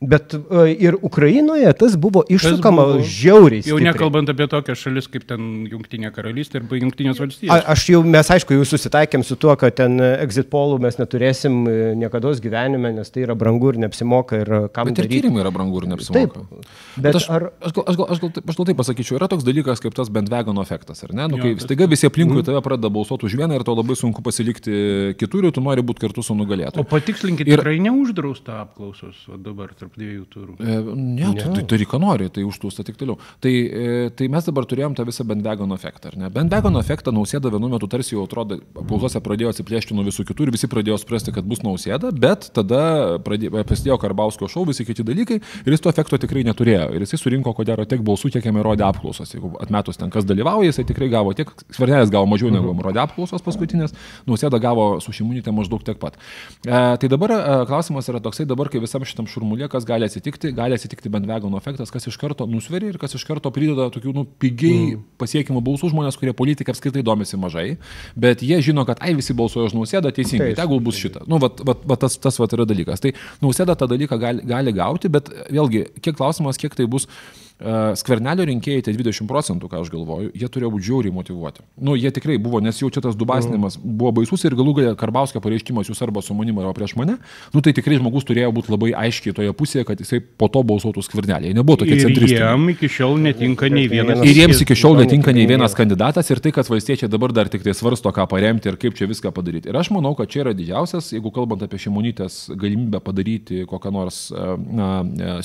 Bet 0.03 0.33
e, 0.35 0.63
ir 0.83 0.97
Ukrainoje 1.01 1.69
tas 1.79 1.93
buvo 1.95 2.25
išsukama 2.27 2.83
buvo- 2.89 3.03
žiauriai. 3.07 3.61
Jau 3.63 3.77
stipriai. 3.77 3.87
nekalbant 3.93 4.27
apie 4.33 4.47
tokias 4.51 4.81
šalis 4.83 5.07
kaip 5.07 5.23
ten 5.29 5.63
Junktinė 5.71 6.09
karalystė 6.11 6.59
arba 6.59 6.75
Junktinės 6.75 7.21
A, 7.21 7.23
valstijos. 7.23 7.63
aš 7.71 7.85
jau, 7.93 8.01
mes 8.03 8.27
aišku, 8.35 8.57
jau 8.57 8.65
susitaikėm 8.67 9.23
su 9.23 9.37
tuo, 9.39 9.55
kad 9.55 9.75
ten 9.79 9.95
exit 10.01 10.49
polų 10.51 10.81
mes 10.83 10.97
neturėsim 10.99 11.63
niekada 11.95 12.33
gyvenime, 12.43 12.91
nes 12.97 13.09
tai 13.13 13.23
yra 13.23 13.35
brangu 13.35 13.69
ir 13.71 13.79
neapsimoka 13.85 14.41
ir 14.43 14.51
e, 14.51 14.59
kam 14.75 14.89
Bet 14.91 14.97
ir 14.99 15.03
daryti. 15.05 15.21
tyrimai 15.21 15.41
yra 15.45 15.51
brangu 15.55 15.79
ir 15.81 15.87
neapsimoka. 15.93 16.43
Taip, 16.43 16.67
Bet 16.97 17.03
bet 17.07 17.15
aš, 17.21 17.29
ar... 17.29 17.47
aš, 17.63 17.71
gal, 17.77 17.85
aš, 17.87 17.95
gal, 17.95 18.07
aš, 18.11 18.19
gal, 18.19 18.31
aš 18.49 18.55
gal 18.59 18.65
taip 18.67 18.77
pasakyčiau, 18.83 19.17
yra 19.21 19.29
toks 19.31 19.47
dalykas 19.47 19.79
kaip 19.79 19.95
tas 19.95 20.09
bandwagon 20.11 20.59
efektas, 20.59 21.03
ar 21.07 21.13
ne? 21.15 21.29
Nu, 21.31 21.37
Jo, 21.39 21.43
kai 21.47 21.53
bet- 21.55 21.63
staiga 21.63 21.87
visi 21.87 22.09
aplinkui 22.11 22.43
tave 22.43 22.59
pradeda 22.65 22.89
balsuoti 22.91 23.23
už 23.29 23.37
vieną 23.39 23.55
ir 23.55 23.63
tau 23.63 23.75
labai 23.79 23.95
sunku 23.95 24.19
pasilikti 24.25 25.15
kitur 25.15 25.45
ir 25.47 25.51
tu 25.55 25.61
nori 25.63 25.79
būti 25.81 26.03
kartu 26.03 26.23
su 26.23 26.33
O 26.33 26.37
nugalėtoju. 26.41 26.83
patikslinkit, 26.91 27.47
Ir- 27.47 27.59
tikrai 27.61 27.79
neuždrausta 27.79 28.59
apklausos 28.65 29.15
o 29.31 29.37
dabar 29.37 29.69
tarp 29.77 29.92
dviejų 29.97 30.25
turų. 30.33 30.57
E, 30.59 30.79
Ne, 30.93 31.33
tai, 31.37 31.49
tai 31.57 31.63
turi 31.69 31.85
ką 31.89 31.99
nori, 32.01 32.29
tai 32.33 32.43
užtūsta 32.47 32.83
tik 32.85 32.97
toliau. 32.99 33.17
Tai, 33.43 33.51
e, 33.51 34.09
tai 34.17 34.27
mes 34.31 34.45
dabar 34.47 34.65
turėjom 34.69 34.95
tą 34.97 35.05
visą 35.07 35.25
bandwagon 35.27 35.73
efektą, 35.75 36.11
ar 36.11 36.17
ne? 36.19 36.29
Bandwagon 36.33 36.77
efektą 36.79 37.13
nausėda 37.15 37.51
vienu 37.53 37.69
metu 37.71 37.89
tarsi 37.91 38.15
jau 38.15 38.25
atrodo, 38.27 38.59
apklausose 38.79 39.21
pradėjo 39.23 39.53
atsiplėšti 39.53 39.97
nuo 39.97 40.05
visų 40.07 40.25
kitų 40.29 40.47
ir 40.47 40.53
visi 40.55 40.69
pradėjo 40.71 40.99
suprasti, 41.01 41.33
kad 41.35 41.47
bus 41.49 41.63
nausėda, 41.65 42.11
bet 42.15 42.49
tada 42.55 43.19
pradėjo, 43.25 43.63
prasidėjo 43.69 43.99
Karbausko 44.01 44.49
šau, 44.51 44.65
visi 44.69 44.85
kiti 44.87 45.05
dalykai 45.05 45.39
ir 45.39 45.75
jis 45.75 45.83
to 45.83 45.91
efekto 45.93 46.19
tikrai 46.21 46.45
neturėjo. 46.47 46.89
Ir 46.95 47.05
jisai 47.05 47.19
surinko, 47.21 47.53
ko 47.57 47.65
gero, 47.67 47.85
tiek 47.89 48.03
balsų, 48.05 48.33
kiek 48.35 48.47
jam 48.49 48.59
įrodė 48.61 48.87
apklausos. 48.87 49.33
Jeigu 49.35 49.53
atmetus 49.63 49.99
ten, 50.01 50.11
kas 50.13 50.27
dalyvauja, 50.29 50.71
jisai 50.71 50.87
tikrai 50.89 51.09
gavo 51.13 51.33
tiek, 51.37 51.51
skvernelis 51.69 52.13
gavo 52.13 52.29
mažiau 52.29 52.51
negu 52.53 52.71
jam 52.71 52.83
rodė 52.85 53.03
apklausos 53.05 53.43
paskutinės, 53.45 53.95
nausėda 54.29 54.59
gavo 54.63 54.87
su 55.03 55.13
šimunite 55.15 55.53
maždaug 55.55 55.83
tiek 55.85 55.99
pat. 56.01 56.17
E, 56.63 56.81
tai 57.01 57.11
dabar 57.11 57.35
e, 57.35 57.41
klausimas 57.69 58.09
yra 58.11 58.21
toksai, 58.23 58.47
dabar 58.49 58.71
kai 58.71 58.81
visam 58.83 59.05
šitam 59.07 59.27
šurmulė, 59.29 59.69
kas 59.73 59.87
gali 59.87 60.07
atsitikti, 60.07 60.53
gali 60.55 60.77
atsitikti 60.77 61.11
bandwagon 61.13 61.57
efektas, 61.57 61.91
kas 61.93 62.07
iš 62.09 62.17
karto 62.21 62.47
nusveria 62.49 62.93
ir 62.93 62.99
kas 63.01 63.15
iš 63.17 63.25
karto 63.27 63.51
prideda 63.53 63.89
tokių 63.93 64.13
nu, 64.15 64.25
pigiai 64.39 64.93
mm. 64.93 65.03
pasiekimų 65.21 65.63
balsų 65.65 65.91
žmonės, 65.93 66.17
kurie 66.21 66.35
politikai 66.37 66.75
apskritai 66.75 67.03
domisi 67.05 67.39
mažai, 67.39 67.67
bet 68.15 68.43
jie 68.45 68.59
žino, 68.65 68.85
kad 68.89 69.01
ai 69.03 69.15
visi 69.17 69.35
balsuoja 69.37 69.71
už 69.71 69.77
nausėdą 69.77 70.13
teisingai, 70.15 70.53
Taip. 70.53 70.61
tegul 70.63 70.83
bus 70.83 70.99
šitą. 71.01 71.25
Nu, 71.29 71.41
vat, 71.43 71.63
vat, 71.65 71.85
vat, 71.89 72.03
tas, 72.05 72.19
tas 72.21 72.39
vat 72.41 72.57
yra 72.57 72.67
dalykas. 72.69 73.03
Tai 73.03 73.13
nausėda 73.43 73.77
tą 73.79 73.89
dalyką 73.91 74.19
gali, 74.21 74.45
gali 74.53 74.75
gauti, 74.75 75.11
bet 75.13 75.31
vėlgi, 75.49 75.87
kiek 76.01 76.17
klausimas, 76.19 76.61
kiek 76.61 76.75
tai 76.77 76.89
bus 76.89 77.09
skvernelio 77.99 78.45
rinkėjai, 78.47 78.83
tai 78.87 78.93
20 78.97 79.27
procentų, 79.29 79.69
ką 79.71 79.81
aš 79.83 79.91
galvoju, 79.93 80.31
jie 80.35 80.49
turėjo 80.51 80.71
būti 80.73 80.87
žiauriai 80.89 81.13
motivuoti. 81.15 81.63
Nu, 81.79 81.95
jie 81.99 82.11
tikrai 82.13 82.35
buvo, 82.41 82.59
nes 82.63 82.79
jau 82.81 82.89
čia 82.91 83.03
tas 83.05 83.15
dubasinimas 83.19 83.77
mm. 83.79 83.95
buvo 83.99 84.11
baisus 84.19 84.43
ir 84.43 84.55
galų 84.59 84.75
galę 84.79 84.93
Karbauskio 84.99 85.41
pareiškimas 85.43 85.89
jūs 85.89 86.01
arba 86.03 86.23
su 86.25 86.35
manimi, 86.35 86.59
arba 86.63 86.73
prieš 86.75 86.95
mane. 86.99 87.17
Nu, 87.53 87.63
tai 87.63 87.73
tikrai 87.77 87.99
žmogus 88.01 88.27
turėjo 88.27 88.51
būti 88.55 88.73
labai 88.73 88.91
aiškiai 89.05 89.35
toje 89.37 89.53
pusėje, 89.55 89.85
kad 89.87 90.01
jisai 90.03 90.19
po 90.21 90.49
to 90.51 90.63
balsuotų 90.67 91.03
skvernelį. 91.07 91.51
Jie 91.51 91.57
nebuvo 91.57 91.79
tokie 91.81 91.95
Ir 91.97 92.03
centristai. 92.03 92.39
jiem 92.41 92.67
iki 92.73 92.89
šiol 92.91 93.15
netinka 93.23 93.69
nei 93.71 93.87
vienas. 93.91 94.23
Ir 94.27 94.41
jiems 94.41 94.63
iki 94.65 94.77
šiol 94.77 94.99
netinka 94.99 95.33
nei 95.35 95.47
vienas 95.49 95.77
kandidatas 95.77 96.29
ir 96.33 96.43
tai, 96.43 96.53
kad 96.55 96.67
valstiečiai 96.69 97.11
dabar 97.11 97.33
dar 97.35 97.51
tik 97.53 97.63
tai 97.65 97.75
svarsto, 97.77 98.11
ką 98.13 98.27
paremti 98.31 98.71
ir 98.71 98.79
kaip 98.81 98.97
čia 98.99 99.07
viską 99.09 99.31
padaryti. 99.35 99.71
Ir 99.71 99.79
aš 99.79 99.93
manau, 99.95 100.13
kad 100.19 100.31
čia 100.31 100.43
yra 100.43 100.55
didžiausias, 100.57 101.13
jeigu 101.15 101.31
kalbant 101.35 101.63
apie 101.63 101.79
šimonytės 101.81 102.39
galimybę 102.59 102.99
padaryti 103.03 103.63
kokią 103.69 103.93
nors 103.93 104.19
na, 104.33 104.89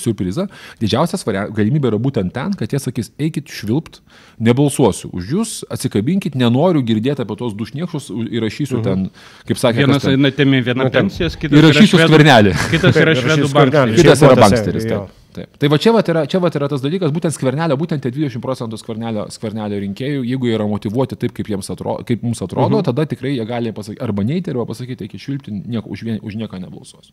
surprizą, 0.00 0.48
didžiausias 0.82 1.24
galimybė 1.28 1.92
yra 1.92 2.00
būtent 2.08 2.34
ten, 2.34 2.56
kad 2.58 2.72
jie 2.72 2.80
sakys, 2.82 3.12
eikit 3.20 3.52
švilpt, 3.52 4.00
nebalsuosiu 4.42 5.12
už 5.14 5.32
jūs, 5.34 5.54
atsikabinkit, 5.70 6.34
nenoriu 6.38 6.82
girdėti 6.86 7.24
apie 7.24 7.38
tos 7.38 7.54
dušniekšus, 7.58 8.10
įrašysiu 8.40 8.82
ten, 8.86 9.08
kaip 9.48 9.60
sakė, 9.60 9.86
Vienas 9.86 10.08
eina 10.10 10.32
temi 10.34 10.64
vieną 10.64 10.90
pensijas, 10.94 11.38
kitas 11.38 11.60
įrašysiu 11.62 12.02
skvernelį. 12.06 12.58
kitas 12.74 13.00
yra 13.04 13.16
švedų 13.18 13.52
skvernelį. 13.52 14.02
Kitas 14.02 14.26
yra 14.26 14.36
banksteris. 14.42 14.92
Taip. 15.38 15.54
Tai 15.60 15.68
va 15.70 15.78
čia 15.78 15.92
vat 15.94 16.08
yra, 16.08 16.24
čia 16.30 16.40
vat 16.42 16.54
yra 16.56 16.66
tas 16.72 16.82
dalykas, 16.82 17.12
būtent 17.14 17.34
skvernelio, 17.36 17.76
būtent 17.78 18.02
tie 18.02 18.10
20 18.10 18.42
procentų 18.42 18.78
skvernelio, 18.80 19.26
skvernelio 19.30 19.78
rinkėjų, 19.84 20.24
jeigu 20.26 20.48
jie 20.48 20.54
yra 20.56 20.66
motivuoti 20.70 21.18
taip, 21.20 21.34
kaip, 21.36 21.50
jiems 21.52 21.68
atrodo, 21.74 22.06
kaip 22.08 22.24
mums 22.24 22.40
atrodo, 22.42 22.70
uh 22.72 22.80
-huh. 22.80 22.86
tada 22.88 23.04
tikrai 23.06 23.36
jie 23.36 23.44
gali 23.46 23.72
pasakyti, 23.76 24.02
arba 24.02 24.24
neiti, 24.24 24.50
arba 24.50 24.64
pasakyti, 24.66 25.04
iki 25.04 25.18
švilpti, 25.18 25.52
nieko, 25.52 25.90
už, 25.90 26.02
vien, 26.02 26.18
už 26.22 26.34
nieką 26.34 26.58
nebalsuos. 26.58 27.12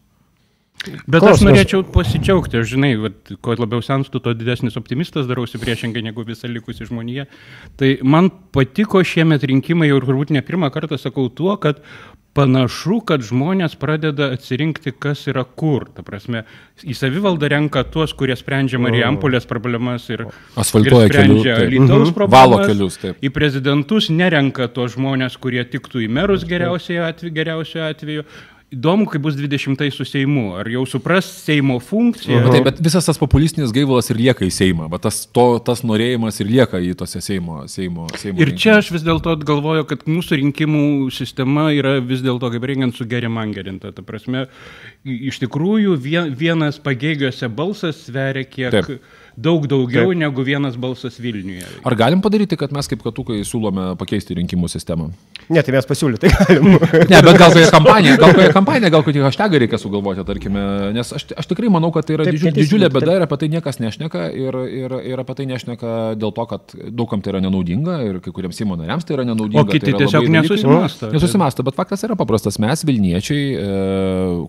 Bet 1.07 1.21
Klausimas- 1.21 1.39
aš 1.39 1.45
norėčiau 1.47 1.83
pasidžiaugti, 1.89 2.59
žinai, 2.63 2.91
vat, 3.01 3.31
kuo 3.41 3.55
labiau 3.57 3.81
senstu, 3.81 4.19
tuo 4.21 4.33
didesnis 4.37 4.75
optimistas 4.77 5.25
darausi 5.25 5.57
priešingai 5.57 6.03
negu 6.03 6.23
visa 6.23 6.47
likusi 6.47 6.85
žmonija. 6.85 7.25
Tai 7.77 7.97
man 8.03 8.29
patiko 8.53 9.01
šiemet 9.01 9.41
rinkimai 9.43 9.87
jau 9.89 9.99
turbūt 10.01 10.29
ne 10.35 10.41
pirmą 10.45 10.69
kartą 10.71 10.99
sakau 10.99 11.29
tuo, 11.33 11.57
kad 11.57 11.79
panašu, 12.35 12.99
kad 13.07 13.21
žmonės 13.23 13.77
pradeda 13.79 14.27
atsirinkti, 14.35 14.91
kas 14.99 15.25
yra 15.31 15.45
kur. 15.45 15.87
Ta 15.95 16.03
prasme, 16.03 16.43
į 16.83 16.93
savivaldą 16.93 17.49
renka 17.49 17.83
tuos, 17.89 18.11
kurie 18.13 18.35
sprendžia 18.35 18.77
Marijampolės 18.77 19.47
problemas 19.47 20.09
ir, 20.11 20.25
Asfaltuoja 20.59 21.05
ir 21.07 21.15
kelių. 21.15 21.37
Lietuvos 21.71 22.09
Mhm. 22.11 22.13
problemas. 22.13 22.31
Valo 22.49 22.57
kelius, 22.67 22.97
taip. 22.99 23.15
Į 23.23 23.29
prezidentus 23.31 24.09
nerenka 24.11 24.67
tos 24.67 24.95
žmonės, 24.97 25.37
kurie 25.39 25.63
tiktų 25.63 26.03
į 26.05 26.09
merus 26.09 26.43
geriausiai 26.43 26.99
atveju, 27.09 27.33
geriausiu 27.33 27.81
atveju. 27.89 28.23
Įdomu, 28.73 29.05
kaip 29.05 29.21
bus 29.21 29.35
20 29.37 29.93
su 29.93 30.05
Seimu. 30.09 30.55
Ar 30.57 30.67
jau 30.69 30.81
supras 30.89 31.27
Seimo 31.45 31.77
funkciją? 31.79 32.39
-huh. 32.39 32.51
Taip, 32.51 32.63
bet 32.65 32.79
visas 32.81 33.05
tas 33.05 33.17
populistinis 33.17 33.71
gaivalas 33.71 34.09
ir 34.09 34.17
lieka 34.17 34.45
į 34.45 34.49
Seimą. 34.49 34.89
Bet 34.89 35.01
tas, 35.05 35.25
to, 35.25 35.59
tas 35.59 35.83
norėjimas 35.83 36.41
ir 36.41 36.47
lieka 36.49 36.81
į 36.81 36.95
tose 36.95 37.21
Seimo. 37.21 37.67
Seimo, 37.67 38.07
Seimo 38.17 38.41
ir 38.41 38.55
čia 38.57 38.77
aš 38.77 38.91
vis 38.91 39.05
dėlto 39.05 39.37
galvoju, 39.37 39.85
kad 39.85 40.07
mūsų 40.09 40.41
rinkimų 40.41 41.11
sistema 41.11 41.71
yra 41.71 41.99
vis 41.99 42.21
dėlto, 42.25 42.51
kaip 42.51 42.63
reikiant, 42.63 42.95
sugerimangerinta. 42.95 43.91
Ta 43.91 44.01
prasme, 44.01 44.47
iš 45.05 45.39
tikrųjų 45.39 45.95
vienas 46.35 46.79
pagėgiuose 46.79 47.49
balsas 47.49 48.05
sveria 48.09 48.43
kiek... 48.43 48.71
Taip 48.71 48.99
daug 49.35 49.67
daugiau 49.67 50.11
Taip. 50.11 50.19
negu 50.19 50.43
vienas 50.47 50.77
balsas 50.79 51.19
Vilniuje. 51.19 51.67
Ar 51.83 51.95
galim 51.95 52.21
padaryti, 52.23 52.57
kad 52.59 52.71
mes 52.75 52.87
kaip 52.87 53.03
katukai 53.03 53.41
siūlome 53.47 53.93
pakeisti 53.99 54.37
rinkimų 54.39 54.69
sistemą? 54.71 55.09
Ne, 55.45 55.61
tai 55.61 55.75
mes 55.75 55.85
pasiūlyti 55.85 56.31
galim. 56.31 56.69
ne, 57.11 57.19
bet 57.27 57.37
gal 57.37 57.51
kokią 57.53 57.67
kampaniją, 57.73 58.15
gal 58.21 58.33
kokią 58.33 58.53
kampaniją, 58.55 58.91
gal 58.95 59.03
kokį 59.05 59.25
hashtagą 59.27 59.59
reikia 59.61 59.79
sugalvoti, 59.81 60.23
tarkime, 60.25 60.63
nes 60.95 61.11
aš, 61.17 61.27
aš 61.37 61.49
tikrai 61.51 61.69
manau, 61.73 61.91
kad 61.93 62.07
tai 62.07 62.15
yra 62.17 62.25
taip, 62.27 62.37
didžiulė, 62.37 62.55
didžiulė 62.55 62.89
bėda 62.95 63.17
ir 63.19 63.25
apie 63.27 63.39
tai 63.43 63.51
niekas 63.53 63.81
nešneka 63.83 64.23
ir, 64.33 64.57
ir, 64.79 64.95
ir 65.11 65.21
apie 65.21 65.37
tai 65.37 65.47
nešneka 65.51 65.91
dėl 66.21 66.33
to, 66.35 66.47
kad 66.49 66.75
daugam 66.89 67.21
tai 67.21 67.35
yra 67.35 67.43
nenaudinga 67.45 67.99
ir 68.07 68.21
kai 68.23 68.33
kuriems 68.33 68.57
Seimo 68.57 68.77
nariams 68.79 69.05
tai 69.05 69.17
yra 69.17 69.27
nenaudinga. 69.27 69.65
O 69.65 69.69
kiti 69.69 69.91
tai 69.91 70.05
tiesiog 70.05 70.29
nesusimasta. 70.31 71.11
Nesusimasta, 71.13 71.65
bet 71.67 71.77
faktas 71.77 72.05
yra 72.07 72.17
paprastas. 72.17 72.57
Mes, 72.63 72.85
Vilniečiai, 72.87 73.45
e, 73.59 73.69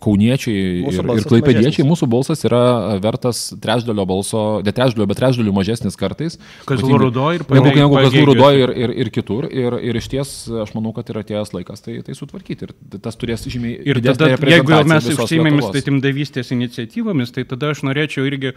Kauniečiai 0.05 0.65
ir, 0.87 1.01
ir 1.19 1.29
Klaipėdiečiai, 1.29 1.85
mūsų 1.89 2.09
balsas 2.11 2.45
yra 2.47 2.63
vertas 3.03 3.49
trečdalio 3.63 4.07
balso, 4.09 4.47
trečdaliu, 4.77 5.09
bet 5.11 5.21
trečdaliu 5.21 5.55
mažesnis 5.57 5.99
kartais. 5.99 6.39
Kazlų 6.69 7.01
rudoje 7.07 7.41
ir 7.41 7.47
panašiai. 7.49 7.67
Negu, 7.67 7.83
negu 7.83 8.01
Kazlų 8.07 8.25
rudoje 8.31 8.65
ir, 8.65 8.75
ir, 8.85 8.95
ir 9.05 9.13
kitur. 9.15 9.49
Ir, 9.51 9.79
ir 9.91 10.01
iš 10.01 10.11
ties 10.13 10.35
aš 10.65 10.75
manau, 10.77 10.93
kad 10.97 11.13
yra 11.13 11.25
atėjęs 11.25 11.55
laikas 11.57 11.85
tai, 11.85 11.99
tai 12.07 12.17
sutvarkyti. 12.19 12.69
Ir 12.69 13.01
tas 13.05 13.19
turės 13.19 13.47
žymiai. 13.49 13.79
Ir 13.89 14.03
tada, 14.05 14.35
jeigu 14.37 14.83
mes 14.93 15.09
užsiimėmės 15.17 15.71
tai 15.75 15.85
timdavystės 15.87 16.53
iniciatyvomis, 16.57 17.35
tai 17.37 17.47
tada 17.49 17.73
aš 17.75 17.85
norėčiau 17.89 18.29
irgi 18.29 18.55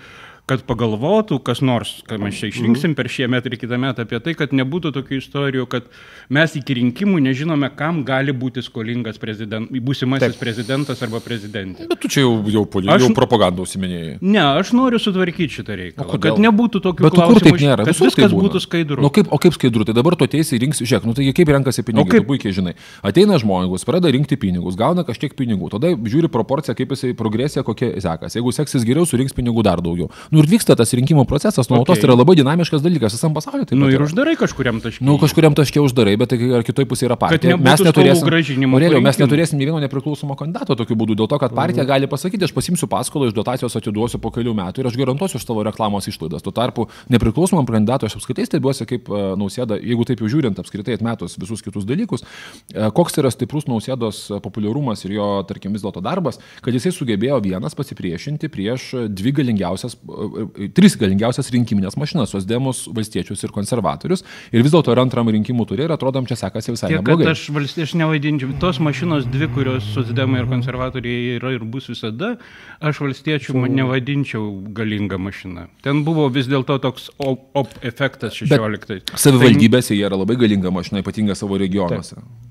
kad 0.49 0.63
pagalvotų 0.65 1.38
kas 1.45 1.62
nors, 1.65 1.99
ką 2.09 2.17
mes 2.21 2.38
čia 2.39 2.49
išrinksim 2.49 2.95
per 2.97 3.09
šie 3.12 3.27
metai 3.29 3.51
ir 3.53 3.59
kitą 3.62 3.77
metą 3.81 4.05
apie 4.07 4.19
tai, 4.23 4.33
kad 4.38 4.53
nebūtų 4.55 4.91
tokių 4.95 5.19
istorijų, 5.19 5.67
kad 5.69 5.89
mes 6.33 6.55
iki 6.57 6.79
rinkimų 6.79 7.21
nežinome, 7.27 7.69
kam 7.77 8.01
gali 8.07 8.33
būti 8.33 8.63
skolingas 8.65 9.21
prezident, 9.21 9.69
būsimasis 9.69 10.33
Taip. 10.33 10.41
prezidentas 10.41 11.03
arba 11.05 11.21
prezidentė. 11.23 11.85
Bet 11.89 12.01
tu 12.01 12.12
čia 12.12 12.23
jau, 12.25 12.33
jau, 12.49 12.65
jau 12.65 12.95
aš, 12.95 13.05
propagandą 13.17 13.65
užsiminėjai. 13.65 14.17
Ne, 14.25 14.41
aš 14.41 14.73
noriu 14.77 15.01
sutvarkyti 15.01 15.59
šitą 15.59 15.77
reikalą. 15.79 16.19
Kad 16.23 16.41
nebūtų 16.41 16.81
tokių 16.88 17.05
Bet 17.05 17.17
klausimų. 17.17 17.45
Taip 17.45 17.62
nėra? 17.62 17.85
Kad 17.85 17.93
Visur 17.93 18.09
viskas 18.09 18.35
būtų 18.35 18.63
skaidru. 18.63 18.99
Nu, 19.05 19.12
kaip, 19.13 19.29
o 19.29 19.39
kaip 19.41 19.55
skaidru? 19.57 19.85
Tai 19.88 19.95
dabar 19.97 20.17
tu 20.17 20.27
ateisi 20.27 20.59
rinksi, 20.62 20.88
žiūrėk, 20.89 21.07
nu 21.09 21.15
tai 21.17 21.27
kaip 21.35 21.53
renkasi 21.55 21.85
pinigus, 21.85 22.12
kaip... 22.13 22.27
puikiai 22.29 22.55
žinai. 22.55 22.75
Ateina 23.05 23.38
žmogus, 23.41 23.85
pradeda 23.88 24.12
rinkti 24.15 24.38
pinigus, 24.39 24.77
gauna 24.79 25.05
kažkiek 25.07 25.35
pinigų, 25.38 25.71
tada 25.75 25.93
žiūri 25.93 26.31
proporciją, 26.31 26.75
kaip 26.77 26.95
jisai 26.95 27.13
progresija, 27.17 27.63
kokia 27.67 27.91
sekasi. 28.01 28.39
Jeigu 28.39 28.53
seksis 28.55 28.85
geriau, 28.88 29.07
surinks 29.09 29.35
pinigų 29.38 29.63
dar 29.65 29.83
daugiau. 29.83 30.09
Nu 30.33 30.38
ir 30.43 30.49
vyksta 30.49 30.78
tas 30.80 30.93
rinkimų 30.97 31.25
procesas, 31.30 31.69
nuolatos 31.71 31.95
okay. 31.97 32.04
tai 32.04 32.10
yra 32.10 32.17
labai 32.19 32.38
dinamiškas 32.39 32.84
dalykas 32.86 33.15
visam 33.17 33.36
pasauliu. 33.36 33.67
Tai 33.69 33.78
nu 33.80 33.89
ir 33.91 34.04
uždarai 34.06 34.36
kažkuriam 34.39 34.82
taškui. 34.84 35.06
Nu 35.06 35.17
kažkuriam 35.21 35.56
taškui 35.58 35.84
uždarai, 35.84 36.15
bet 36.19 36.34
tai 36.34 36.52
ar 36.60 36.65
kitoj 36.67 36.88
pusėje 36.89 37.10
yra 37.10 37.19
partija. 37.19 37.58
Mes 37.60 37.84
neturėsim, 37.86 38.65
Aurelio, 38.69 39.02
mes 39.04 39.19
neturėsim 39.21 39.60
nei 39.60 39.67
vieno 39.69 39.82
nepriklausomo 39.84 40.38
kandidato 40.39 40.78
tokiu 40.80 40.97
būdu, 40.99 41.17
dėl 41.19 41.30
to, 41.32 41.39
kad 41.41 41.54
partija 41.56 41.84
mhm. 41.84 41.89
gali 41.91 42.10
pasakyti, 42.12 42.47
aš 42.47 42.56
pasimsiu 42.56 42.89
paskolą 42.91 43.30
iš 43.30 43.36
dotacijos 43.38 43.75
atiduosiu 43.80 44.21
po 44.21 44.32
kelių 44.36 44.56
metų 44.58 44.84
ir 44.84 44.89
aš 44.89 44.97
garantuosiu 44.99 45.39
už 45.39 45.47
tavo 45.47 45.63
reklamos 45.67 46.08
išlaidas. 46.10 46.43
Tuo 46.45 46.54
tarpu 46.56 46.88
nepriklausomam 47.12 47.67
kandidatui 47.69 48.10
aš 48.10 48.19
apskritai 48.19 48.47
stebiuosi, 48.47 48.88
kaip 48.89 49.10
uh, 49.12 49.34
nausėda, 49.39 49.80
jeigu 49.80 50.06
taip 50.08 50.23
jau 50.23 50.30
žiūrint 50.32 50.60
apskritai 50.62 50.97
atmetus 50.97 51.38
visus 51.39 51.63
kitus 51.65 51.88
dalykus, 51.89 52.25
uh, 52.25 52.89
koks 52.95 53.19
yra 53.21 53.32
stiprus 53.34 53.67
nausėdos 53.69 54.25
populiarumas 54.43 55.04
ir 55.06 55.15
jo, 55.17 55.30
tarkim, 55.49 55.75
vis 55.75 55.86
dėlto 55.86 56.04
darbas, 56.06 56.41
kad 56.65 56.75
jisai 56.75 56.93
sugebėjo 56.95 57.39
vienas 57.45 57.78
pasipriešinti 57.78 58.52
prieš 58.52 58.89
dvi 59.10 59.36
galingiausias, 59.41 59.97
uh, 60.06 60.29
tris 60.76 60.96
galingiausias 61.00 61.50
rinkiminės 61.54 61.98
mašinas, 62.00 62.34
Sosdemus, 62.34 62.86
valstiečius 62.96 63.44
ir 63.46 63.54
konservatorius. 63.56 64.24
Ir 64.54 64.65
vis 64.65 64.74
dėlto 64.74 64.96
antram 65.00 65.30
rinkimų 65.34 65.65
turė 65.70 65.88
ir 65.88 65.94
atrodom, 65.96 66.28
čia 66.30 66.38
sekasi 66.39 66.74
visai 66.74 66.92
Tiek, 66.92 67.02
neblogai. 67.02 67.30
Aš 67.34 67.48
valstiečių 67.56 68.02
nevaidinčiau. 68.04 68.56
Tos 68.62 68.82
mašinos 68.84 69.28
dvi, 69.30 69.50
kurios 69.56 69.88
Sosdemai 69.96 70.44
ir 70.44 70.50
konservatoriai 70.52 71.38
yra 71.38 71.54
ir 71.56 71.65
bus 71.70 71.89
visada, 71.92 72.36
aš 72.80 73.02
valstiečių 73.06 73.56
mm. 73.56 73.80
nevadinčiau 73.80 74.46
galinga 74.76 75.20
mašina. 75.22 75.68
Ten 75.86 76.04
buvo 76.08 76.28
vis 76.34 76.50
dėlto 76.52 76.80
toks 76.84 77.10
op, 77.18 77.50
op 77.58 77.74
efektas 77.86 78.38
16. 78.42 78.88
Bet 78.89 79.15
savivaldybėse 79.20 79.94
tai... 79.94 80.00
jie 80.00 80.08
yra 80.10 80.20
labai 80.20 80.39
galinga 80.39 80.74
mašina, 80.74 81.04
ypatingai 81.04 81.38
savo 81.39 81.60
regionuose. 81.62 82.20
Taip. 82.20 82.50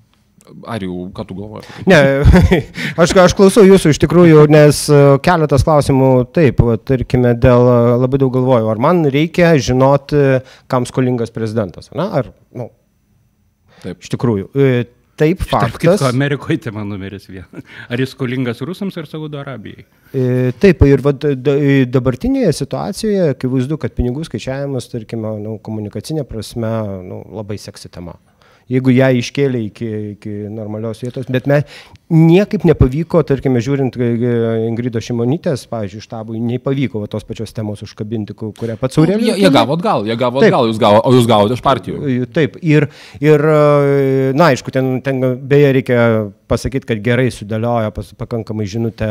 Ar 0.69 0.83
jau, 0.83 1.09
ką 1.13 1.25
tu 1.29 1.37
galvoji? 1.37 1.69
Ne, 1.91 1.99
aš, 3.03 3.13
aš 3.21 3.35
klausau 3.37 3.65
jūsų 3.67 3.93
iš 3.93 4.01
tikrųjų, 4.01 4.47
nes 4.53 4.85
e, 4.89 5.01
keletas 5.25 5.65
klausimų, 5.67 6.11
taip, 6.37 6.63
va, 6.65 6.79
tarkime, 6.81 7.35
dėl 7.37 7.69
e, 7.69 7.79
labai 8.05 8.21
daug 8.23 8.33
galvoju, 8.37 8.71
ar 8.73 8.81
man 8.81 9.03
reikia 9.13 9.53
žinoti, 9.61 10.41
kam 10.73 10.89
skolingas 10.89 11.35
prezidentas, 11.35 11.91
na, 11.97 12.09
ar, 12.21 12.31
na, 12.53 12.69
nu, 12.69 12.71
taip. 13.83 14.01
Iš 14.01 14.15
tikrųjų. 14.15 14.49
E, 14.57 14.87
taip, 15.21 15.43
faktas. 15.51 16.01
Kaip 16.01 16.07
Amerikoje 16.09 16.63
tema 16.69 16.87
numeris 16.87 17.29
vienas. 17.29 17.69
Ar 17.91 18.01
jis 18.01 18.15
skolingas 18.15 18.63
rusams 18.65 18.97
ar 19.01 19.11
Saudo 19.11 19.41
Arabijai? 19.43 19.85
Taip, 20.63 20.87
ir 20.89 21.05
va, 21.05 21.13
dabartinėje 21.13 22.55
situacijoje, 22.63 23.37
kai 23.37 23.53
vaizdu, 23.53 23.77
kad 23.83 23.93
pinigų 23.99 24.25
skaičiavimas, 24.31 24.89
tarkime, 24.95 25.35
nu, 25.45 25.59
komunikacinė 25.61 26.25
prasme, 26.31 26.73
nu, 27.05 27.21
labai 27.37 27.61
seksi 27.61 27.93
tema 27.93 28.17
jeigu 28.73 28.93
ją 28.93 29.09
iškėlė 29.19 29.61
iki, 29.69 29.89
iki 30.15 30.33
normalios 30.53 31.01
vietos, 31.03 31.29
bet 31.33 31.49
mes 31.51 31.65
niekaip 32.13 32.65
nepavyko, 32.69 33.21
tarkime, 33.29 33.61
žiūrint 33.65 33.97
e, 34.01 34.09
Ingrido 34.69 35.01
Šimonytės, 35.05 35.67
pavyzdžiui, 35.71 36.03
štabui, 36.05 36.41
nepavyko 36.41 37.03
va, 37.03 37.09
tos 37.11 37.27
pačios 37.29 37.53
temos 37.57 37.83
užkabinti, 37.85 38.37
kurią 38.37 38.79
pats 38.81 39.01
Aurelijus. 39.01 39.25
Nu, 39.25 39.31
jie, 39.33 39.45
jie 39.45 39.53
gavo 39.53 39.77
atgal, 39.77 40.05
jie 40.09 40.17
gavo 40.21 40.43
taip. 40.43 40.51
atgal, 40.51 40.69
jūs 40.71 40.81
gavo, 40.81 41.03
o 41.05 41.15
jūs 41.17 41.29
gavote 41.29 41.57
iš 41.59 41.65
partijų. 41.65 42.01
E, 42.01 42.19
taip, 42.33 42.59
ir, 42.65 42.89
ir 43.25 43.47
e, 43.53 44.33
na, 44.37 44.51
aišku, 44.53 44.73
ten, 44.75 44.99
ten 45.05 45.21
beje 45.49 45.73
reikia 45.79 46.03
pasakyti, 46.49 46.89
kad 46.89 47.05
gerai 47.05 47.29
sudėliojo 47.35 47.93
pakankamai 48.21 48.69
žinutę 48.69 49.09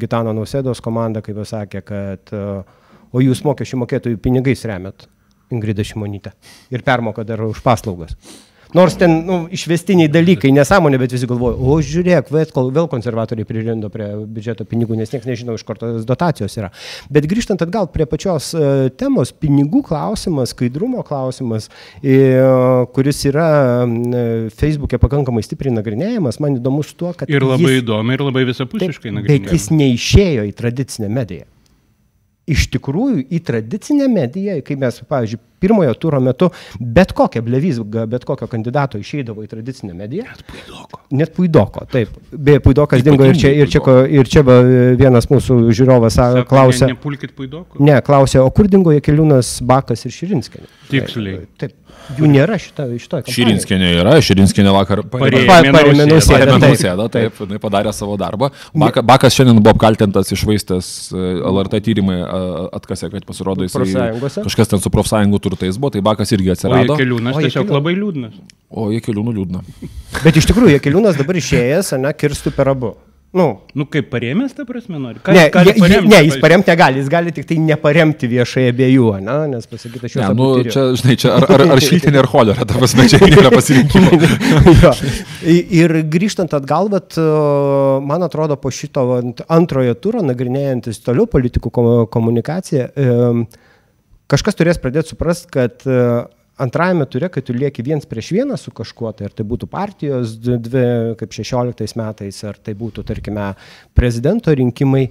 Gitano 0.00 0.34
Nausėdos 0.36 0.82
komanda, 0.84 1.22
kaip 1.24 1.38
pasakė, 1.42 1.82
kad 1.86 2.34
o 2.36 3.22
jūs 3.22 3.42
mokesčių 3.46 3.80
mokėtojų 3.82 4.20
pinigais 4.22 4.62
remiat 4.68 5.06
Ingridą 5.54 5.84
Šimonytę 5.86 6.34
ir 6.74 6.82
permoka 6.86 7.24
dar 7.26 7.42
už 7.46 7.62
paslaugas. 7.64 8.16
Nors 8.76 8.96
ten 9.00 9.12
nu, 9.24 9.36
išvestiniai 9.56 10.10
dalykai, 10.12 10.50
nesąmonė, 10.52 10.98
bet 11.00 11.14
visi 11.14 11.28
galvoja, 11.28 11.56
o 11.56 11.78
žiūrėk, 11.80 12.28
vėl, 12.34 12.88
konservatoriai 12.92 13.48
pririndo 13.48 13.88
prie 13.92 14.10
biudžeto 14.28 14.66
pinigų, 14.68 14.98
nes 14.98 15.12
niekas 15.14 15.28
nežino, 15.30 15.56
iš 15.56 15.64
kur 15.66 15.80
tos 15.80 16.04
dotacijos 16.08 16.58
yra. 16.58 16.68
Bet 17.12 17.28
grįžtant 17.30 17.64
atgal 17.64 17.88
prie 17.94 18.04
pačios 18.10 18.50
uh, 18.56 18.90
temos, 19.00 19.32
pinigų 19.32 19.80
klausimas, 19.88 20.52
skaidrumo 20.52 21.04
klausimas, 21.06 21.70
uh, 22.02 22.84
kuris 22.92 23.24
yra 23.30 23.48
uh, 23.86 24.52
Facebook'e 24.60 25.00
pakankamai 25.00 25.44
stipriai 25.46 25.78
nagrinėjamas, 25.78 26.42
man 26.44 26.60
įdomus 26.60 26.92
tuo, 26.98 27.14
kad... 27.16 27.32
Ir 27.32 27.48
labai 27.48 27.78
jis, 27.78 27.84
įdomi, 27.86 28.16
ir 28.18 28.28
labai 28.28 28.46
visapusiškai 28.52 29.14
nagrinėjamas. 29.22 29.52
Bet 29.52 29.56
jis 29.56 29.70
neišėjo 29.72 30.48
į 30.50 30.56
tradicinę 30.60 31.12
mediją 31.12 31.48
iš 32.46 32.68
tikrųjų 32.74 33.26
į 33.32 33.42
tradicinę 33.46 34.06
mediją, 34.10 34.56
kai 34.66 34.76
mes, 34.78 35.00
pavyzdžiui, 35.10 35.40
pirmojo 35.62 35.94
turo 35.98 36.20
metu 36.20 36.50
bet 36.80 37.14
kokią 37.16 37.42
blevizgą, 37.42 38.04
bet 38.10 38.26
kokio 38.28 38.48
kandidato 38.50 39.00
išeidavo 39.00 39.44
į 39.44 39.50
tradicinę 39.50 39.96
mediją. 39.96 40.26
Net 40.28 40.44
puidoko. 40.50 41.00
Net 41.16 41.32
puidoko, 41.36 41.86
taip. 41.90 42.12
Beje, 42.32 42.62
puidokas 42.64 43.04
dingo 43.06 43.26
ir 43.26 43.38
čia, 43.40 43.52
ir 43.56 43.72
čia, 43.72 43.82
ir 44.18 44.30
čia 44.30 44.44
vienas 44.98 45.30
mūsų 45.32 45.58
žiūrovas 45.76 46.18
Sako, 46.20 46.44
klausė. 46.50 46.90
Ne, 46.90 46.96
nepulkit 46.96 47.34
puidoko. 47.38 47.80
Ne, 47.82 47.98
klausė, 48.06 48.42
o 48.44 48.52
kur 48.54 48.70
dingo 48.70 48.94
Jekeliūnas 48.94 49.56
Bakas 49.66 50.06
ir 50.06 50.14
Širinskai? 50.14 50.62
Tiksliai. 50.92 51.46
Taip. 51.60 51.74
Jų 52.14 52.28
nėra 52.30 52.58
šito, 52.60 52.86
šito. 53.02 53.20
Širinskinė 53.34 53.88
yra, 53.98 54.12
Širinskinė 54.22 54.72
vakar 54.76 55.02
parėmė 55.10 56.06
nausėdą, 56.06 57.08
taip, 57.12 57.40
jinai 57.42 57.58
padarė 57.62 57.92
savo 57.96 58.14
darbą. 58.20 58.52
Baka, 58.78 59.02
Bakas 59.06 59.34
šiandien 59.34 59.58
buvo 59.58 59.74
apkaltintas 59.74 60.30
išvaistęs 60.36 60.90
e, 61.10 61.24
LRT 61.50 61.82
tyrimai 61.88 62.20
atkasė, 62.76 63.10
kad 63.14 63.26
pasirodo 63.28 63.66
jisai 63.66 64.12
kažkas 64.46 64.70
ten 64.74 64.82
su 64.82 64.92
profsąjungų 64.94 65.42
turtais 65.48 65.80
buvo, 65.80 65.94
tai 65.96 66.04
Bakas 66.06 66.34
irgi 66.36 66.54
atsirado. 66.54 66.94
O 66.94 67.00
Jekeliūnas 67.00 67.40
tiesiog 67.42 67.74
labai 67.74 67.96
liūdnas. 67.98 68.38
O 68.70 68.88
Jekeliūnų 68.94 69.36
liūdna. 69.40 69.64
Bet 70.22 70.38
iš 70.38 70.48
tikrųjų 70.52 70.78
Jekeliūnas 70.78 71.18
dabar 71.18 71.42
išėjęs, 71.42 71.96
ne, 72.02 72.14
kirstų 72.14 72.54
per 72.54 72.74
abu. 72.76 72.94
Nu, 73.36 73.60
nu 73.76 73.84
kaip 73.92 74.06
paremęs, 74.08 74.54
ta 74.56 74.64
prasme, 74.64 74.96
nori. 74.96 75.20
Ką, 75.20 75.34
ne, 75.36 75.42
gali 75.52 75.74
paremti, 75.76 76.08
ne, 76.08 76.20
jis 76.24 76.38
paremti 76.40 76.70
negali, 76.72 77.02
jis 77.02 77.08
gali 77.12 77.32
tik 77.36 77.44
tai 77.50 77.58
neparemti 77.60 78.30
viešai 78.30 78.64
abiejų, 78.70 79.10
ne, 79.26 79.34
nes 79.52 79.68
pasakyti, 79.68 80.08
aš 80.08 80.14
jau... 80.16 80.28
Ne, 80.30 80.36
nu, 80.38 80.46
čia, 80.64 80.84
žinai, 80.96 81.16
čia 81.20 81.34
ar, 81.34 81.44
ar, 81.52 81.64
ar 81.74 81.82
šiltinė 81.84 82.22
ar 82.22 82.28
cholera, 82.32 82.64
ta 82.64 82.78
prasme, 82.80 83.04
čia 83.12 83.20
nėra 83.20 83.50
pasirinkimo. 83.52 84.16
ir 85.82 85.96
grįžtant 86.16 86.56
atgal, 86.56 86.88
bet 86.94 87.18
man 88.08 88.24
atrodo, 88.24 88.56
po 88.56 88.72
šito 88.72 89.04
antrojo 89.52 89.98
turo, 90.00 90.24
nagrinėjantis 90.24 91.04
toliau 91.04 91.28
politikų 91.28 91.74
komunikaciją, 92.16 92.88
kažkas 94.32 94.56
turės 94.56 94.80
pradėti 94.80 95.12
suprasti, 95.12 95.52
kad 95.58 95.84
antrajame 96.56 97.06
ture, 97.06 97.28
kai 97.32 97.42
tu 97.44 97.54
lieki 97.56 97.84
viens 97.84 98.08
prieš 98.08 98.32
vieną 98.36 98.56
su 98.60 98.72
kažkuo, 98.74 99.12
tai 99.16 99.28
ar 99.28 99.36
tai 99.36 99.46
būtų 99.48 99.68
partijos 99.70 100.36
dvi, 100.40 100.86
kaip 101.20 101.36
16 101.36 101.96
metais, 102.00 102.42
ar 102.48 102.58
tai 102.58 102.76
būtų, 102.78 103.04
tarkime, 103.06 103.52
prezidento 103.96 104.54
rinkimai, 104.56 105.06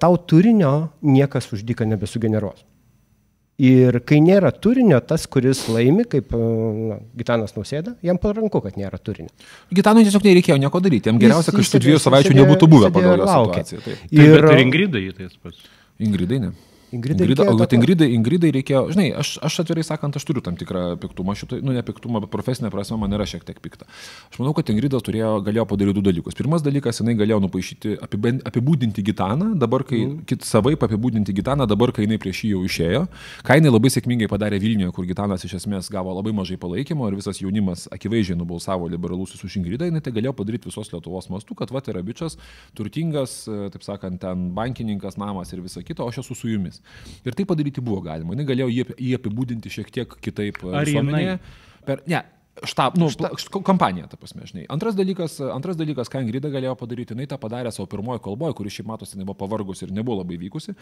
tau 0.00 0.16
turinio 0.30 0.74
niekas 1.02 1.50
uždyka 1.54 1.88
nebesugeneruos. 1.88 2.66
Ir 3.60 3.98
kai 4.08 4.22
nėra 4.24 4.54
turinio, 4.56 4.96
tas, 5.04 5.26
kuris 5.28 5.66
laimi, 5.68 6.06
kaip 6.08 6.30
na, 6.32 6.96
Gitanas 7.18 7.52
nusėda, 7.52 7.92
jam 8.00 8.16
paranku, 8.16 8.62
kad 8.64 8.78
nėra 8.80 8.96
turinio. 8.96 9.28
Gitanui 9.76 10.06
tiesiog 10.06 10.24
nereikėjo 10.24 10.56
nieko 10.62 10.80
daryti, 10.80 11.10
jam 11.12 11.20
geriausia, 11.20 11.52
kad 11.52 11.68
šitų 11.68 11.82
dviejų 11.84 12.00
savaičių 12.00 12.38
nebūtų 12.38 12.70
buvę 12.72 12.88
pagal 12.94 13.20
situaciją. 13.20 13.82
Taip. 13.84 14.08
Ir, 14.16 14.48
ir 14.54 14.64
Ingridai 14.64 15.04
tas 15.18 15.36
pats. 15.36 15.60
Ingridai 16.00 16.40
ne. 16.46 16.54
Ingridai, 16.92 17.26
Ingrida, 17.26 17.44
o 17.46 17.54
bet 17.54 17.72
Ingridai, 17.76 18.08
Ingridai 18.16 18.50
reikėjo, 18.54 18.80
žinai, 18.90 19.06
aš, 19.14 19.36
aš 19.46 19.60
atvirai 19.62 19.84
sakant, 19.86 20.16
aš 20.18 20.24
turiu 20.26 20.42
tam 20.42 20.56
tikrą 20.58 20.96
piktumą, 20.98 21.36
šito, 21.38 21.60
nu 21.62 21.74
ne 21.76 21.84
piktumą, 21.86 22.18
bet 22.24 22.32
profesinė 22.32 22.72
prasme 22.74 22.98
man 22.98 23.14
yra 23.14 23.26
šiek 23.30 23.44
tiek 23.46 23.60
pikta. 23.62 23.86
Aš 24.32 24.40
manau, 24.40 24.50
kad 24.58 24.72
Ingrida 24.72 24.98
turėjo, 24.98 25.36
galėjo 25.46 25.66
padaryti 25.70 25.96
du 26.00 26.02
dalykus. 26.08 26.34
Pirmas 26.38 26.64
dalykas, 26.66 26.98
jinai 26.98 27.14
galėjo 27.20 27.38
nupaišyti, 27.44 27.94
apibūdinti 28.50 29.04
Gitaną, 29.06 29.52
dabar 29.60 29.84
kai, 29.86 30.00
mm. 30.02 30.24
kit 30.30 30.42
savai 30.48 30.74
apibūdinti 30.74 31.34
Gitaną, 31.38 31.68
dabar 31.70 31.94
kai 31.94 32.08
jinai 32.08 32.18
prieš 32.22 32.42
jį 32.42 32.52
jau 32.56 32.64
išėjo. 32.66 33.04
Ką 33.46 33.60
jinai 33.60 33.70
labai 33.70 33.94
sėkmingai 33.94 34.30
padarė 34.32 34.58
Vilniuje, 34.62 34.90
kur 34.96 35.06
Gitanas 35.06 35.46
iš 35.46 35.60
esmės 35.60 35.92
gavo 35.94 36.16
labai 36.16 36.34
mažai 36.34 36.58
palaikymo 36.58 37.06
ir 37.06 37.18
visas 37.20 37.38
jaunimas 37.38 37.86
akivaizdžiai 37.94 38.38
nubalsavo 38.40 38.90
liberalusius 38.90 39.46
už 39.46 39.60
Ingridą, 39.62 39.86
jinai 39.86 40.02
tai 40.02 40.14
galėjo 40.16 40.34
padaryti 40.42 40.72
visos 40.72 40.90
Lietuvos 40.90 41.30
mastu, 41.30 41.54
kad 41.54 41.70
va, 41.70 41.84
tai 41.84 41.94
yra 41.94 42.02
bičias, 42.02 42.34
turtingas, 42.74 43.44
taip 43.46 43.86
sakant, 43.86 44.18
ten 44.22 44.50
bankininkas, 44.56 45.20
namas 45.20 45.54
ir 45.54 45.62
visa 45.62 45.84
kita, 45.86 46.02
o 46.02 46.10
aš 46.10 46.24
esu 46.24 46.36
su 46.42 46.50
jumis. 46.50 46.79
Ir 47.26 47.36
tai 47.36 47.46
padaryti 47.48 47.84
buvo 47.84 48.02
galima. 48.04 48.36
Jis 48.38 48.48
galėjo 48.48 48.68
jį, 48.72 48.84
jį 48.96 49.16
apibūdinti 49.18 49.72
šiek 49.72 49.90
tiek 49.94 50.18
kitaip. 50.24 50.62
Ar 50.72 50.88
jinai? 50.88 51.24
Per, 51.86 52.02
ne, 52.10 52.22
štab, 52.64 52.98
nu, 52.98 53.10
Šta... 53.10 53.30
kompanija, 53.62 54.06
ta 54.06 54.16
prasme, 54.16 54.44
žinai. 54.44 54.64
Antras 54.68 54.96
dalykas, 54.98 55.38
antras 55.54 55.78
dalykas, 55.78 56.10
ką 56.12 56.22
Ingrida 56.24 56.50
galėjo 56.52 56.74
padaryti, 56.78 57.14
jinai 57.14 57.28
tą 57.30 57.38
padarė 57.40 57.72
savo 57.72 57.86
pirmojo 57.90 58.20
kalboje, 58.24 58.56
kuri 58.58 58.72
šiaip 58.74 58.88
matosi, 58.90 59.14
jinai 59.16 59.26
buvo 59.28 59.38
pavargusi 59.40 59.86
ir 59.86 59.94
nebuvo 59.96 60.20
labai 60.20 60.36
vykusi, 60.40 60.74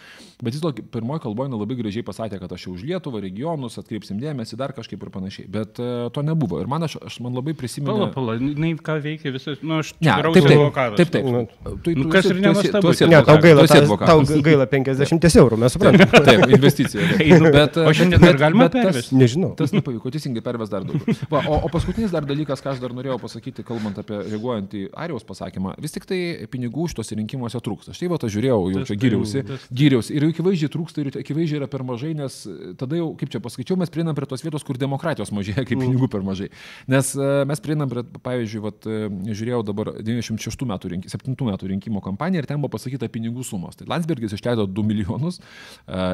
bet 0.42 0.54
vis 0.54 0.62
dėlto 0.62 0.86
pirmojo 0.94 1.22
kalboje 1.28 1.52
labai 1.54 1.78
gražiai 1.78 2.06
pasakė, 2.06 2.40
kad 2.42 2.54
aš 2.56 2.66
jau 2.66 2.74
už 2.74 2.86
Lietuvą, 2.88 3.22
regionus, 3.22 3.78
atkreipsim 3.80 4.18
dėmesį, 4.22 4.58
dar 4.58 4.74
kažkaip 4.76 5.04
ir 5.04 5.12
panašiai. 5.14 5.48
Bet 5.52 5.78
uh, 5.82 6.08
to 6.14 6.24
nebuvo. 6.26 6.62
Ir 6.62 6.70
man, 6.70 6.86
aš, 6.88 6.98
aš 7.04 7.20
man 7.24 7.36
labai 7.38 7.54
prisimenu. 7.58 8.08
Pala, 8.08 8.10
pala, 8.16 8.38
jinai 8.40 8.72
ką 8.88 8.98
veikia 9.04 9.32
visas, 9.34 9.60
nu, 9.62 9.78
aš 9.82 9.94
ne, 10.00 10.08
taip, 10.08 10.48
taip. 10.48 10.80
Taip, 10.98 11.12
taip. 11.14 11.28
Nu, 11.28 11.44
tu, 11.84 11.94
nu, 11.94 12.08
kas 12.12 12.30
ir 12.32 12.40
nenuostabu. 12.40 12.94
Ne, 13.12 13.22
tau 13.28 13.38
gaila, 13.44 13.68
tau 14.02 14.24
gaila 14.44 14.68
50 14.70 15.28
eurų, 15.44 15.60
mes 15.62 15.76
suprantame. 15.76 16.24
taip, 16.26 16.46
investicija. 16.48 17.06
bet, 17.58 17.78
o 17.78 17.92
šiandien 17.94 18.24
dar 18.24 18.40
galima 18.40 18.70
pervesti? 18.72 19.16
Nežinau. 19.18 19.52
Tas 19.58 19.74
nepavyko, 19.76 20.10
teisingai 20.14 20.42
perves 20.44 20.72
dar 20.72 20.86
daugiau. 20.88 21.57
O, 21.59 21.66
o 21.66 21.68
paskutinis 21.68 22.12
dar 22.14 22.24
dalykas 22.26 22.62
ką 22.62 22.72
aš 22.72 22.80
dar 22.82 22.92
norėjau 22.94 23.18
pasakyti, 23.22 23.64
kalbant 23.66 23.98
apie 24.00 24.18
reaguojant 24.28 24.74
į 24.78 24.82
Arijos 25.04 25.26
pasakymą, 25.26 25.74
vis 25.82 25.94
tik 25.94 26.06
tai 26.09 26.18
pinigų 26.50 26.88
šitos 26.92 27.11
rinkimuose 27.18 27.61
trūksta. 27.64 27.94
Štai 27.96 28.11
va, 28.12 28.18
aš 28.22 28.34
žiūrėjau, 28.34 28.59
jau 28.74 28.84
čia 28.88 28.96
gyriausi, 29.02 29.42
gyriausi 29.80 30.16
ir 30.18 30.26
akivaizdžiai 30.28 30.72
trūksta 30.74 31.02
ir 31.02 31.11
akivaizdžiai 31.22 31.61
yra 31.62 31.68
per 31.70 31.84
mažai, 31.86 32.12
nes 32.18 32.36
tada 32.80 32.98
jau, 33.00 33.11
kaip 33.18 33.32
čia 33.34 33.42
paskaičiau, 33.44 33.78
mes 33.80 33.92
prieinam 33.92 34.16
prie 34.18 34.28
tos 34.30 34.44
vietos, 34.44 34.66
kur 34.66 34.78
demokratijos 34.80 35.32
mažėja, 35.34 35.64
kaip 35.68 35.82
pinigų 35.82 36.11
per 36.12 36.24
mažai. 36.26 36.50
Nes 36.90 37.12
uh, 37.18 37.42
mes 37.48 37.64
prieinam 37.64 37.90
prie, 37.90 38.04
pavyzdžiui, 38.24 38.62
vat, 38.64 38.88
žiūrėjau 39.28 39.62
dabar 39.66 39.92
96 39.98 40.66
metų, 40.68 40.92
rink, 40.94 41.11
7 41.11 41.36
metų 41.48 41.72
rinkimų 41.74 42.04
kampaniją 42.04 42.44
ir 42.44 42.50
ten 42.50 42.62
buvo 42.62 42.76
pasakyta 42.76 43.11
pinigų 43.12 43.46
sumos. 43.46 43.78
Tai 43.78 43.88
Landsbergis 43.90 44.36
išleido 44.36 44.68
2 44.68 44.86
milijonus 44.86 45.40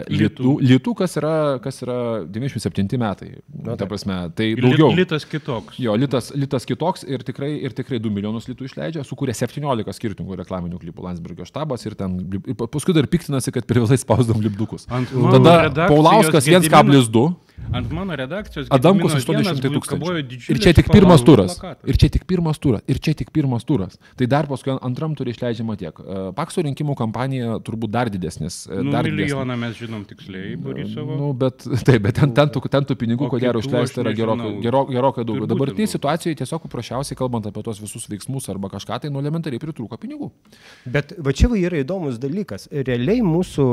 litų, 0.08 0.56
litų 0.64 0.96
kas, 0.98 1.18
yra, 1.20 1.34
kas 1.64 1.82
yra 1.84 1.98
97 2.30 3.00
metai. 3.00 3.30
Na, 3.64 3.76
ta 3.80 3.88
prasme, 3.90 4.16
tai 4.36 4.52
daugiau. 4.58 4.92
Litas 4.94 5.26
kitoks. 5.34 5.78
Jo, 5.82 5.94
litas 6.00 6.30
litas, 6.34 6.66
kitoks 6.68 7.04
ir 7.08 7.24
tikrai, 7.26 7.52
ir 7.66 7.74
tikrai 7.76 8.00
2 8.02 8.12
milijonus 8.14 8.48
litų 8.50 8.68
išleidžia, 8.68 9.04
sukūrė 9.06 9.34
17 9.36 9.96
skirtingų 9.98 10.38
reklaminių 10.42 10.80
klipų 10.82 11.06
Landsbergio 11.08 11.46
štabas 11.48 11.86
ir 11.86 11.96
ten, 11.98 12.16
ir 12.40 12.58
paskui 12.64 12.96
dar 12.96 13.08
piktinasi, 13.10 13.52
kad 13.54 13.66
per 13.68 13.82
vėlai 13.82 13.98
spausdom 14.00 14.42
lipdukus. 14.44 14.88
Tada 14.88 15.86
Paulauskas 15.88 16.48
1,2. 16.50 17.26
Ant 17.74 17.90
mano 17.92 18.14
redakcijos. 18.16 18.68
Adamkus 18.74 19.14
800 19.18 19.70
tūkstančių. 19.72 20.12
Ir 20.52 20.60
čia 20.62 20.72
tik 20.76 20.90
pirmas 20.92 21.22
turas. 21.26 21.56
Ir 21.86 21.98
čia 21.98 22.10
tik 22.12 22.26
pirmas 22.28 22.60
turas. 22.62 22.84
Ir 22.90 23.00
čia 23.02 23.14
tik 23.18 23.30
pirmas 23.34 23.66
turas. 23.66 23.96
Tai 24.18 24.28
dar 24.30 24.48
paskui 24.50 24.74
antram 24.74 25.14
turė 25.18 25.34
išleidžiama 25.34 25.76
tiek. 25.80 25.98
E, 25.98 26.20
Pakso 26.36 26.64
rinkimų 26.66 26.96
kampanija 26.98 27.58
turbūt 27.66 27.92
dar 27.94 28.10
didesnis. 28.12 28.64
E, 28.68 28.80
nu, 28.82 28.92
dar 28.94 29.06
milijoną 29.08 29.56
mes 29.58 29.76
žinom 29.78 30.04
tiksliai, 30.08 30.54
Borisovo. 30.60 31.18
Nu, 31.18 31.30
bet, 31.38 31.66
taip, 31.88 32.02
bet 32.06 32.18
ten, 32.20 32.34
ten, 32.36 32.52
tų, 32.54 32.62
ten 32.70 32.88
tų 32.88 32.98
pinigų, 33.00 33.30
ko 33.32 33.40
gero, 33.42 33.62
išleista 33.62 34.02
yra 34.04 34.14
gerokai, 34.16 34.52
gerokai, 34.64 34.98
gerokai 34.98 35.26
daugiau. 35.26 35.50
Dabartinėje 35.50 35.94
situacijoje 35.94 36.40
tiesiog 36.42 36.66
paprasčiausiai, 36.66 37.18
kalbant 37.18 37.48
apie 37.50 37.64
tos 37.66 37.82
visus 37.82 38.06
veiksmus 38.10 38.50
arba 38.52 38.70
kažką, 38.74 39.00
tai 39.04 39.12
nu 39.14 39.22
elementariai 39.22 39.62
pritrūko 39.62 39.98
pinigų. 40.02 40.30
Bet 40.90 41.16
va 41.18 41.34
čia 41.34 41.50
va 41.52 41.58
yra 41.58 41.82
įdomus 41.82 42.20
dalykas. 42.22 42.68
Realiai 42.74 43.24
mūsų 43.24 43.66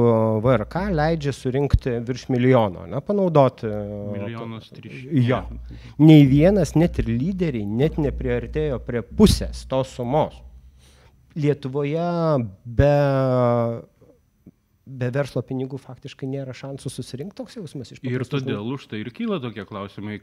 VRK 0.45 0.87
leidžia 0.95 1.35
surinkti 1.35 1.97
virš 2.07 2.27
milijono, 2.33 2.87
na, 2.89 3.01
panaudoti 3.05 3.70
Milijonas 4.11 4.69
trys. 4.73 5.03
Jo. 5.27 5.43
Nei 6.01 6.25
vienas, 6.29 6.75
net 6.79 6.99
ir 7.01 7.11
lyderiai, 7.11 7.65
net 7.65 7.99
nepriartėjo 8.01 8.81
prie 8.85 9.03
pusės 9.05 9.65
tos 9.71 9.95
sumos. 9.97 10.37
Lietuvoje 11.37 12.07
be, 12.65 12.91
be 14.85 15.09
verslo 15.15 15.43
pinigų 15.47 15.79
faktiškai 15.79 16.27
nėra 16.27 16.55
šansų 16.57 16.91
susirinkti 16.91 17.39
toks 17.39 17.55
jausmas 17.59 17.93
iš 17.95 18.03
Ir 18.03 18.27
todėl 18.27 18.73
už 18.75 18.89
tai 18.91 18.99
ir 19.05 19.11
kyla 19.15 19.39
tokie 19.43 19.63
klausimai, 19.67 20.19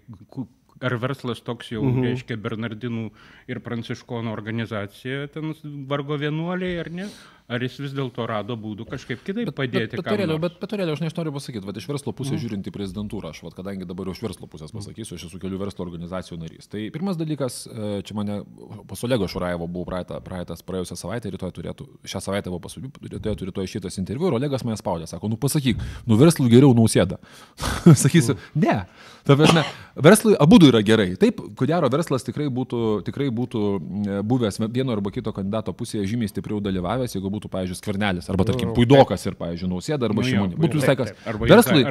ar 0.85 0.99
verslas 1.01 1.41
toks 1.45 1.73
jau, 1.73 1.83
mhm. 1.83 2.05
reiškia, 2.11 2.39
Bernardinų 2.41 3.09
ir 3.51 3.63
Pranciškonų 3.65 4.33
organizacija, 4.35 5.27
ten 5.33 5.55
vargo 5.89 6.19
vienuoliai 6.21 6.79
ar 6.85 6.93
ne? 6.93 7.09
Ar 7.49 7.63
jis 7.65 7.79
vis 7.81 7.93
dėlto 7.97 8.27
rado 8.29 8.59
būdų 8.61 8.85
kažkaip 8.91 9.23
kitaip 9.25 9.49
bet, 9.49 9.55
padėti? 9.57 9.97
Bet, 9.97 10.03
bet, 10.03 10.09
turėliau, 10.11 10.37
bet, 10.43 10.59
bet 10.61 10.69
turėliau, 10.69 10.99
aš 10.99 11.15
noriu 11.17 11.33
pasakyti, 11.33 11.65
va, 11.65 11.73
iš 11.81 11.87
verslo 11.89 12.13
pusės 12.13 12.35
mm. 12.35 12.43
žiūrint 12.43 12.67
į 12.69 12.73
prezidentūrą, 12.75 13.31
aš, 13.33 13.41
va, 13.47 13.53
kadangi 13.57 13.89
dabar 13.89 14.11
jau 14.11 14.17
iš 14.19 14.21
verslo 14.27 14.49
pusės 14.53 14.75
mhm. 14.75 14.83
pasakysiu, 14.83 15.17
aš 15.17 15.25
esu 15.31 15.41
kelių 15.41 15.61
verslo 15.63 15.87
organizacijų 15.87 16.37
narys. 16.43 16.69
Tai 16.69 16.83
pirmas 16.93 17.17
dalykas, 17.17 17.57
e, 17.65 17.89
čia 18.05 18.19
mane 18.19 18.43
pas 18.91 19.05
Olego 19.09 19.31
Šuraevo 19.33 19.65
buvo 19.65 19.89
praeitą, 19.89 20.21
praeitas 20.27 20.61
praėjusią 20.69 20.99
savaitę, 21.01 21.33
rytoj 21.33 21.55
turėtų, 21.57 21.89
šią 22.05 22.23
savaitę 22.27 22.53
buvo 22.53 22.61
pasūlyta, 22.69 23.09
rytoj 23.17 23.41
turėtų 23.41 23.65
šitas 23.79 23.97
interviu 24.03 24.29
ir 24.29 24.37
Olegas 24.37 24.67
mane 24.69 24.77
spaudė, 24.77 25.09
sako, 25.09 25.33
nu 25.33 25.41
pasakyk, 25.41 25.81
nu 26.05 26.21
verslui 26.21 26.53
geriau 26.53 26.77
nausėda. 26.77 27.17
Sakysiu, 28.05 28.37
mm. 28.37 28.67
ne. 28.67 28.77
Prasme, 29.37 29.63
verslui 29.95 30.37
abu 30.41 30.57
yra 30.65 30.81
gerai. 30.83 31.13
Taip, 31.21 31.41
ko 31.57 31.67
gero, 31.69 31.89
verslas 31.93 32.25
tikrai 32.25 32.47
būtų, 32.53 32.81
tikrai 33.07 33.29
būtų 33.35 33.63
e, 33.77 34.21
buvęs 34.25 34.61
vieno 34.73 34.95
arba 34.95 35.13
kito 35.13 35.33
kandidato 35.37 35.75
pusėje 35.77 36.07
žymiai 36.09 36.31
stipriau 36.31 36.61
dalyvavęs, 36.65 37.17
jeigu 37.17 37.31
būtų, 37.35 37.51
pavyzdžiui, 37.53 37.79
skvernelis, 37.79 38.29
arba, 38.33 38.47
tarkim, 38.49 38.73
Puidokas 38.77 39.27
ir, 39.29 39.37
pavyzdžiui, 39.39 39.69
Nausėda, 39.73 40.09
arba 40.09 40.23
nu, 40.23 40.29
Šimonė. 40.29 40.59
Būtų 40.61 40.81
visai 40.81 40.97
kas. 40.99 41.13
Verslui, 41.49 41.85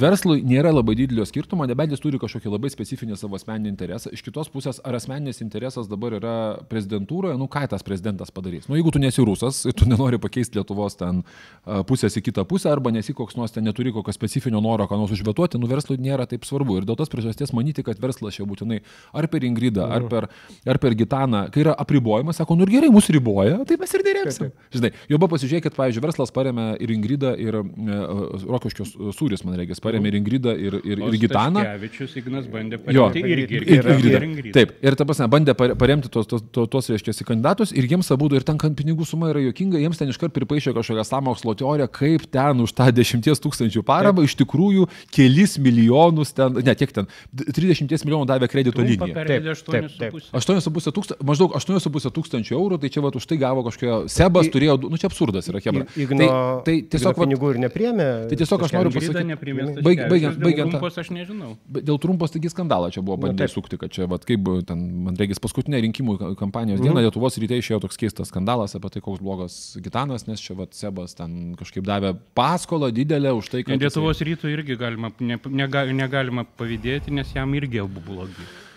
verslui 0.00 0.38
nėra 0.46 0.72
labai 0.72 0.96
didelio 0.98 1.26
skirtumo, 1.28 1.66
nebent 1.68 1.94
jis 1.94 2.02
turi 2.02 2.20
kažkokį 2.22 2.54
labai 2.54 2.72
specifinį 2.72 3.18
savo 3.20 3.38
asmeninį 3.38 3.72
interesą. 3.72 4.14
Iš 4.14 4.24
kitos 4.26 4.50
pusės, 4.52 4.80
ar 4.86 4.96
asmeninis 4.98 5.42
interesas 5.44 5.90
dabar 5.90 6.16
yra 6.20 6.36
prezidentūroje, 6.70 7.36
nu 7.40 7.50
ką 7.50 7.66
tas 7.74 7.84
prezidentas 7.86 8.32
padarys? 8.34 8.68
Nu, 8.70 8.78
jeigu 8.78 8.94
tu 8.94 9.02
nesi 9.02 9.24
rusas 9.26 9.64
ir 9.68 9.76
tu 9.76 9.88
nenori 9.90 10.20
pakeisti 10.22 10.60
Lietuvos 10.60 10.96
ten 11.00 11.22
pusės 11.88 12.16
į 12.18 12.24
kitą 12.30 12.46
pusę, 12.48 12.70
arba 12.72 12.92
nesi 12.94 13.14
koks 13.16 13.36
nors 13.38 13.54
ten 13.54 13.66
neturi 13.66 13.92
kokio 13.94 14.14
specifinio 14.14 14.62
noro, 14.64 14.86
ką 14.90 14.98
nors 15.00 15.14
užvetuoti, 15.14 15.60
nu 15.60 15.70
verslui 15.70 15.98
nėra 16.00 16.28
taip 16.30 16.46
svarbu 16.48 16.69
svarbu. 16.70 16.78
Ir 16.80 16.86
dėl 16.86 16.96
tos 16.98 17.10
priežasties 17.10 17.52
manyti, 17.52 17.82
kad 17.82 17.98
verslas 18.00 18.34
čia 18.34 18.46
būtinai 18.46 18.80
ar 19.12 19.28
per 19.28 19.44
Ingridą, 19.44 19.88
ar 19.90 20.06
per, 20.08 20.28
ar 20.66 20.78
per 20.78 20.94
Gitaną, 20.94 21.50
kai 21.50 21.64
yra 21.64 21.74
apribojimas, 21.74 22.36
sako, 22.36 22.56
nu 22.56 22.66
ir 22.66 22.74
gerai, 22.76 22.90
mūsų 22.90 23.16
riboja, 23.18 23.60
tai 23.66 23.78
mes 23.80 23.94
ir 23.94 24.04
dėrėsim. 24.06 24.50
Žinai, 24.74 24.92
jau 25.08 25.18
buvo 25.18 25.34
pasižiūrėkit, 25.34 25.76
pavyzdžiui, 25.76 26.04
verslas 26.04 26.32
paremė 26.34 26.76
ir 26.80 26.92
Ingridą, 26.94 27.34
ir 27.38 27.60
e, 27.60 27.64
Rokiškios 28.46 28.94
sūris, 29.16 29.44
man 29.44 29.58
reikia, 29.58 29.78
paremė 29.82 30.10
ir 30.10 30.18
Ingridą, 30.20 30.54
ir, 30.54 30.78
ir, 30.84 31.04
ir 31.08 31.18
Gitaną. 31.24 31.64
Kevičius 31.74 32.16
Ignas 32.20 32.48
bandė 32.50 32.80
paremti 32.82 33.24
irgi, 33.24 33.60
ir, 33.60 33.68
ir, 33.78 33.90
ir, 33.90 34.28
ir, 34.44 34.50
Taip, 34.54 34.74
ir 34.82 34.98
ta 34.98 35.06
prasme, 35.08 35.28
bandė 35.30 35.54
paremti 35.56 36.10
tos, 36.12 36.28
tos, 36.30 36.44
tos, 36.54 36.68
tos 36.70 36.90
reiškia, 36.92 37.14
kandidatus 37.28 37.74
ir 37.76 37.88
jiems 37.90 38.10
abu, 38.14 38.30
ir 38.34 38.46
ten 38.46 38.58
pinigų 38.58 39.06
suma 39.08 39.30
yra 39.32 39.42
jokinga, 39.44 39.80
jiems 39.80 40.00
ten 40.00 40.10
iškart 40.12 40.34
pripaišė 40.36 40.74
kažkokią 40.76 41.04
samokslo 41.06 41.54
teoriją, 41.58 41.88
kaip 41.92 42.26
ten 42.32 42.62
už 42.64 42.74
tą 42.76 42.88
10 42.94 43.30
tūkstančių 43.44 43.82
paramą 43.86 44.24
iš 44.26 44.36
tikrųjų 44.40 44.86
kelis 45.14 45.56
milijonus 45.62 46.34
ten, 46.36 46.59
ne 46.66 46.74
tiek 46.74 46.92
ten, 46.92 47.06
30 47.34 47.88
10 47.90 48.04
milijonų 48.06 48.26
davė 48.28 48.48
kredito 48.50 48.82
liniją. 48.82 49.12
Pervedė 49.14 49.54
Taip, 49.60 49.88
taip, 49.98 50.14
8,5. 50.14 50.30
8,5 50.32 50.92
tūkstančių, 50.96 51.24
maždaug 51.26 51.54
8,5 51.56 52.10
tūkstančių 52.16 52.54
eurų, 52.58 52.78
tai 52.80 52.88
čia 52.90 53.00
va 53.04 53.10
už 53.14 53.26
tai 53.26 53.36
gavo 53.40 53.62
kažkokio, 53.66 54.08
Sebas 54.10 54.46
I- 54.46 54.50
turėjo, 54.54 54.76
nu 54.90 54.96
čia 55.00 55.08
absurdas 55.10 55.48
yra, 55.50 55.60
Hebra. 55.60 55.84
Tai, 55.86 56.28
tai 56.64 56.74
tiesiog, 56.82 57.12
Igno 57.14 57.20
va, 57.20 57.26
pinigų 57.26 57.50
ir 57.54 57.58
nepriemė. 57.66 58.08
Tai 58.30 58.36
tiesiog 58.40 58.64
aš 58.66 58.72
noriu 58.76 58.90
pasakyti- 58.90 59.82
baig- 59.82 60.04
baigiant- 60.10 60.38
baigiant 60.40 60.70
tą- 60.72 60.78
Trumpos 60.80 60.98
aš 60.98 61.10
nežinau. 61.10 61.56
Dėl 61.70 61.98
trumpos 62.00 62.30
taigi 62.32 62.48
skandalą 62.50 62.90
čia 62.90 63.02
buvo 63.02 63.16
Nu, 63.20 63.28
bandė 63.28 63.48
sukti, 63.50 63.78
kad 63.78 63.90
čia, 63.90 64.06
vat, 64.08 64.24
kaip 64.24 64.40
ten, 64.66 65.04
man 65.04 65.16
regis, 65.16 65.38
paskutinė 65.38 65.80
rinkimų 65.84 66.18
ka- 66.18 66.34
kampanijos 66.34 66.80
Mhm. 66.80 66.84
diena 66.88 67.00
Lietuvos 67.04 67.36
ryte 67.38 67.56
išėjo 67.58 67.80
toks 67.82 67.96
keistas 67.96 68.28
skandalas 68.30 68.74
apie 68.74 68.90
tai, 68.90 69.00
koks 69.00 69.20
blogas 69.20 69.76
Gitanas, 69.82 70.26
nes 70.26 70.40
čia 70.40 70.54
vat, 70.56 70.70
Sebas 70.74 71.14
ten 71.14 71.54
kažkaip 71.56 71.84
davė 71.84 72.16
paskolą 72.34 72.90
didelę 72.92 73.34
už 73.36 73.48
tai, 73.50 73.62
kad... 73.64 73.78
Lietuvos 73.80 74.20
ryto 74.20 74.48
irgi 74.48 74.76
galima, 74.78 75.10
ne, 75.20 75.36
nega, 75.50 75.84
negalima 76.40 76.44
pavydėti, 76.56 77.12
nes 77.12 77.34
jam 77.34 77.54
irgi 77.54 77.80
abu 77.80 78.00
blogi. 78.00 78.69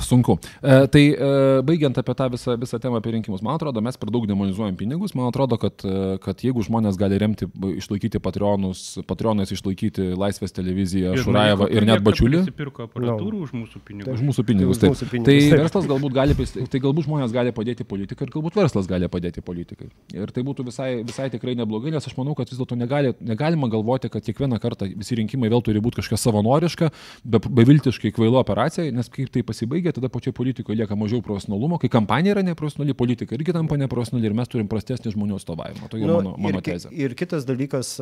Sunku. 0.00 0.38
E, 0.62 0.86
tai 0.86 1.02
e, 1.10 1.62
baigiant 1.66 1.98
apie 1.98 2.14
tą 2.14 2.28
visą, 2.30 2.54
visą 2.60 2.78
temą 2.82 2.98
apie 3.00 3.12
rinkimus, 3.14 3.42
man 3.42 3.56
atrodo, 3.58 3.82
mes 3.84 3.98
per 3.98 4.10
daug 4.14 4.26
demonizuojam 4.28 4.76
pinigus, 4.78 5.14
man 5.18 5.28
atrodo, 5.30 5.58
kad, 5.60 5.82
e, 5.86 6.16
kad 6.22 6.42
jeigu 6.46 6.62
žmonės 6.66 6.98
gali 7.00 7.18
remti, 7.20 7.48
išlaikyti 7.76 8.20
patronus, 8.22 8.84
patronais 9.08 9.50
išlaikyti 9.54 10.12
Laisvės 10.18 10.54
televiziją, 10.54 11.16
Šurajevą 11.22 11.68
ir 11.74 11.86
net 11.88 12.04
Bačiulį. 12.06 12.42
Jis 12.46 12.56
pirko 12.58 12.86
aparatūrų 12.86 13.42
už 13.46 13.54
mūsų 13.56 13.82
pinigus. 13.86 14.14
Už 14.14 14.24
mūsų 14.28 14.46
pinigus. 14.46 14.82
Taip. 14.82 14.94
mūsų 14.94 15.10
pinigus, 15.10 15.30
tai 15.30 15.38
taip. 15.40 15.64
verslas 15.64 15.90
galbūt 15.90 16.16
gali, 16.16 16.38
tai 16.74 16.82
galbūt 16.86 17.08
žmonės 17.08 17.34
gali 17.34 17.54
padėti 17.56 17.86
politikai 17.88 18.28
ir 18.28 18.34
galbūt 18.36 18.58
verslas 18.62 18.90
gali 18.90 19.10
padėti 19.12 19.44
politikai. 19.44 19.90
Ir 20.14 20.34
tai 20.34 20.46
būtų 20.46 20.66
visai, 20.70 20.90
visai 21.06 21.28
tikrai 21.34 21.56
neblogai, 21.58 21.92
nes 21.94 22.06
aš 22.06 22.16
manau, 22.18 22.36
kad 22.38 22.50
vis 22.50 22.60
dėlto 22.60 22.78
negali, 22.78 23.14
negalima 23.22 23.70
galvoti, 23.72 24.10
kad 24.12 24.24
kiekvieną 24.26 24.60
kartą 24.62 24.88
visi 24.90 25.18
rinkimai 25.18 25.50
vėl 25.52 25.64
turi 25.64 25.82
būti 25.82 26.00
kažkokia 26.00 26.20
savanoriška, 26.20 26.90
be, 27.24 27.42
beviltiškai 27.60 28.12
kvailo 28.14 28.40
operacija, 28.42 28.90
nes 28.94 29.10
kaip 29.12 29.31
tai 29.32 29.42
pasibaigia, 29.46 29.92
tada 29.96 30.10
pačioj 30.12 30.34
politikoje 30.36 30.78
lieka 30.80 30.96
mažiau 30.98 31.22
profesionalumo, 31.24 31.78
kai 31.82 31.90
kampanija 31.92 32.36
yra 32.36 32.44
neprofesionali, 32.46 32.96
politika 32.98 33.36
irgi 33.36 33.54
tampa 33.56 33.78
neprofesionali 33.80 34.28
ir 34.28 34.36
mes 34.36 34.52
turim 34.52 34.68
prastesnį 34.70 35.14
žmonių 35.14 35.38
atstovavimą. 35.40 35.88
Tokia 35.92 36.10
nu, 36.10 36.18
mano, 36.18 36.34
mano 36.36 36.60
ir, 36.60 36.66
tezė. 36.68 36.92
ir 37.04 37.16
kitas 37.18 37.46
dalykas, 37.48 37.94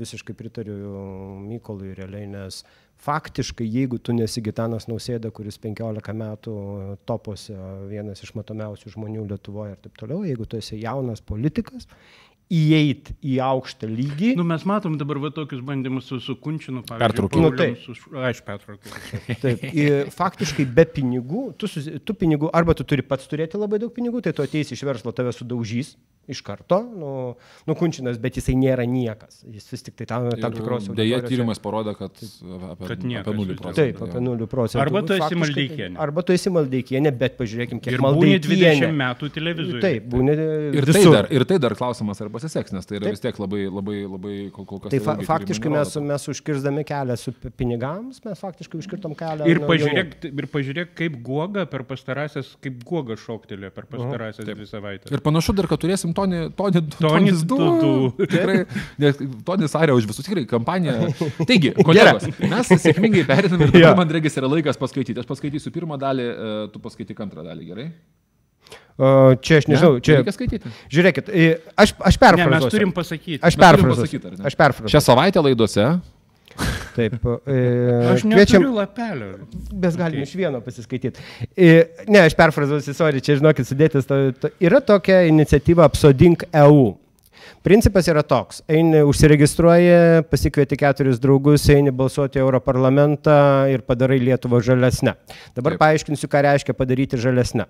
visiškai 0.00 0.36
pritariu 0.38 0.80
Mykolui 1.44 1.94
realiai, 1.96 2.26
nes 2.30 2.62
faktiškai, 3.04 3.66
jeigu 3.68 3.98
tu 3.98 4.14
nesi 4.16 4.42
Gitanas 4.44 4.86
Nausėda, 4.88 5.32
kuris 5.34 5.58
15 5.60 6.14
metų 6.16 6.54
topuose 7.08 7.56
vienas 7.90 8.22
iš 8.24 8.34
matomiausių 8.38 8.94
žmonių 8.94 9.26
Lietuvoje 9.32 9.74
ir 9.74 9.80
taip 9.84 9.98
toliau, 10.00 10.22
jeigu 10.26 10.46
tu 10.48 10.60
esi 10.60 10.78
jaunas 10.80 11.20
politikas, 11.24 11.88
įeit 12.54 13.10
į 13.24 13.38
aukštą 13.44 13.88
lygį. 13.90 14.32
Nu, 14.38 14.46
mes 14.46 14.64
matom 14.68 14.96
dabar 15.00 15.20
va 15.22 15.30
tokius 15.34 15.62
bandymus 15.66 16.08
su, 16.10 16.20
su 16.22 16.36
Kunčinu, 16.40 16.84
Pertraukimu. 16.86 17.48
Nu, 17.48 17.52
taip. 17.58 17.80
Su, 17.82 17.96
aš 18.20 18.42
pertraukiu. 18.46 18.92
Taip, 19.42 19.64
ir 19.84 20.10
faktiškai 20.14 20.66
be 20.76 20.86
pinigų, 20.96 21.46
tu, 21.58 21.70
tu 22.04 22.18
pinigų, 22.18 22.52
arba 22.54 22.76
tu 22.78 22.86
turi 22.88 23.04
pats 23.06 23.30
turėti 23.30 23.60
labai 23.60 23.82
daug 23.82 23.94
pinigų, 23.94 24.22
tai 24.24 24.34
tu 24.36 24.44
ateisi 24.46 24.76
iš 24.76 24.84
verslo, 24.86 25.14
tave 25.16 25.34
sudaužys 25.34 25.94
iš 26.28 26.40
karto, 26.42 26.78
nu, 26.96 27.10
nukunčinas, 27.68 28.18
bet 28.22 28.38
jisai 28.38 28.54
nėra 28.58 28.84
niekas. 28.88 29.42
Jis 29.50 29.66
vis 29.72 29.82
tik 29.86 29.96
tai 29.98 30.06
tam, 30.10 30.28
tam 30.30 30.52
tikros 30.54 30.88
Deja, 30.88 31.18
auditorijos- 31.20 31.28
tyrimas 31.30 31.58
parodė, 31.62 31.94
kad 31.98 32.10
apie, 32.14 32.86
Kad 32.88 33.04
niekas 33.04 33.26
apie 33.26 33.36
0 33.36 33.46
vis 33.46 33.56
dėlto. 33.56 33.62
procentų. 33.64 33.74
Taip, 33.74 34.02
apie 34.08 34.20
0 34.24 34.46
procentų. 34.54 34.80
Arba 34.84 35.02
tu 35.02 35.12
esi 35.14 35.28
tai- 35.28 35.40
Maldeikienė. 35.44 35.96
Arba 35.98 36.22
tu 36.22 36.32
esi 36.32 36.50
maldeikienė, 36.50 37.12
bet 37.18 37.36
pažiūrėkim, 37.38 37.80
kiek 37.82 37.92
Ir 37.94 37.98
būni 38.00 38.38
20 38.40 38.48
maldeikienė. 38.48 38.92
metų 39.04 39.30
televizoriuje. 39.34 39.80
Taip, 39.84 40.08
būni 40.08 40.32
Ir 40.74 40.84
tai, 40.86 41.04
dar, 41.12 41.26
ir 41.30 41.44
tai 41.44 41.58
dar 41.58 41.74
klausimas, 41.74 42.20
ar 42.20 42.28
pasiseks, 42.30 42.72
nes 42.72 42.86
tai 42.86 42.96
yra 42.98 43.04
Taip. 43.04 43.12
vis 43.12 43.20
tiek 43.20 43.36
labai, 43.38 43.66
labai, 43.68 43.98
labai 44.08 44.50
kol, 44.52 44.64
kol 44.64 44.78
kas. 44.80 44.90
Tai 44.90 44.98
fa 45.00 45.14
vėlgi 45.16 45.26
faktiškai 45.26 45.70
mes, 45.70 45.96
mes 45.96 46.26
užkirzdami 46.32 46.84
kelią 46.84 47.18
su 47.18 47.32
pi- 47.32 47.50
pinigams, 47.50 48.20
mes 48.24 48.38
faktiškai 48.40 48.78
užkirtom 48.80 49.14
kelią. 49.16 49.46
Ir 49.46 49.60
nu, 49.60 49.66
pažiūrėk, 49.66 50.24
ir 50.24 50.46
pažiūrėk, 50.46 50.94
kaip 50.94 51.22
guoga 51.22 51.66
per 51.66 51.82
pastarąsias, 51.84 52.56
kaip 52.62 52.82
guoga 52.84 53.14
šoktelė 53.16 53.70
per 53.74 53.84
pastarąsias 53.90 54.44
dvi 54.46 54.66
savaitės. 54.66 55.10
Ir 55.12 55.18
panašu 55.20 55.54
dar, 55.54 55.66
kad 55.66 55.78
turėsim 55.80 56.13
Tony, 56.16 56.42
Tony, 56.56 56.82
Tonis 56.96 57.42
du. 57.44 57.58
du, 57.58 57.70
du. 57.82 58.26
Tikrai, 58.30 58.56
nes 59.02 59.20
Tonis 59.46 59.74
Arė 59.78 59.96
už 59.98 60.06
visus, 60.10 60.24
tikrai 60.26 60.46
kampanija. 60.50 60.96
Taigi, 61.48 61.74
kolegos, 61.84 62.26
mes 62.40 62.72
sėkmingai 62.84 63.24
perėmėm 63.28 63.66
ir 63.66 63.72
dabar 63.74 63.88
Jo. 63.88 63.94
man 64.00 64.14
regis 64.18 64.38
yra 64.40 64.50
laikas 64.50 64.78
paskaityti. 64.80 65.18
Aš 65.20 65.28
paskaitysiu 65.30 65.72
pirmą 65.74 65.98
dalį, 66.00 66.28
e, 66.30 66.52
tu 66.74 66.82
paskaityk 66.84 67.24
antrą 67.26 67.44
dalį, 67.46 67.66
gerai? 67.72 67.88
Čia 69.42 69.56
aš 69.58 69.66
nežinau, 69.66 69.96
Ne? 69.98 70.02
čia. 70.06 70.20
Reikia 70.20 70.32
skaityti. 70.36 70.70
Žiūrėkit, 70.94 71.30
aš, 71.74 71.92
aš 71.98 72.14
Ne, 72.14 72.20
perfrazuosiu. 72.22 72.62
mes 72.62 72.74
turim 72.76 72.92
pasakyti. 72.94 73.40
Aš 73.42 73.56
perfrazuosiu. 73.58 74.04
pasakyt, 74.06 74.26
ar 74.30 74.36
ne? 74.38 74.44
Aš 74.46 74.54
perfrazuosiu. 74.60 74.92
Šią 74.94 75.00
savaitę 75.02 75.42
laidose 75.42 75.86
Taip. 76.94 77.14
e, 77.50 77.60
Aš 78.12 78.22
Kviečiam, 78.22 78.62
neturiu 78.62 78.74
lapelio. 78.76 79.30
mes 79.72 79.96
galime 79.98 80.22
iš 80.22 80.34
vieno 80.38 80.60
pasiskaityti. 80.62 81.18
E, 81.56 81.70
Ne, 82.08 82.20
aš 82.28 82.34
perfrazuosiu, 82.38 82.94
sorry, 82.94 83.20
čia 83.24 83.34
žinokit, 83.40 83.66
sudėtis. 83.66 84.06
To, 84.06 84.20
to, 84.38 84.50
yra 84.62 84.78
tokia 84.80 85.24
iniciatyva 85.26 85.88
Apsodink 85.90 86.44
EU. 86.52 86.92
Principas 87.64 88.04
yra 88.12 88.20
toks. 88.22 88.60
Eini, 88.68 89.00
užsiregistruoji, 89.08 90.22
pasikvieti 90.28 90.76
keturis 90.76 91.16
draugus, 91.20 91.64
eini 91.72 91.90
balsuoti 91.96 92.38
Europarlamentą 92.38 93.36
ir 93.72 93.80
padarai 93.88 94.18
Lietuvą 94.20 94.60
žalesnę. 94.64 95.14
Dabar 95.56 95.72
Taip. 95.74 95.80
Paaiškinsiu, 95.80 96.28
ką 96.28 96.42
reiškia 96.44 96.76
padaryti 96.76 97.16
žalesnę. 97.20 97.64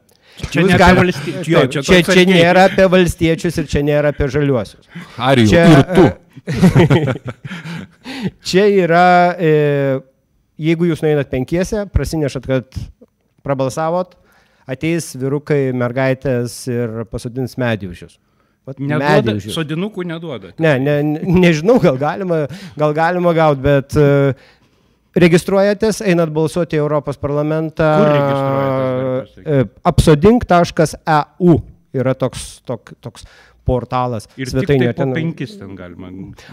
Čia 0.51 0.67
ne 0.67 0.79
gali- 0.79 0.99
valstiečius. 0.99 1.47
Jo, 1.49 1.63
čia 1.71 1.83
čia, 1.87 2.03
čia 2.11 2.25
nėra 2.27 2.67
apie 2.73 2.89
valstiečius 2.91 3.59
ir 3.63 3.71
čia 3.71 3.85
nėra 3.87 4.11
apie 4.11 4.27
žaliuosius. 4.35 4.91
Arijų 5.17 5.49
Čia, 5.55 5.63
ir 5.71 5.83
tu. 5.95 6.05
Čia 8.45 8.67
yra, 8.71 9.07
e, 9.39 9.53
jeigu 10.61 10.89
jūs 10.91 11.03
nueinat 11.05 11.31
penkiese, 11.33 11.85
prasinešat, 11.93 12.47
kad 12.49 12.79
prabalsavot, 13.45 14.15
ateis 14.71 15.11
vyrukai, 15.21 15.69
mergaitės 15.77 16.63
ir 16.73 17.03
pasodins. 17.11 17.57
Vat 18.65 18.79
Neduoda, 18.81 19.35
sodinukų 19.53 20.07
neduoda. 20.09 20.55
Ne, 20.63 20.79
ne, 20.81 20.95
ne- 21.05 21.41
nežinau, 21.45 21.77
gal 21.83 21.99
galima, 22.01 22.47
gal 22.81 22.95
galima 22.97 23.35
gauti, 23.37 23.61
bet 23.61 23.97
e, 24.01 24.07
registruojatės, 25.21 26.01
einat 26.09 26.33
balsuoti 26.33 26.79
į 26.79 26.81
Europos 26.81 27.21
parlamentą. 27.21 27.91
E, 29.45 29.67
Apsodink.eu 29.85 31.59
yra 31.95 32.15
toks, 32.19 32.47
tok, 32.65 32.95
toks 33.05 33.29
portalas. 33.65 34.27
Ir 34.37 34.51
svetainė, 34.53 34.91
tai 34.93 34.99
ten- 35.05 35.15
penkis 35.17 35.57
ten 35.61 35.75
galima. 35.79 36.11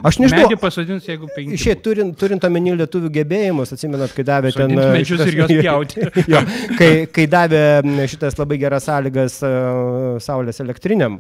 Aš 0.08 0.20
nežinau. 0.24 0.46
Medį 0.48 0.58
pasodins, 0.62 1.06
jeigu 1.10 1.28
penkis. 1.36 1.60
Šiaip 1.64 1.82
turint, 1.86 2.16
turint 2.20 2.44
omeny 2.48 2.74
lietuvių 2.80 3.12
gebėjimus, 3.20 3.74
atsimenat, 3.76 4.14
kai 4.16 4.24
davė 4.28 4.54
ten... 4.56 4.70
Sodint 4.72 4.84
e, 4.86 4.88
medžius 4.96 5.22
šitas- 5.22 5.34
ir 5.34 5.40
juos 5.42 5.54
pjauti. 5.66 6.08
jo, 6.32 6.44
kai, 6.80 6.92
kai 7.12 7.28
davė 7.28 7.64
šitas 8.12 8.40
labai 8.40 8.58
geras 8.64 8.88
sąlygas 8.88 9.42
uh, 9.44 10.18
saulės 10.24 10.64
elektriniam. 10.64 11.20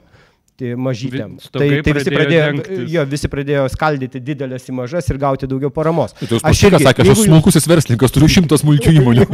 Tai 0.61 0.75
mažytėm. 0.77 1.31
Tai, 1.49 1.67
tai 1.81 1.93
visi 1.95 2.11
pradėjo 2.13 2.41
dengtis. 2.45 2.81
jo, 2.93 3.03
visi 3.09 3.29
pradėjo 3.31 3.63
skaldyti 3.73 4.19
didelės 4.21 4.67
į 4.69 4.75
mažas 4.77 5.07
ir 5.09 5.17
gauti 5.21 5.47
daugiau 5.49 5.71
paramos. 5.73 6.13
Tai 6.19 6.27
jūs 6.27 6.43
pasakė, 6.45 6.81
sakė, 6.83 7.01
aš 7.01 7.13
esu 7.15 7.23
smulkusis 7.25 7.65
verslininkas, 7.71 8.13
turiu 8.13 8.29
šimtą 8.29 8.59
smulkių 8.61 8.93
įmonių. 8.99 9.25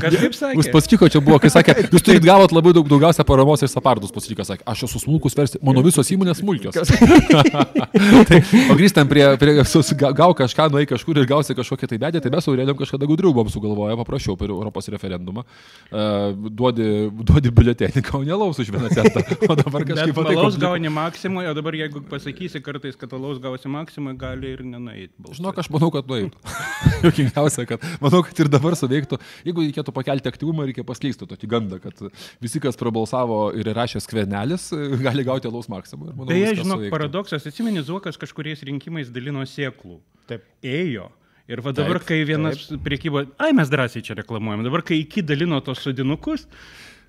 Kas 0.00 0.16
kaip 0.22 0.38
sakė? 0.38 0.56
Jūs 0.56 0.70
pasakė, 0.72 1.10
čia 1.12 1.20
buvo, 1.20 1.36
kai 1.42 1.50
sakė, 1.52 1.74
jūs 1.84 2.06
turit 2.06 2.24
gavot 2.24 2.54
labai 2.56 2.72
daug 2.78 2.88
daugiausia 2.88 3.26
paramos 3.28 3.64
iš 3.66 3.74
apardus, 3.76 4.14
pasakė, 4.14 4.46
sakė, 4.48 4.64
aš 4.72 4.86
esu 4.88 5.02
smulkus 5.04 5.36
verslininkas, 5.36 5.66
mano 5.68 5.84
visos 5.84 6.12
įmonės 6.16 6.40
smulkios. 6.40 6.94
tai, 8.30 8.40
o 8.72 8.78
grįžtant 8.78 9.12
prie, 9.12 9.26
prie 9.42 9.58
gau 10.16 10.30
kažką, 10.40 10.70
nuai 10.72 10.88
kažkur 10.88 11.20
ir 11.20 11.28
gausi 11.28 11.58
kažkokią 11.58 11.92
tai 11.92 12.00
bedį, 12.06 12.24
tai 12.24 12.32
mes 12.32 12.48
Aureliam 12.48 12.80
kažkada 12.80 13.04
gudriau 13.10 13.36
buvom 13.36 13.52
sugalvoję, 13.52 14.00
paprašiau 14.00 14.40
per 14.40 14.54
Europos 14.54 14.88
referendumą, 14.96 15.44
uh, 15.44 16.32
duodi, 16.32 16.90
duodi 17.20 17.52
biuletenį, 17.52 18.06
kaunėlaus 18.08 18.64
už 18.64 18.72
vieną 18.72 18.94
centą. 18.96 19.25
O 19.50 19.56
dabar 19.58 19.84
kažkaip 19.86 20.14
taip 20.16 20.30
alaus 20.32 20.56
gauni 20.60 20.90
maksimui, 20.92 21.46
o 21.50 21.54
dabar 21.56 21.76
jeigu 21.78 22.02
pasakysi 22.10 22.60
kartais, 22.64 22.96
kad 22.98 23.12
alaus 23.16 23.40
gausi 23.42 23.70
maksimui, 23.70 24.14
gali 24.18 24.52
ir 24.54 24.62
nenueiti. 24.66 25.14
Žinok, 25.38 25.60
aš 25.62 25.70
manau, 25.74 25.90
kad 25.94 26.08
nueitų. 26.10 26.54
Jokingiausia, 27.06 27.66
kad 27.68 27.84
manau, 28.02 28.22
kad 28.26 28.42
ir 28.44 28.50
dabar 28.52 28.76
suveiktų. 28.78 29.18
Jeigu 29.48 29.66
reikėtų 29.66 29.94
pakelti 29.96 30.30
aktyvumą, 30.32 30.68
reikia 30.70 30.86
paskleisti 30.86 31.28
tokį 31.28 31.50
gandą, 31.50 31.80
kad 31.82 32.06
visi, 32.42 32.62
kas 32.62 32.78
prabalsavo 32.80 33.50
ir 33.58 33.70
rašė 33.76 34.02
skvernelis, 34.04 34.70
gali 35.06 35.26
gauti 35.26 35.50
alaus 35.50 35.70
maksimum. 35.72 36.12
Ir 36.12 36.18
manau, 36.18 36.30
Beje, 36.32 36.56
žinok, 36.62 36.82
suveiktų. 36.82 36.94
paradoksas, 36.96 37.46
atsimeni, 37.50 37.84
Zuokas 37.86 38.18
kažkuriais 38.20 38.64
rinkimais 38.66 39.12
dalino 39.14 39.44
sėklų. 39.46 40.00
Taip. 40.30 40.46
Ėjo. 40.66 41.10
Ir 41.46 41.60
va 41.62 41.70
dabar, 41.70 42.00
Taip, 42.00 42.08
kai 42.08 42.24
vienas 42.26 42.64
priekybo, 42.82 43.22
ai 43.38 43.52
mes 43.54 43.68
drąsiai 43.70 44.02
čia 44.02 44.16
reklamuojam, 44.18 44.64
dabar 44.66 44.82
kai 44.82 44.96
iki 45.04 45.22
dalino 45.22 45.60
tos 45.62 45.78
sodinukus, 45.84 46.48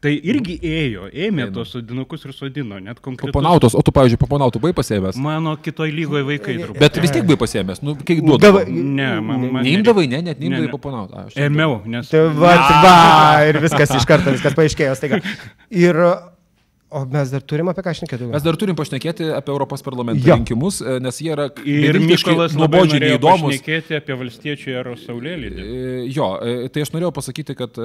tai 0.03 0.13
irgi 0.21 0.55
ėjo, 0.61 1.07
ėmė 1.09 1.45
Eina. 1.47 1.53
tos 1.55 1.71
sodinukus 1.73 2.25
ir 2.27 2.33
sodino, 2.37 2.77
net 2.83 2.99
konkrečiai. 3.03 3.31
Paponautos, 3.33 3.73
o 3.77 3.81
tu, 3.81 3.93
pavyzdžiui, 3.95 4.19
paponautų 4.21 4.61
buvai 4.63 4.75
pasėmęs. 4.77 5.17
Mano 5.21 5.55
kitoj 5.57 5.89
lygoje 5.93 6.23
vaikai 6.27 6.57
turbūt. 6.61 6.79
Bet 6.83 6.99
vis 7.01 7.13
tiek 7.15 7.25
buvai 7.27 7.39
pasėmęs. 7.43 7.81
Nu, 7.85 7.95
kiek 7.97 8.21
duodavo? 8.25 8.61
Ne, 8.69 9.09
man, 9.25 9.47
man 9.57 9.65
Neimdavai, 9.65 10.07
ne, 10.11 10.21
net 10.29 10.37
Ne, 10.39 10.45
neimdavai 10.47 10.69
ne. 10.69 10.73
paponautų. 10.77 11.17
A, 11.17 11.25
aš 11.31 11.37
Ėmiau, 11.47 11.79
nes... 11.89 12.09
Tai 12.13 12.25
va, 12.37 12.53
va, 12.85 12.95
ir 13.49 13.59
viskas 13.63 13.95
iš 13.97 14.05
karto, 14.09 14.33
viskas 14.37 14.53
paaiškėjo. 14.57 14.95
Staiga. 15.01 15.21
Ir 15.73 15.97
O 16.89 17.01
mes 17.03 17.27
dar 17.33 17.41
turim 17.43 17.67
apie 17.67 17.83
ką 17.83 17.91
šnekėti. 17.97 18.29
Mes 18.31 18.43
dar 18.45 18.55
turim 18.55 18.75
pašnekėti 18.79 19.25
apie 19.35 19.51
Europos 19.51 19.81
parlamento 19.83 20.23
Jo. 20.23 20.37
rinkimus, 20.37 20.77
e, 20.79 20.99
nes 21.03 21.17
jie 21.19 21.33
yra 21.33 21.49
Ir 21.67 21.97
Mykolas 21.99 22.53
nuobodžiai 22.55 23.01
neįdomus. 23.03 23.57
pašnekėti 23.57 23.97
apie 23.97 24.15
valstiečių 24.15 24.69
ero 24.79 24.93
saulėlydį. 24.95 25.65
E, 25.65 26.05
Jo, 26.15 26.27
e, 26.39 26.69
tai 26.71 26.85
aš 26.85 26.93
norėjau 26.95 27.11
pasakyti, 27.11 27.55
kad, 27.59 27.75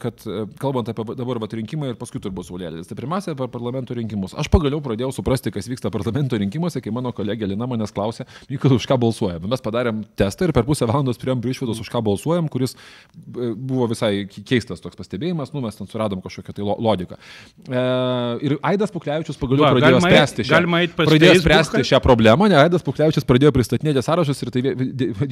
kad 0.00 0.24
kalbant 0.58 0.88
apie 0.88 1.04
dabar 1.18 1.38
vat, 1.42 1.52
rinkimą 1.52 1.90
ir 1.92 1.98
paskui 2.00 2.16
turbūt 2.24 2.48
saulėlydis. 2.48 2.88
Tai 2.88 2.96
pirmiausia, 2.96 3.34
apie 3.36 3.44
parlamento 3.52 3.92
rinkimus. 3.92 4.32
Aš 4.40 4.48
pagaliau 4.48 4.80
pradėjau 4.80 5.12
suprasti, 5.12 5.52
kas 5.52 5.68
vyksta 5.68 5.92
parlamento 5.92 6.40
rinkimuose, 6.40 6.80
kai 6.80 6.90
mano 6.90 7.12
kolegė 7.12 7.50
Lina 7.52 7.68
manęs 7.68 7.92
klausė, 7.92 8.24
Mykolai, 8.48 8.80
už 8.80 8.88
ką 8.88 8.96
balsuojame. 9.04 9.52
Mes 9.52 9.60
padarėm 9.60 10.00
testą 10.16 10.48
ir 10.48 10.52
per 10.56 10.64
pusę 10.64 10.88
valandos 10.88 11.20
priėm 11.20 11.44
prie 11.44 11.52
išvados, 11.52 11.76
už 11.84 11.92
ką 11.92 12.00
balsuojam, 12.08 12.48
kuris 12.48 12.72
buvo 13.20 13.86
visai 13.92 14.24
keistas 14.24 14.80
toks 14.80 14.96
pastebėjimas, 14.96 15.52
nu 15.52 15.60
mes 15.60 15.76
ten 15.76 15.86
suradom 15.86 16.24
kažkokią 16.24 16.56
tai 16.56 16.64
lo- 16.64 16.80
logiką. 16.80 17.20
E, 17.68 18.45
ir 18.46 18.56
Aidas 18.64 18.92
Puklevičius 18.94 19.38
pagaliau 19.40 19.66
Va, 19.66 19.72
pradėjo 19.74 19.98
galima 19.98 20.10
eit- 20.10 20.16
spręsti 20.16 20.46
šią, 20.46 20.54
galima 20.54 20.80
eit 20.84 20.94
pas 20.96 21.10
pradėjo 21.10 21.40
spręsti 21.42 21.82
šią 21.90 22.00
problemą, 22.04 22.48
ne, 22.52 22.58
Aidas 22.60 22.84
Puklevičius 22.86 23.26
pradėjo 23.28 23.52
pristatinėti 23.56 24.04
sąrašus 24.06 24.42
ir 24.46 24.52
tai 24.54 24.62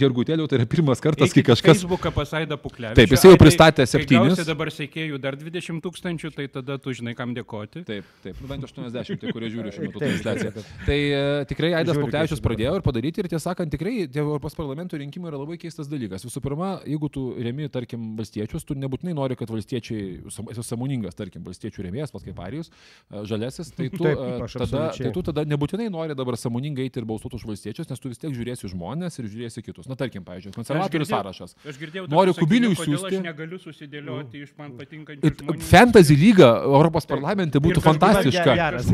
Gergutėliau, 0.03 0.47
tai 0.51 0.61
yra 0.61 0.69
pirmas 0.71 1.03
kartas, 1.05 1.35
kai 1.35 1.45
kažkas... 1.47 1.81
Facebooką 1.81 2.12
pasaidą 2.15 2.59
Puklevičių. 2.61 2.99
Taip, 2.99 3.15
jisai 3.17 3.33
jau 3.33 3.41
pristatė 3.41 3.87
septynis. 3.89 4.35
gausi 4.35 4.49
dabar 4.49 4.73
sekėjų 4.75 5.21
dar 5.23 5.39
20 5.41 5.83
tūkstančių, 5.85 6.33
tai 6.37 6.49
tada 6.53 6.79
tu 6.83 6.95
žinai, 6.97 7.15
kam 7.19 7.35
dėkoti. 7.37 7.85
Taip, 7.89 8.09
taip, 8.25 8.41
nu 8.43 8.51
bent 8.51 8.67
80, 8.67 9.21
tai 9.23 9.35
kurie 9.35 9.51
žiūri 9.53 9.75
šiuo 9.75 9.89
metu 9.89 10.03
transliaciją. 10.03 10.65
Tai 10.85 10.99
e, 10.99 11.23
tikrai 11.51 11.75
Aidas 11.81 11.99
Puklevičius 12.01 12.43
pradėjo 12.45 12.77
ir 12.79 12.85
padaryti 12.87 13.23
ir 13.23 13.31
tiesą 13.31 13.51
sakant, 13.51 13.73
tikrai 13.73 14.07
Europos 14.09 14.57
parlamento 14.57 14.99
rinkimai 15.01 15.31
yra 15.31 15.41
labai 15.41 15.59
keistas 15.61 15.89
dalykas. 15.91 16.25
Visų 16.27 16.43
pirma, 16.45 16.71
jeigu 16.89 17.11
tu 17.12 17.25
remi, 17.39 17.69
tarkim, 17.73 18.15
valstiečius, 18.19 18.65
tu 18.67 18.77
nebūtinai 18.79 19.15
nori, 19.17 19.37
kad 19.39 19.51
valstiečiai, 19.53 20.23
esi 20.31 20.67
samoningas, 20.67 21.17
tarkim, 21.19 21.45
valstiečių 21.47 21.87
remėjas, 21.89 22.12
pas 22.15 22.25
kaip 22.25 22.41
Arijus, 22.45 22.73
žalesis, 23.11 23.71
tai 23.77 23.89
tu, 23.93 24.03
Taip, 24.05 24.19
e, 24.19 24.47
tada, 24.59 24.91
tai 24.97 25.11
tu 25.15 25.23
tada 25.23 25.45
nebūtinai 25.47 25.87
nori 25.93 26.15
dabar 26.19 26.37
samoningai 26.41 26.87
eiti 26.89 26.99
ir 26.99 27.05
balsuoti 27.07 27.37
už 27.39 27.45
valstiečius, 27.47 27.89
nes 27.91 28.01
tu 28.01 28.09
vis 28.11 28.19
tiek 28.19 28.33
žiūrėsi 28.35 28.71
žmonės 28.73 29.19
ir 29.21 29.29
žiūrėsi 29.31 29.63
kitus. 29.63 29.87
Na, 29.91 29.95
tarkim, 29.99 30.25
pavyzdžiui, 30.25 30.55
konservatorių 30.57 31.05
girdėjau- 31.05 31.21
sąrašas. 31.21 31.55
Aš 31.69 31.79
girdėjau, 31.79 32.09
Noriu 32.11 32.33
tokių 32.35 32.43
Kubiliui 32.47 32.75
sakinių, 32.75 32.81
kodėl 32.81 32.99
siųsti. 33.05 33.19
Aš 33.21 33.27
negaliu 33.29 33.59
susidėlioti 33.63 34.43
iš 34.43 34.55
man 34.59 34.73
patinkančių 34.81 35.25
Ir. 35.31 35.61
Fantasy 35.69 36.17
lyga 36.17 36.49
Europos 36.65 37.07
parlamente 37.07 37.61
būtų 37.63 37.83
kažkaip 37.85 38.01
fantastiška. 38.01 38.55
geras. 38.55 38.89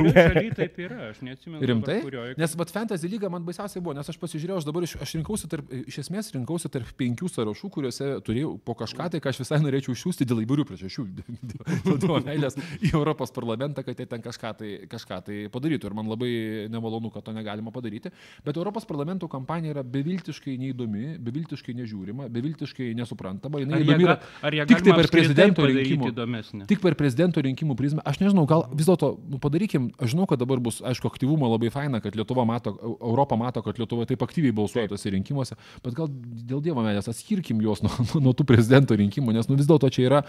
Taip 0.61 0.79
yra, 0.85 1.01
aš 1.11 1.23
neatsimenu. 1.25 1.63
Rimtai? 1.71 1.99
dabar 2.01 2.11
kurioj. 2.11 2.35
Nes 2.41 2.55
vat 2.61 2.71
Fantasy 2.75 3.09
lyga 3.09 3.31
man 3.33 3.45
baisiausiai 3.47 3.83
buvo, 3.83 3.95
nes 3.97 4.09
aš 4.11 4.19
pasižiūrėjau, 4.21 4.59
aš 4.61 4.69
dabar 4.69 4.83
iš, 4.87 4.97
aš 5.01 5.15
rinkausi 5.19 5.49
tarp, 5.51 5.71
iš 5.87 5.99
esmės 6.05 6.31
rinkausi 6.35 6.71
tarp 6.73 6.91
penkių 7.01 7.29
sąrašų, 7.31 7.71
kuriuose 7.73 8.11
turėjau 8.27 8.53
po 8.65 8.75
kažką 8.79 9.11
tai, 9.15 9.21
ką 9.23 9.33
aš 9.33 9.41
visai 9.45 9.61
norėčiau 9.63 9.95
išsiųsti 9.97 10.27
dėl 10.29 10.43
įvairių 10.45 10.67
priežasčių, 10.71 11.07
dėl 12.05 12.21
meilės 12.27 12.59
į 12.81 12.93
Europos 12.95 13.33
parlamentą, 13.35 13.85
kad 13.87 14.00
jie 14.01 14.09
ten 14.11 14.23
kažką 14.25 14.53
tai, 14.59 14.71
kažką 14.91 15.21
tai 15.27 15.39
padarytų. 15.53 15.91
Ir 15.91 15.97
man 15.99 16.09
labai 16.11 16.31
nemalonu, 16.73 17.11
kad 17.15 17.25
to 17.27 17.35
negalima 17.37 17.73
padaryti. 17.75 18.11
Bet 18.47 18.57
Europos 18.61 18.87
parlamento 18.89 19.29
kampanija 19.31 19.77
yra 19.77 19.85
beviltiškai 19.85 20.57
neįdomi, 20.61 21.17
beviltiškai 21.23 21.75
nežiūrima, 21.79 22.29
beviltiškai 22.33 22.91
nesuprantama. 22.99 23.61
Jinai 23.63 23.81
Ar 23.81 23.87
jie, 23.87 23.99
yra 24.07 24.17
ar 24.47 24.57
jie 24.59 24.67
tik 24.71 24.83
tai 24.87 24.97
per 24.99 25.11
prezidento 25.13 25.67
rinkimų. 25.69 26.11
įdomesnį? 26.15 26.67
Tik 26.71 26.83
per 26.83 26.97
prezidento 26.99 27.43
rinkimų 27.45 27.77
prizmę. 27.79 28.05
Aš 28.09 28.21
nežinau, 28.23 28.47
gal 28.51 28.67
vis 28.75 28.89
dėlto 28.89 29.13
nu, 29.31 29.39
padarykim, 29.43 29.91
aš 30.01 30.15
žinau, 30.15 30.27
kad 30.31 30.41
dabar 30.43 30.61
bus, 30.63 30.81
aišku, 30.85 31.11
aktyvumo 31.13 31.49
labai 31.53 31.71
faina, 31.75 32.01
kad 32.01 32.17
Lietuva 32.17 32.45
mato, 32.49 32.75
Eu- 32.81 32.97
Europa 33.13 33.37
mato, 33.37 33.63
kad 33.63 33.79
Lietuva 33.79 34.07
taip 34.09 34.23
aktyviai 34.25 34.55
balsuoja 34.57 34.89
tose 34.89 35.11
rinkimuose, 35.13 35.57
bet 35.85 35.95
gal 35.97 36.09
dėl 36.11 36.63
Dievo 36.65 36.83
meilės 36.85 37.09
atskirkim 37.11 37.61
juos 37.61 37.83
nuo, 37.85 37.93
nuo, 37.99 38.21
nuo 38.31 38.33
tų 38.37 38.47
prezidento 38.49 38.97
rinkimų, 38.97 39.35
nes 39.37 39.49
nu, 39.51 39.57
vis 39.61 39.69
dėlto 39.69 39.91
čia 39.93 40.07
yra, 40.09 40.21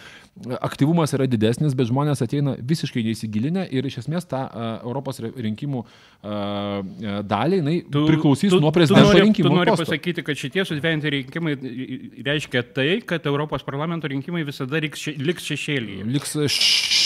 aktyvumas 0.62 1.14
yra 1.16 1.28
didesnis, 1.30 1.76
bet 1.78 1.90
žmonės 1.90 2.22
ateina 2.26 2.56
visiškai 2.58 3.04
neįsigilinę 3.06 3.61
ir 3.70 3.86
iš 3.88 4.02
esmės 4.04 4.28
tą 4.30 4.42
Europos 4.82 5.22
rinkimų 5.22 5.84
dalį, 6.22 7.60
jinai 7.62 7.76
tu, 7.92 8.06
priklausys 8.10 8.56
nuo 8.62 8.72
prezidento 8.76 9.14
tu 9.14 9.24
rinkimų. 9.24 9.50
Tu 9.50 9.58
nori 9.58 9.74
posto. 9.74 9.88
pasakyti, 9.88 10.26
kad 10.26 10.40
šitie 10.40 10.66
sudventi 10.70 11.14
rinkimai 11.18 11.56
reiškia 12.28 12.66
tai, 12.76 12.90
kad 13.06 13.26
Europos 13.30 13.66
parlamento 13.68 14.10
rinkimai 14.12 14.46
visada 14.48 14.82
liks, 14.84 15.08
liks 15.18 15.50
šešėlyje. 15.50 16.08
Liks 16.14 16.38
š... 16.46 17.01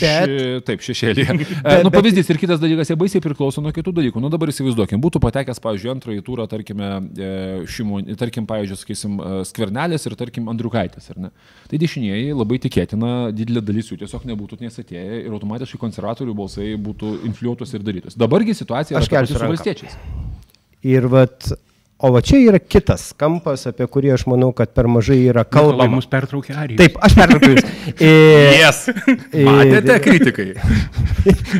Bet- 0.00 0.64
Taip, 0.68 0.82
šešėlėje. 0.84 1.34
Bet- 1.38 1.84
nu, 1.84 1.90
bet- 1.90 1.94
pavyzdys 1.98 2.28
ir 2.32 2.38
kitas 2.40 2.60
dalykas, 2.62 2.88
jie 2.90 2.96
baisiai 2.98 3.22
priklauso 3.24 3.62
nuo 3.64 3.72
kitų 3.74 3.92
dalykų. 3.98 4.22
Nu, 4.22 4.30
dabar 4.32 4.50
įsivaizduokim, 4.52 5.00
būtų 5.04 5.20
patekęs, 5.22 5.60
pavyzdžiui, 5.64 5.90
antrąjį 5.94 6.24
turą, 6.26 6.46
tarkime, 6.50 6.88
e, 7.14 7.30
šimų, 7.70 8.00
tarkim, 8.20 8.46
pavyzdžiui, 8.50 8.78
sakysim, 8.82 9.18
e, 9.22 9.38
skvernelės 9.50 10.08
ir, 10.10 10.16
tarkim, 10.18 10.48
Andriukaitis, 10.52 11.10
ar 11.14 11.20
ne? 11.26 11.30
Tai 11.70 11.80
dešinieji 11.84 12.34
labai 12.34 12.58
tikėtina, 12.64 13.12
didelė 13.36 13.62
dalis 13.70 13.92
jų 13.92 14.00
tiesiog 14.02 14.26
nebūtų 14.32 14.58
tenais 14.62 14.78
atėję 14.82 15.22
ir 15.26 15.36
automatiškai 15.38 15.80
konservatorių 15.86 16.34
balsai 16.42 16.72
būtų 16.88 17.14
infliuotus 17.30 17.74
ir 17.78 17.86
darytus. 17.86 18.18
Dabargi 18.18 18.56
situacija 18.58 18.98
yra 18.98 19.26
su 19.28 19.38
valstiečiais. 19.44 19.98
Ir 20.86 21.08
vat, 21.10 21.50
o 21.98 22.10
va 22.14 22.20
čia 22.22 22.38
yra 22.38 22.58
kitas 22.62 23.08
kampas, 23.18 23.64
apie 23.70 23.86
kurį 23.90 24.12
aš 24.14 24.26
manau, 24.30 24.52
kad 24.54 24.70
per 24.76 24.86
mažai 24.86 25.16
yra 25.32 25.42
Kalba 25.44 25.72
kalbama. 25.82 25.96
mus 25.98 26.06
pertraukė 26.06 26.54
Arijus. 26.54 26.78
Taip, 26.78 26.98
aš 27.02 27.16
pertraukiu 27.18 27.56
jūs. 27.56 27.64
E, 27.98 28.10
Yes. 28.60 28.84
e, 29.32 29.42
Matėte 29.46 29.96
kritikai. 30.04 30.48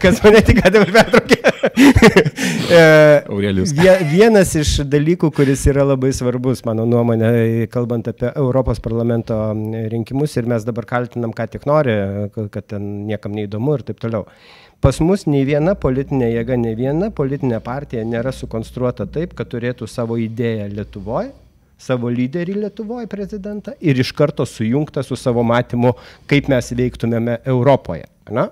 Kas 0.03 0.21
mane 0.23 0.43
tik 0.47 0.61
dabar 0.69 0.93
pertraukė. 0.99 1.41
E, 2.69 3.25
Aurelijus. 3.29 3.73
vie- 3.73 3.97
Vienas 4.13 4.53
iš 4.61 4.75
dalykų, 4.89 5.31
kuris 5.35 5.63
yra 5.71 5.85
labai 5.89 6.11
svarbus, 6.17 6.61
mano 6.69 6.85
nuomonė, 6.89 7.67
kalbant 7.73 8.09
apie 8.13 8.29
Europos 8.37 8.79
parlamento 8.85 9.35
rinkimus 9.93 10.37
ir 10.37 10.47
mes 10.51 10.67
dabar 10.69 10.85
kaltinam, 10.89 11.33
ką 11.35 11.49
tik 11.57 11.65
nori, 11.69 11.95
kad 12.53 12.67
ten 12.75 13.07
niekam 13.09 13.33
neįdomu 13.37 13.79
ir 13.79 13.87
taip 13.89 14.01
toliau. 14.05 14.27
Pas 14.81 15.01
mus 15.03 15.25
nei 15.27 15.43
viena 15.43 15.73
politinė 15.75 16.29
jėga, 16.31 16.55
nei 16.55 16.77
viena 16.79 17.09
politinė 17.11 17.59
partija 17.65 18.05
nėra 18.07 18.31
sukonstruota 18.31 19.09
taip, 19.11 19.33
kad 19.35 19.49
turėtų 19.51 19.89
savo 19.91 20.15
idėją 20.23 20.69
Lietuvoje, 20.71 21.33
savo 21.83 22.13
lyderį 22.15 22.55
Lietuvoje 22.63 23.09
prezidentą 23.11 23.75
ir 23.83 23.99
iš 23.99 24.13
karto 24.15 24.47
sujungta 24.47 25.03
su 25.03 25.19
savo 25.19 25.43
matymu, 25.43 25.97
kaip 26.31 26.47
mes 26.53 26.71
veiktumėme 26.79 27.41
Europoje. 27.51 28.07
Na? 28.31 28.49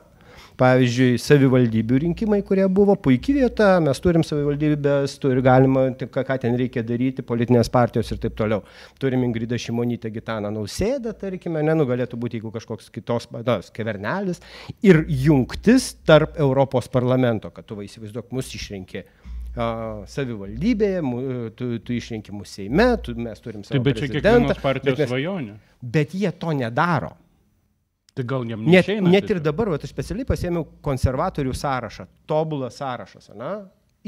Pavyzdžiui, 0.56 1.18
savivaldybių 1.20 1.98
rinkimai, 2.06 2.38
kurie 2.46 2.64
buvo 2.72 2.94
puikia 2.96 3.34
vieta, 3.36 3.66
mes 3.84 3.98
turim 4.00 4.22
savivaldybės, 4.24 5.18
turi 5.20 5.42
galima, 5.44 5.82
tik 6.00 6.08
ką, 6.14 6.22
ką 6.30 6.36
ten 6.46 6.56
reikia 6.56 6.80
daryti, 6.86 7.24
politinės 7.26 7.68
partijos 7.72 8.08
ir 8.14 8.22
taip 8.22 8.38
toliau. 8.38 8.62
Turim 9.02 9.26
Ingridą 9.26 9.58
Šimonytę, 9.60 10.08
Gitaną 10.14 10.48
Nausėdą, 10.54 11.12
tarkime, 11.20 11.60
nenugalėtų 11.66 12.16
būti, 12.22 12.40
jeigu 12.40 12.54
kažkoks 12.54 12.88
kitos, 12.94 13.28
na, 13.36 13.58
kevernelis. 13.76 14.40
Ir 14.80 15.02
jungtis 15.26 15.90
tarp 16.08 16.40
Europos 16.40 16.88
parlamento, 16.88 17.52
kad 17.52 17.68
tu 17.68 17.76
va 17.76 17.84
įsivaizduok, 17.84 18.32
mus 18.32 18.48
išrinkė 18.56 19.04
savivaldybėje, 19.56 21.04
tu, 21.56 21.68
tu 21.84 21.94
išrinki 21.96 22.32
mūsų 22.32 22.52
Seime, 22.56 22.88
tu, 23.04 23.14
mes 23.16 23.40
turim 23.44 23.62
savo 23.64 23.78
Taip, 23.78 23.86
bet 23.86 24.00
čia 24.00 24.08
kiekvienos 24.12 24.60
partijos 24.62 24.98
mes- 25.00 25.08
svajonė. 25.12 25.54
Bet 25.80 26.16
jie 26.16 26.32
to 26.32 26.52
nedaro. 26.56 27.14
Tai 28.16 28.24
gal 28.24 28.46
jam 28.48 28.62
Net, 28.64 28.86
neišeina 28.86 29.10
net 29.12 29.26
ir 29.26 29.34
tiesiog? 29.36 29.44
dabar, 29.44 29.68
vat, 29.74 29.82
aš 29.84 29.92
specialiai 29.92 30.24
pasėmiau 30.28 30.64
konservatorių 30.84 31.52
sąrašą, 31.52 32.06
tobulą 32.30 32.70
sąrašą, 32.72 33.20
na, 33.36 33.50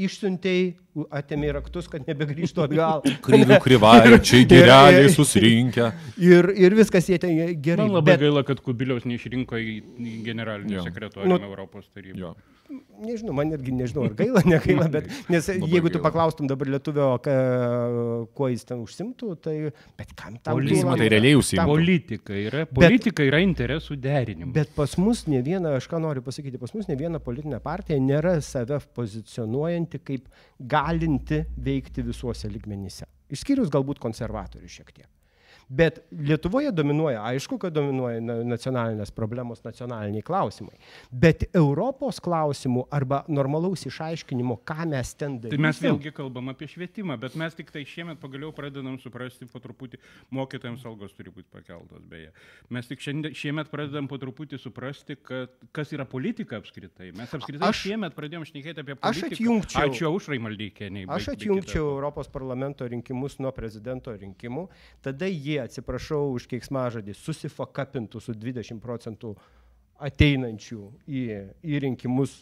išsiuntėjai, 0.01 0.71
atėmė 1.13 1.51
raktus, 1.59 1.87
kad 1.91 2.05
nebegrįžtų 2.09 2.63
atgal. 2.65 3.01
Kryžių 3.25 3.59
krivaičiai, 3.63 4.45
gereliai 4.49 5.09
susirinkę. 5.13 5.91
Ir, 6.17 6.49
ir 6.57 6.75
viskas 6.77 7.07
jie 7.09 7.19
ten 7.21 7.35
gerai. 7.61 7.85
Man 7.87 7.99
labai 7.99 8.15
bet, 8.17 8.23
gaila, 8.25 8.43
kad 8.47 8.61
Kubiliaus 8.65 9.05
neišrinko 9.09 9.59
į 9.61 9.75
į 9.99 10.15
generalinį 10.27 10.81
sekretorių 10.89 11.29
Nu, 11.29 11.41
Europos 11.49 11.85
tarybą. 11.93 12.17
Jo. 12.19 12.35
nežinau, 13.01 13.33
man 13.33 13.49
irgi 13.55 13.71
nežinau, 13.73 14.03
ar 14.05 14.13
gaila, 14.13 14.43
negaila, 14.45 14.85
bet 14.93 15.07
nes 15.33 15.47
Labai 15.49 15.69
jeigu 15.71 15.89
tu 15.89 15.97
gaila. 15.97 16.03
paklaustum 16.05 16.49
dabar 16.51 16.69
lietuvio, 16.69 17.07
ka, 17.25 17.33
kuo 18.37 18.49
jis 18.51 18.65
ten 18.69 18.83
užsimtų, 18.83 19.29
tai 19.41 19.55
bet 19.97 20.11
kam 20.19 20.35
tam 20.37 20.59
Politika. 20.59 20.93
Tai 20.99 21.07
realiai 21.15 21.37
užsiimtų. 21.39 21.63
tam- 21.63 21.71
Politika 21.71 22.37
yra, 22.37 22.65
politika 22.69 23.25
yra 23.25 23.39
interesų 23.41 23.97
derinimas. 24.03 24.53
Bet 24.53 24.75
pas 24.77 24.93
mus 25.01 25.23
ne 25.31 25.41
viena, 25.45 25.73
aš 25.79 25.87
ką 25.89 25.97
noriu 26.03 26.21
pasakyti, 26.25 26.61
pas 26.61 26.73
mus 26.77 26.85
ne 26.91 26.97
viena 26.99 27.17
politinė 27.23 27.57
partija 27.63 27.97
nėra 28.03 28.35
save 28.45 28.77
pozicionuojanti 28.93 30.03
kaip 30.05 30.29
galinti 30.89 31.43
veikti 31.65 32.03
visuose 32.05 32.49
ligmenyse. 32.49 33.05
Išskyrus 33.29 33.69
galbūt 33.73 34.01
konservatorių 34.01 34.69
šiek 34.73 34.93
tiek. 34.95 35.09
Bet 35.69 35.99
Lietuvoje 36.11 36.71
dominuoja, 36.73 37.21
aišku, 37.29 37.59
kad 37.61 37.73
dominuoja 37.73 38.19
na- 38.21 38.39
nacionalinės 38.43 39.11
problemos, 39.13 39.61
nacionaliniai 39.63 40.23
klausimai. 40.25 40.73
Bet 41.11 41.43
Europos 41.53 42.17
klausimų 42.19 42.87
arba 42.91 43.19
normalaus 43.29 43.85
išaiškinimo, 43.85 44.57
ką 44.65 44.87
mes 44.89 45.13
ten 45.13 45.37
darome. 45.39 45.53
Tai 45.53 45.61
mes 45.67 45.79
vėlgi 45.83 46.11
kalbam 46.17 46.49
apie 46.49 46.65
švietimą, 46.67 47.19
bet 47.21 47.35
mes 47.37 47.53
tik 47.53 47.69
tai 47.71 47.83
šiemet 47.85 48.17
pagaliau 48.19 48.49
pradedam 48.51 48.97
suprasti 48.99 49.45
po 49.45 49.59
truputį, 49.61 49.99
mokytojams 50.33 50.85
algos 50.89 51.13
turi 51.13 51.29
būti 51.29 51.45
pakeltos 51.53 52.01
beje. 52.09 52.31
Mes 52.73 52.87
tik 52.89 52.99
šiandien, 52.99 53.35
šiemet 53.37 53.69
pradedam 53.69 54.07
po 54.09 54.17
truputį 54.17 54.57
suprasti, 54.59 55.15
kad, 55.21 55.53
kas 55.71 55.93
yra 55.93 56.05
politika 56.09 56.57
apskritai. 56.57 57.11
Mes 57.15 57.29
apskritai 57.29 57.61
Aš- 57.69 57.75
aš, 57.77 57.83
šiemet 57.85 58.15
pradėjom 58.17 58.47
šnekėti 58.49 58.79
apie 58.81 58.97
aš 58.97 59.21
politiką. 59.21 59.37
atjungčiau- 59.37 59.85
Ačiū 59.85 60.09
aušrai 60.09 60.39
maldykieniai. 60.41 61.05
Aš 61.07 61.29
atjungčiau 61.35 61.93
Europos 61.93 62.27
parlamento 62.27 62.87
rinkimus 62.89 63.37
nuo 63.39 63.51
prezidento 63.51 64.09
rinkimų, 64.17 64.67
tada 65.03 65.25
jie, 65.29 65.58
atsiprašau 65.63 66.33
už 66.35 66.47
keiksmažodį, 66.51 67.15
susifakapintų 67.17 68.21
su 68.23 68.35
20 68.35 68.81
procentų 68.83 69.33
ateinančių 69.99 70.81
į, 71.07 71.23
į 71.63 71.81
rinkimus 71.85 72.35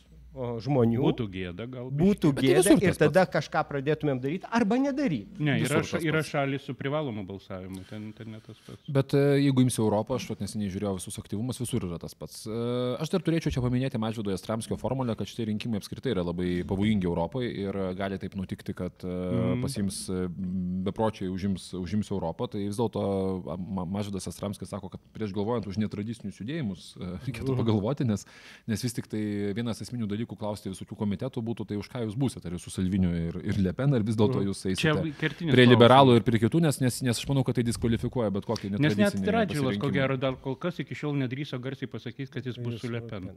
žmonių. 0.64 1.02
Būtų 1.04 1.28
gėda 1.34 1.68
gal. 1.72 1.90
būtų 1.92 2.34
tai 2.38 2.46
gėda 2.48 2.64
visur 2.64 2.88
ir 2.90 3.00
tada 3.00 3.26
kažką 3.38 3.64
pradėtumėm 3.72 4.22
daryti 4.24 4.50
arba 4.60 4.80
nedaryti. 4.82 5.38
Ne, 5.44 5.58
yra, 5.66 5.82
ša, 5.86 6.02
yra 6.04 6.22
pats. 6.22 6.32
šalis 6.34 6.68
su 6.68 6.76
privalomu 6.78 7.26
balsavimu, 7.28 7.84
ten, 7.90 8.12
ten 8.18 8.32
ne 8.36 8.42
tas 8.44 8.60
pats. 8.66 8.84
Bet 8.92 9.16
e, 9.18 9.24
jeigu 9.44 9.66
imsi 9.66 9.82
Europą, 9.84 10.18
aš 10.20 10.30
neseniai 10.42 10.72
žiūrėjau 10.74 10.98
visus 11.00 11.18
aktyvumus, 11.22 11.62
visur 11.62 11.88
yra 11.88 12.00
tas 12.02 12.16
pats. 12.18 12.44
E, 12.46 12.58
Aš 13.02 13.12
dar 13.14 13.24
turėčiau 13.26 13.54
čia 13.54 13.62
paminėti 13.64 14.00
Mažvido 14.02 14.32
Jastramskio 14.34 14.78
formulę, 14.80 15.16
kad 15.18 15.30
šitie 15.30 15.48
rinkimai 15.52 15.80
apskritai 15.82 16.14
yra 16.14 16.24
labai 16.26 16.64
pavojingi 16.68 17.08
Europai 17.08 17.46
ir 17.48 17.78
e, 17.78 17.88
gali 17.98 18.20
taip 18.22 18.36
nutikti, 18.40 18.76
kad 18.78 19.06
mm. 19.06 19.62
pasiims 19.64 20.00
e, 20.12 20.26
bepročiai 20.88 21.30
užims, 21.32 21.70
užims 21.78 22.12
Europą. 22.12 22.50
Tai 22.52 22.64
vis 22.64 22.80
dėlto 22.80 23.04
Mažvidas 23.88 24.28
Jastramskis 24.30 24.72
sako, 24.74 24.92
kad 24.94 25.04
prieš 25.16 25.36
galvojant 25.36 25.70
už 25.70 25.80
netradicinius 25.82 26.42
judėjimus 26.42 26.90
e, 26.98 27.12
reikėtų 27.28 27.58
pagalvoti, 27.62 28.08
nes, 28.10 28.26
nes 28.68 28.84
vis 28.84 28.98
tik 28.98 29.08
tai 29.12 29.22
vienas 29.58 29.82
esminių 29.86 30.10
dalykų 30.12 30.27
klausti 30.36 30.72
visokių 30.74 30.98
komitetų 31.00 31.44
būtų, 31.50 31.66
tai 31.70 31.78
už 31.80 31.88
ką 31.94 32.02
jūs 32.04 32.18
būsite, 32.20 32.44
ar 32.50 32.58
jūs 32.58 32.66
su 32.68 32.74
Salviniu 32.74 33.14
ir, 33.16 33.38
ir 33.46 33.60
Lepen, 33.64 33.94
ar 33.96 34.04
vis 34.04 34.18
dėlto 34.20 34.44
jūs 34.44 34.66
Čia 34.66 34.74
eisite 34.74 34.96
prie 34.98 35.48
klausimas. 35.48 35.72
liberalų 35.72 36.18
ir 36.20 36.26
prie 36.28 36.42
kitų, 36.44 36.62
nes, 36.68 36.82
nes, 36.84 37.00
nes 37.06 37.18
aš 37.18 37.30
manau, 37.30 37.46
kad 37.48 37.56
tai 37.56 37.64
diskvalifikuoja 37.64 38.34
bet 38.36 38.50
kokį 38.50 38.74
Nes 38.76 38.98
net 38.98 39.16
netradicinį 39.16 39.38
Radžilas, 39.38 39.80
ko 39.80 39.94
gero, 39.94 40.18
dar 40.18 40.36
kol 40.42 40.58
kas 40.60 40.82
iki 40.84 40.98
šiol 40.98 41.16
nedrįso 41.22 41.60
garsiai 41.62 41.88
pasakyti, 41.88 42.32
kad 42.34 42.46
jis 42.46 42.60
bus 42.60 42.82
su 42.82 42.92
Lepen. 42.92 43.32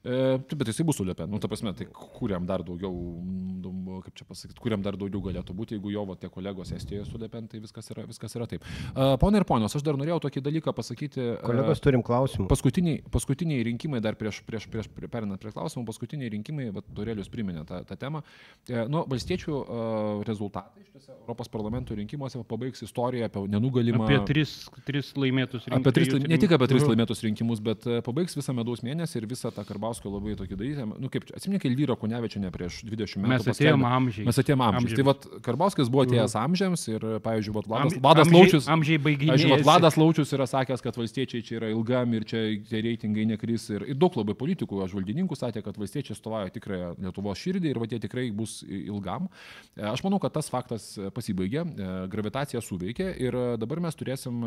E, 0.00 0.38
taip, 0.48 0.56
bet 0.62 0.70
jisai 0.72 0.84
bus 0.88 0.96
su 0.96 1.04
Lepen. 1.04 1.28
Nu, 1.28 1.38
ta 1.38 1.48
prasme, 1.50 1.74
tai 1.76 1.84
kuriam 1.92 2.46
dar 2.48 2.62
daugiau, 2.64 2.92
mm, 3.20 4.00
kaip 4.06 4.14
čia 4.16 4.24
pasakyti, 4.24 4.60
kuriam 4.62 4.80
dar 4.80 4.96
daugiau 4.96 5.20
galėtų 5.26 5.52
būti, 5.56 5.76
jeigu 5.76 5.92
jo 5.92 6.04
va, 6.08 6.14
tie 6.16 6.30
kolegos 6.32 6.70
Estijoje 6.72 7.04
su 7.04 7.20
Lepen, 7.20 7.44
tai 7.50 7.60
viskas 7.60 7.90
yra, 7.92 8.06
viskas 8.08 8.32
yra 8.38 8.46
taip. 8.48 8.64
E, 8.64 9.08
Pone 9.20 9.36
ir 9.42 9.44
ponios, 9.44 9.74
aš 9.76 9.84
dar 9.84 9.98
norėjau 10.00 10.22
tokį 10.24 10.42
dalyką 10.46 10.72
pasakyti. 10.76 11.20
e, 11.20 11.36
Kolegos, 11.44 11.82
turim 11.84 12.04
klausimų. 12.06 12.48
Paskutiniai, 12.48 13.02
paskutiniai 13.12 13.66
rinkimai, 13.68 14.00
dar 14.00 14.16
prieš, 14.16 14.40
prieš, 14.48 14.70
prieš 14.72 14.88
perinant 15.12 15.40
prie 15.42 15.52
klausimų, 15.52 15.84
paskutiniai 15.90 16.32
rinkimai, 16.32 16.70
bet 16.78 16.88
Dorelius 16.96 17.28
priminė 17.28 17.66
tą, 17.68 17.82
tą 17.84 17.98
temą. 18.00 18.22
E, 18.70 18.86
nu, 18.88 19.04
valstiečių 19.10 19.52
e, 19.60 19.84
rezultatai 20.30 20.86
šiuose 20.86 21.12
Europos 21.18 21.52
parlamento 21.52 21.94
rinkimuose 21.98 22.40
pabaigs 22.48 22.82
istoriją 22.88 23.28
apie 23.28 23.44
nenugalimą. 23.52 24.06
Apie 24.08 24.18
tris, 24.32 24.56
tris 24.88 25.12
laimėtus 25.16 25.68
rinkimus. 25.68 25.84
Apie 25.84 25.92
tris, 26.00 26.16
ne 26.32 26.40
tik 26.40 26.56
apie 26.56 26.70
tris 26.72 26.88
laimėtus 26.88 27.20
rinkimus, 27.26 27.60
bet 27.68 27.84
e, 27.84 28.00
pabaigs 28.06 28.36
visą 28.38 28.56
medaus 28.56 28.80
mėnesį 28.86 29.20
ir 29.20 29.28
visą 29.30 29.52
tą 29.54 29.64
Karbauskio 29.90 30.10
labai 30.12 30.34
tokį 30.38 30.56
dalyką. 30.58 30.84
Nu, 31.00 31.08
kaip, 31.10 31.24
atsimink, 31.34 31.64
Elvyra 31.66 31.96
Kunevičiane 31.98 32.50
prieš 32.54 32.80
20 32.86 33.18
metų. 33.18 33.30
Mes 33.32 33.46
atėjome 33.50 33.88
amžiai. 33.90 34.26
Mes 34.28 34.38
atėjome. 34.38 34.66
Amžiams. 34.70 34.94
Tai 34.96 35.04
vat, 35.08 35.26
Karbauskis 35.42 35.90
buvo 35.90 36.04
atėjęs 36.06 36.34
amžiams 36.38 36.84
ir, 36.92 37.06
pavyzdžiui, 37.24 37.54
vat, 37.56 37.66
Vladas, 37.70 37.94
Am- 37.96 38.02
Vladas 38.04 38.28
amžiai- 38.28 38.38
Laučius. 38.44 38.68
Amžiai 38.70 38.98
baigė. 39.02 39.30
Aš 39.34 39.40
žinau, 39.44 39.58
Vladas 39.66 39.96
Laučius 39.98 40.32
yra 40.36 40.46
sakęs, 40.46 40.82
kad 40.82 40.94
valstiečiai 41.00 41.42
čia 41.42 41.56
yra 41.58 41.70
ilgam 41.74 42.14
ir 42.14 42.24
čia 42.24 42.42
tie 42.70 42.82
reitingai 42.86 43.26
nekris. 43.32 43.68
Ir, 43.70 43.82
ir 43.90 43.94
daug 43.98 44.14
labai 44.20 44.34
politikų, 44.34 44.80
žvalgininkų 44.94 45.36
sakė, 45.38 45.62
kad 45.64 45.76
valstiečiai 45.80 46.16
stovauja 46.18 46.50
tikrąją 46.54 46.94
Lietuvos 47.00 47.38
širdį 47.38 47.70
ir 47.74 47.78
va, 47.82 47.86
jie 47.90 47.98
tikrai 48.00 48.30
bus 48.30 48.60
ilgam. 48.66 49.28
E, 49.76 49.82
Aš 49.90 50.04
manau, 50.06 50.20
kad 50.22 50.32
tas 50.32 50.48
faktas 50.50 50.96
e, 50.98 51.10
pasibaigė, 51.10 51.64
e, 51.66 51.90
gravitacija 52.10 52.60
suveikė 52.62 53.10
ir 53.20 53.32
dabar 53.58 53.80
mes 53.80 53.94
turėsim 53.98 54.40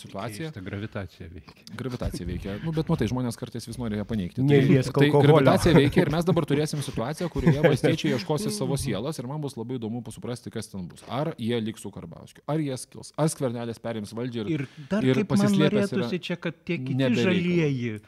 situaciją. 0.00 0.52
Ta 0.54 0.60
gravitacija 0.64 1.28
veikia. 1.28 1.64
Gravitacija 1.76 2.26
veikia. 2.26 2.56
Nu, 2.64 2.72
bet 2.72 2.88
matai, 2.88 3.08
žmonės 3.10 3.36
kartais 3.38 3.66
vis 3.66 3.78
nori 3.78 3.96
ją 3.98 4.04
paneigti. 4.08 4.42
Neliesk 4.46 4.85
tai, 4.90 4.94
tai 5.00 5.08
alkoholio. 5.08 5.32
gravitacija 5.36 5.74
veikia 5.76 6.02
ir 6.04 6.10
mes 6.14 6.26
dabar 6.28 6.46
turėsim 6.48 6.82
situaciją, 6.84 7.28
kurioje 7.32 7.62
valstiečiai 7.64 8.12
ieškosi 8.16 8.52
savo 8.54 8.76
sielos 8.80 9.18
ir 9.18 9.26
man 9.30 9.40
bus 9.40 9.56
labai 9.58 9.78
įdomu 9.80 10.02
suprasti, 10.14 10.52
kas 10.54 10.70
ten 10.72 10.86
bus. 10.90 11.04
Ar 11.08 11.32
jie 11.38 11.58
liks 11.60 11.82
su 11.82 11.90
Karbauskiu, 11.94 12.42
ar 12.46 12.62
jie 12.62 12.76
skils, 12.80 13.12
ar 13.16 13.28
skvernelis 13.32 13.78
perims 13.82 14.14
valdžią 14.16 14.46
ir, 14.46 14.66
Ir 14.66 14.86
dar 14.90 15.04
ir 15.04 15.20
kaip 15.20 15.30
man 15.34 15.42
pasislėpęs 15.42 15.90
yra 15.92 16.00
norėtųsi 16.00 16.22
čia, 16.28 16.36
kad 16.40 16.54
tie 16.64 16.78
kiti 16.78 16.94
nebe 16.94 17.14
reikalas. 17.14 17.34
žalieji. 17.34 18.00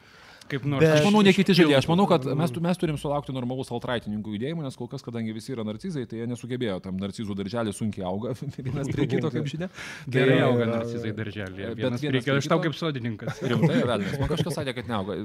Kaip 0.49 0.65
nors. 0.65 0.81
Bet- 0.83 0.95
Aš 0.99 1.05
manau, 1.05 1.21
ne 1.25 1.33
kiti 1.35 1.53
žalieji. 1.53 1.77
Aš 1.79 1.87
manau, 1.91 2.07
kad 2.09 2.25
mes, 2.25 2.51
mes 2.65 2.77
turim 2.81 2.97
sulaukti 2.97 3.33
normalus 3.35 3.69
altraitininkų 3.75 4.33
judėjimų, 4.35 4.63
nes 4.65 4.75
kol 4.79 4.87
kas, 4.91 5.03
kadangi 5.05 5.33
visi 5.35 5.53
yra 5.53 5.63
narcizai, 5.67 6.05
tai 6.09 6.21
jie 6.23 6.27
nesugebėjo 6.31 6.79
tam 6.83 6.97
narcizų 6.97 7.35
darželį 7.37 7.73
sunkiai 7.77 8.05
auga 8.09 8.33
vienas 8.57 8.89
prie 8.89 9.05
kito, 9.11 9.29
kaip 9.33 9.45
žinia. 9.51 9.69
Gerai 10.09 10.39
Tai, 10.39 10.45
auga 10.49 10.63
e, 10.65 10.69
narcizai 10.73 11.11
darželėje. 11.17 11.69
bet 11.73 11.81
Vienas 11.83 12.01
prie 12.01 12.19
aš 12.39 12.47
tau 12.49 12.57
kito- 12.59 12.63
kaip 12.65 12.77
sodininkas. 12.79 13.41
Rimtai, 13.45 13.79
velnės. 13.85 14.17
Man 14.19 14.29
kažkas 14.33 14.57
sakė, 14.59 14.73
kad 14.79 14.89
neauga. 14.89 15.17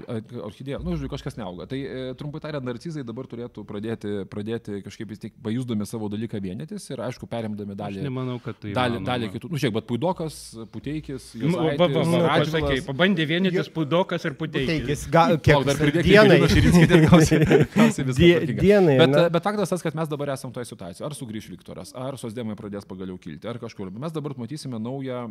Orchidėja, 0.45 0.81
nu, 0.85 0.95
žodžiu, 0.99 1.11
kažkas 1.15 1.39
neauga. 1.41 1.67
Tai 1.71 1.79
e, 1.81 2.05
trumpai 2.21 2.43
tariant, 2.45 2.65
narcizai 2.69 3.05
dabar 3.07 3.25
turėtų 3.31 3.65
pradėti, 3.69 4.15
pradėti 4.31 4.83
kažkaip 4.85 5.09
vis 5.15 5.23
tiek 5.25 5.33
pajusdami 5.45 5.87
savo 5.89 6.09
dalyką 6.13 6.41
vienytis 6.45 6.91
ir, 6.93 7.01
aišku, 7.09 7.29
perimdami 7.31 7.73
Aš 7.75 7.81
dalį, 7.81 8.05
nemanau, 8.05 8.37
kad 8.45 8.59
tai. 8.61 8.75
dalį, 8.77 9.01
dalį 9.09 9.31
kitų. 9.39 9.51
Nu, 9.55 9.61
žiūrėk, 9.63 9.75
bet 9.81 9.89
Puidokas, 9.89 10.39
Puteikis, 10.75 11.31
pasakei, 11.39 12.81
pabandė 12.87 13.27
vienytis 13.29 13.69
pudokas 13.75 14.25
ir 14.29 14.35
puteikis. 14.39 15.07
Ga, 15.15 15.23
kiek 15.39 15.55
Lauk, 15.57 15.67
dar 15.69 15.79
pridėk 15.79 16.07
dienai. 16.09 16.39
Janino 16.39 16.49
Širinskį, 16.51 16.99
gausi- 17.05 17.39
gausi 17.75 18.05
viską 18.09 18.19
Die- 18.19 18.31
tvarkingai. 18.35 18.65
dienai, 18.65 18.97
Bet, 18.99 19.11
na. 19.15 19.23
bet 19.37 19.47
faktas 19.47 19.73
tas, 19.73 19.85
kad 19.87 19.95
mes 19.99 20.09
dabar 20.11 20.33
esame 20.35 20.53
toje 20.57 20.67
situacijoje. 20.73 21.07
Ar 21.09 21.15
sugrįš 21.19 21.49
Viktoras, 21.55 21.95
ar 21.95 22.19
sosdemai 22.21 22.57
pradės 22.59 22.85
pagaliau 22.91 23.17
kilti, 23.23 23.47
ar 23.49 23.61
kažkur. 23.63 23.93
Mes 23.95 24.13
dabar 24.13 24.35
matysime 24.43 24.81
naują 24.83 25.23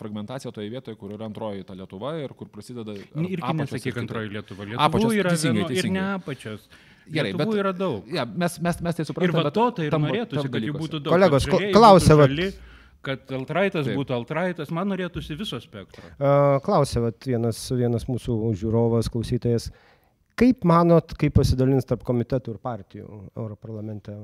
fragmentaciją 0.00 0.52
toje 0.52 0.68
vietoje, 0.74 0.96
kur 0.98 1.14
yra 1.14 1.28
antroji 1.30 1.64
ta 1.68 1.74
Lietuva 1.78 2.16
ir 2.22 2.34
kur 2.34 2.48
prasideda... 2.52 2.92
apačios 2.98 3.30
ir 3.30 3.42
nesakyk 3.62 4.02
antroji 4.04 4.32
Lietuva. 4.34 4.66
Apačios, 4.76 5.12
Lietuvų 5.12 5.20
yra 5.22 5.30
teisingai, 5.36 5.54
vieno, 5.54 5.70
ir 5.70 5.74
teisingai. 5.74 6.00
ne 6.02 6.14
apačios. 6.18 6.68
Gerai, 7.08 7.30
Lietuvų 7.32 7.52
bet- 7.54 7.60
yra 7.62 7.72
daug. 7.72 8.08
Ja, 8.12 8.24
mes, 8.28 8.58
mes, 8.60 8.80
mes 8.84 8.94
tai 8.98 9.04
Ir 9.04 9.08
suprantame. 9.08 9.44
va 9.46 9.50
to 9.56 9.70
tai 9.78 9.86
ir 9.86 9.94
tam- 9.94 10.04
norėtųsi, 10.04 10.50
kad 10.52 10.66
jų 10.66 10.74
būtų 10.76 11.00
daug. 11.06 11.12
Kolegos, 11.14 11.46
klausia, 11.72 12.18
Kad 13.06 13.30
altraitas 13.30 13.86
Taip. 13.86 13.94
būtų 14.00 14.16
altraitas, 14.16 14.72
man 14.74 14.90
norėtųsi 14.90 15.36
viso 15.38 15.60
spektro. 15.62 16.02
Klausė 16.66 17.04
vat, 17.04 17.20
vienas, 17.28 17.60
vienas 17.70 18.08
mūsų 18.10 18.34
žiūrovas, 18.58 19.10
klausytojas, 19.12 19.68
kaip 20.38 20.64
manot, 20.68 21.12
kaip 21.18 21.34
pasidalins 21.38 21.86
tarp 21.88 22.02
komitetų 22.06 22.54
ir 22.54 22.58
partijų 22.62 23.20
Europarlamente 23.38 24.14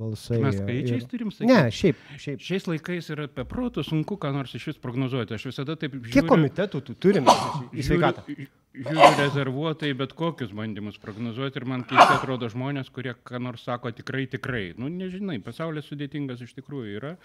balsai? 0.00 0.40
Mes 0.44 0.56
skaičiais 0.58 1.04
ir... 1.04 1.08
turim 1.10 1.32
sakyti. 1.32 1.50
Ne, 1.50 1.60
šiaip, 1.72 2.02
šiaip. 2.24 2.42
Šiais 2.48 2.68
laikais 2.68 3.12
yra 3.14 3.28
apie 3.28 3.44
protų 3.48 3.84
sunku, 3.86 4.18
ką 4.20 4.32
nors 4.36 4.52
iš 4.58 4.70
vis 4.72 4.80
prognozuoti. 4.82 5.36
Aš 5.36 5.48
visada 5.50 5.76
taip 5.80 5.96
žiūriu. 5.96 6.12
Kiek 6.16 6.28
komitetų 6.28 6.82
tu 6.88 6.96
turim 7.06 7.28
į 7.28 7.86
sveikatą? 7.88 8.24
Žiūriu, 8.28 8.48
žiūriu 8.86 9.10
rezervuotai 9.20 9.92
bet 9.96 10.14
kokius 10.16 10.52
bandymus 10.56 11.00
prognozuoti 11.00 11.60
ir 11.60 11.68
man 11.68 11.84
keistai 11.88 12.18
atrodo 12.18 12.48
žmonės, 12.52 12.92
kurie 12.92 13.12
ką 13.28 13.40
nors 13.44 13.64
sako 13.68 13.92
tikrai, 13.96 14.24
tikrai. 14.32 14.70
Nu, 14.80 14.92
nežinai, 14.92 15.40
pasaulis 15.44 15.88
sudėtingas 15.92 16.44
iš 16.44 16.56
tikrųjų 16.60 16.96
yra. 17.00 17.16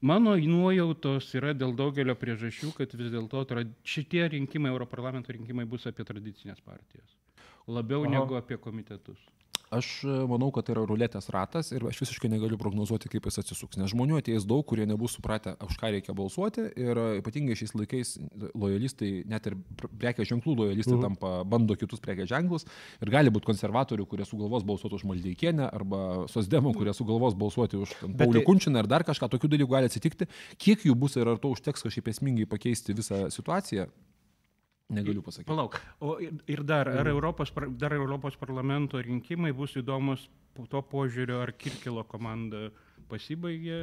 Mano 0.00 0.34
nuojautos 0.36 1.30
yra 1.38 1.54
dėl 1.56 1.72
daugelio 1.76 2.16
priežasčių, 2.18 2.72
kad 2.76 2.92
vis 2.98 3.12
dėlto 3.14 3.44
šitie 3.84 4.26
rinkimai, 4.34 4.72
Europarlamento 4.74 5.32
rinkimai 5.32 5.64
bus 5.64 5.86
apie 5.88 6.04
tradicinės 6.04 6.60
partijas. 6.60 7.16
Labiau. 7.66 8.04
Aha. 8.04 8.12
negu 8.12 8.36
apie 8.36 8.58
komitetus. 8.60 9.18
Aš 9.74 10.04
e, 10.04 10.16
manau, 10.30 10.52
kad 10.54 10.68
tai 10.68 10.76
yra 10.76 10.84
ruletės 10.86 11.26
ratas 11.34 11.72
ir 11.74 11.82
aš 11.88 11.98
visiškai 12.04 12.28
negaliu 12.30 12.54
prognozuoti, 12.60 13.10
kaip 13.10 13.24
jis 13.26 13.40
atsisuks. 13.42 13.78
Nes 13.80 13.90
žmonių 13.90 14.20
ateis 14.20 14.46
daug, 14.46 14.62
kurie 14.68 14.86
nebus 14.86 15.16
supratę, 15.18 15.56
už 15.66 15.78
ką 15.80 15.90
reikia 15.90 16.14
balsuoti. 16.14 16.68
Ir 16.78 17.00
e, 17.02 17.06
ypatingai 17.18 17.56
šiais 17.58 17.74
laikais 17.74 18.12
lojalistai, 18.54 19.10
net 19.26 19.48
ir 19.50 19.58
pr- 19.74 19.90
prekės 19.90 20.30
ženklų 20.30 20.54
lojalistai 20.62 20.94
-huh. 20.94 21.02
tampa, 21.08 21.32
bando 21.42 21.74
kitus 21.74 21.98
prekės 22.04 22.30
ženklus. 22.30 22.68
Ir 23.02 23.10
gali 23.10 23.34
būti 23.34 23.50
konservatorių, 23.50 24.06
kurie 24.06 24.24
sugalvos 24.24 24.62
balsuoti 24.62 25.00
už 25.00 25.04
Maldeikienę 25.10 25.66
arba 25.72 26.28
sosdemų, 26.30 26.74
kurie 26.78 26.94
sugalvos 26.94 27.34
balsuoti 27.34 27.76
už 27.76 27.94
Paulių 28.06 28.38
tai- 28.40 28.46
Kunčiną 28.46 28.78
ar 28.78 28.86
dar 28.86 29.02
kažką. 29.02 29.28
Tokių 29.34 29.48
dalykų 29.50 29.70
gali 29.70 29.86
atsitikti. 29.90 30.28
Kiek 30.58 30.78
jų 30.86 30.94
bus 30.94 31.16
ir 31.16 31.26
ar 31.26 31.38
to 31.38 31.50
užteks 31.50 31.82
kažkaip 31.82 32.06
esmingai 32.08 32.46
pakeisti 32.46 32.94
visą 32.94 33.26
situaciją, 33.30 33.90
negaliu 34.88 35.22
pasakyti. 35.22 35.48
Palauk. 35.48 35.78
O 36.00 36.16
ir, 36.20 36.62
dar, 36.64 36.88
ar 36.88 37.06
Europos, 37.06 37.52
dar 37.78 37.92
Europos 37.92 38.36
parlamento 38.36 39.00
rinkimai 39.02 39.52
bus 39.52 39.76
įdomus 39.76 40.28
po 40.54 40.66
to 40.70 40.82
požiūriu, 40.82 41.40
ar 41.42 41.52
Kirkilo 41.58 42.04
komanda 42.08 42.70
pasibaigė? 43.10 43.80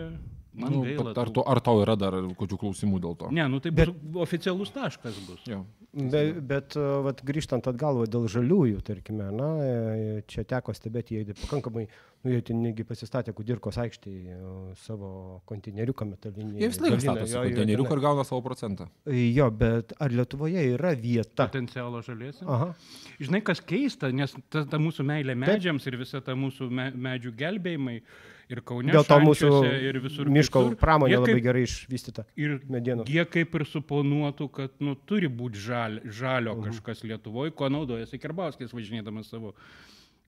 Man 0.53 0.69
Nu, 0.69 0.81
gaila. 0.85 1.13
ar, 1.17 1.29
to, 1.33 1.41
ar 1.49 1.59
tau 1.65 1.79
yra 1.81 1.95
dar 1.97 2.13
kokių 2.37 2.59
klausimų 2.61 2.99
dėl 3.01 3.15
to? 3.17 3.29
Ne, 3.33 3.47
nu 3.49 3.57
tai 3.63 3.71
bus 3.73 3.89
oficialus 4.21 4.69
taškas 4.73 5.15
bus. 5.25 5.41
Jo. 5.49 5.63
Be, 5.93 6.21
bet 6.41 6.73
a, 6.77 6.83
vat, 7.05 7.19
grįžtant 7.25 7.65
atgal 7.69 7.99
va, 7.99 8.05
dėl 8.09 8.27
žaliųjų, 8.29 8.79
tarkime, 8.85 9.27
na, 9.33 9.47
e, 9.61 10.13
čia 10.29 10.41
teko 10.49 10.73
stebėti, 10.73 11.19
jie 11.19 11.35
pakankamai, 11.37 11.83
nu, 12.21 12.31
jie 12.33 12.39
ten 12.45 12.61
negi 12.65 12.85
pasistatė 12.85 13.33
Kudirkos 13.37 13.77
aikštėje 13.81 14.37
e, 14.37 14.53
savo 14.81 15.11
konteineriuką 15.49 16.07
metalinį. 16.09 16.61
Jie 16.61 16.69
vis 16.69 16.81
laik 16.81 16.97
statosi 17.01 17.37
konteineriuką 17.37 17.97
ir 17.97 18.03
gauna 18.05 18.25
savo 18.25 18.41
procentą. 18.45 18.89
Jo, 19.09 19.49
bet 19.53 19.93
ar 20.01 20.13
Lietuvoje 20.13 20.65
yra 20.73 20.93
vieta? 20.97 21.47
Potencialo 21.47 22.01
žalėsim. 22.05 22.49
Aha. 22.49 22.71
Žinai, 23.21 23.41
kas 23.45 23.61
keista, 23.61 24.09
nes 24.13 24.33
ta, 24.53 24.65
ta 24.69 24.81
mūsų 24.81 25.05
meilė 25.09 25.37
medžiams 25.45 25.89
ir 25.89 25.97
visa 26.01 26.21
ta 26.25 26.37
mūsų 26.37 26.69
me, 26.73 26.89
medžių 27.09 27.33
gelbėjimai 27.41 27.99
ir 28.53 28.61
Kaune. 28.65 28.91
Dėl 28.93 29.05
to 29.09 29.17
mūsų 29.23 29.49
ir 29.89 29.99
visur 30.03 30.29
miško 30.31 30.61
kitur, 30.67 30.77
pramonė 30.81 31.15
jie 31.15 31.19
labai 31.21 31.33
kaip- 31.33 31.43
gerai 31.47 31.63
išvystyta. 31.67 32.25
Ir 32.39 32.59
medienos. 32.69 33.07
jie 33.09 33.25
kaip 33.25 33.55
ir 33.59 33.65
suponuotų, 33.69 34.49
kad 34.51 34.71
nu, 34.79 34.95
turi 35.09 35.27
būti 35.29 35.59
žal, 35.65 35.99
žalio 36.05 36.55
Mhm. 36.55 36.69
kažkas 36.69 37.03
Lietuvoje, 37.03 37.51
ko 37.55 37.69
naudojasi 37.69 38.19
Kerbauskis 38.21 38.71
važinėdamas 38.73 39.29
savo, 39.33 39.53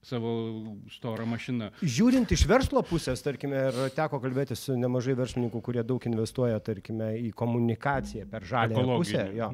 savo 0.02 0.76
storą 0.90 1.24
mašiną. 1.26 1.70
Žiūrint 1.82 2.30
iš 2.30 2.44
verslo 2.46 2.82
pusės, 2.86 3.22
tarkime, 3.22 3.56
ir 3.68 3.90
teko 3.90 4.20
kalbėti 4.22 4.54
su 4.56 4.76
nemažai 4.78 5.16
verslininkų, 5.18 5.62
kurie 5.62 5.82
daug 5.82 6.00
investuoja, 6.06 6.60
tarkime, 6.62 7.14
į 7.18 7.32
komunikaciją 7.34 8.28
per 8.30 8.42
žalę 8.42 8.74
pusę, 8.96 9.34
jo, 9.34 9.48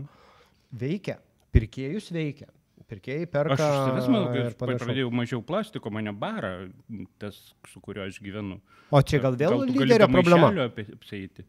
veikia, 0.74 1.16
pirkėjus 1.52 2.10
veikia. 2.12 2.48
Pirkėjai 2.92 3.24
Aš 3.24 3.32
perka. 3.32 3.56
iš 3.56 3.78
savęs 3.88 4.08
manau, 4.12 4.28
kad 4.34 4.68
aš 4.76 4.84
pradėjau 4.84 5.10
mažiau 5.14 5.42
plastiko, 5.48 5.92
mane 5.94 6.12
bara 6.12 6.52
tas, 7.22 7.38
su 7.72 7.80
kuriuo 7.84 8.04
aš 8.04 8.20
gyvenu. 8.24 8.58
O 8.92 9.00
čia 9.00 9.22
gal 9.24 9.38
vėl 9.40 9.56
tu 9.56 9.72
gali 9.72 9.88
lyderio 9.88 10.08
problema? 10.12 10.50
apsieiti. 10.68 11.46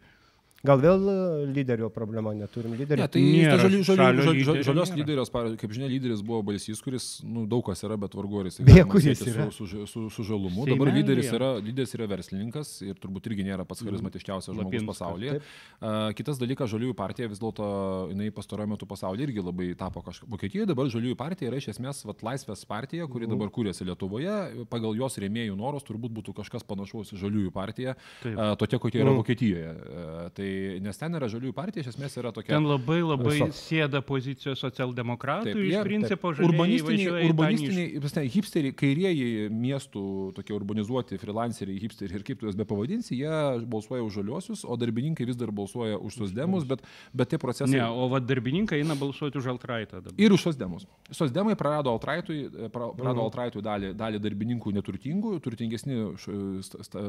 Gal 0.64 0.80
vėl 0.80 1.02
e, 1.12 1.14
lyderio 1.52 1.90
problema, 1.92 2.32
neturim 2.38 2.72
lyderio. 2.80 3.04
Ne, 3.04 3.10
tai 3.12 3.22
Nėra 3.24 3.58
žali, 3.60 3.82
žali, 3.84 4.04
žali, 4.24 4.44
lyderio 4.48 4.64
žalios 4.64 5.32
pavyzdžiui, 5.34 5.60
kaip 5.60 5.74
žinia, 5.76 5.90
lyderis 5.92 6.22
buvo 6.24 6.38
balsys, 6.48 6.80
kuris, 6.86 7.08
nu, 7.28 7.44
daug 7.52 7.66
kas 7.68 7.84
yra, 7.84 7.98
bet 8.00 8.14
vargu 8.16 8.40
ar 8.40 8.48
jis 8.48 8.62
Beje, 8.62 8.78
galima 8.78 8.94
kur 8.94 9.04
jis 9.04 9.20
sieti 9.20 9.34
yra? 9.34 9.48
su, 9.52 9.68
su, 9.68 9.84
su, 9.92 10.04
su 10.08 10.24
žalumu. 10.24 10.64
Seime 10.64 10.78
Dabar 10.78 10.94
lyderis 10.96 11.32
yra, 11.36 11.50
lyderis 11.60 11.92
yra 11.98 12.08
verslininkas 12.14 12.72
ir 12.88 12.96
turbūt 13.04 13.28
irgi 13.28 13.44
nėra 13.50 13.66
pats 13.68 13.84
charizmatiškiausias 13.84 14.56
žmogus 14.56 14.70
Lapinskas, 14.70 15.02
pasaulyje. 15.02 15.34
taip. 15.42 16.16
Kitas 16.22 16.40
dalykas, 16.40 16.72
žaliųjų 16.72 16.96
partija 16.96 17.28
vis 17.34 17.44
dėlto, 17.44 17.68
jinai 18.14 18.30
pastaruoju 18.40 18.72
metu 18.78 18.88
pasaulyje 18.88 19.28
irgi 19.28 19.44
labai 19.44 19.70
tapo 19.84 20.06
kažkaip. 20.08 20.32
Vokietijoje 20.32 20.70
dabar 20.72 20.88
žaliųjų 20.96 21.20
partija 21.20 21.52
yra 21.52 21.60
iš 21.60 21.74
esmės 21.76 22.06
vat, 22.08 22.24
laisvės 22.24 22.64
partija, 22.72 23.10
kuri 23.12 23.28
dabar 23.28 23.52
kūrėsi 23.52 23.84
Lietuvoje. 23.92 24.40
Pagal 24.72 24.96
jos 24.96 25.20
rėmėjų 25.20 25.60
norus 25.60 25.84
turbūt 25.92 26.16
būtų 26.22 26.40
kažkas 26.40 26.64
panašaus 26.72 27.12
į 27.12 27.22
žaliųjų 27.26 27.52
partiją, 27.52 27.98
Taip. 28.24 28.42
tokia 28.64 28.80
kokia 28.80 29.04
yra 29.04 29.18
Vokietijoje. 29.20 29.76
Uh, 29.84 30.32
tai, 30.38 30.53
nes 30.84 30.98
ten 31.00 31.16
yra 31.18 31.28
žaliųjų 31.32 31.54
partija, 31.58 31.84
iš 31.86 31.92
esmės 31.94 32.18
yra 32.22 32.32
tokia... 32.36 32.54
Ten 32.56 32.68
labai 32.68 33.00
labai 33.04 33.36
Viso- 33.38 33.50
sėda 33.58 34.02
pozicijos 34.06 34.60
socialdemokratų, 34.64 35.50
Taip, 35.52 35.60
iš 35.64 35.72
jie- 35.74 35.84
principo 35.88 36.34
žalieji 36.34 36.50
urbanistiniai, 36.52 37.28
urbanistiniai 37.30 38.02
prasme, 38.04 38.24
hipsteriai, 38.36 38.76
kairieji 38.78 39.50
miestų, 39.54 40.04
tokie 40.38 40.56
urbanizuoti 40.58 41.20
freelanceriai, 41.22 41.80
hipsteriai 41.84 42.20
ir 42.20 42.26
kaip 42.28 42.40
tu 42.42 42.48
juos 42.50 42.58
be 42.60 42.66
pavadinsi, 42.70 43.18
jie 43.20 43.34
balsuoja 43.72 44.04
už 44.06 44.20
žaliuosius, 44.22 44.64
o 44.66 44.78
darbininkai 44.80 45.26
vis 45.30 45.40
dar 45.40 45.52
balsuoja 45.52 45.98
už 46.00 46.20
sosdemus, 46.24 46.66
bet, 46.70 46.84
bet 47.14 47.30
tie 47.34 47.38
procesai... 47.42 47.78
Ne, 47.80 47.86
o 47.90 48.08
va 48.12 48.20
darbininkai 48.24 48.82
eina 48.84 48.96
balsuoti 49.00 49.38
už 49.42 49.52
Altraitą 49.56 50.02
dabar. 50.02 50.18
Ir 50.22 50.34
už 50.36 50.42
sosdemus. 50.50 50.88
Sosdemai 51.12 51.56
prarado 51.60 51.92
Altraitui, 51.94 52.44
Mhm. 52.54 52.72
prarado 52.98 53.22
Altraitui 53.24 53.62
dalį, 53.64 53.94
dalį 53.98 54.20
darbininkų 54.24 54.72
neturtingų, 54.78 55.36
turtingesni 55.44 55.96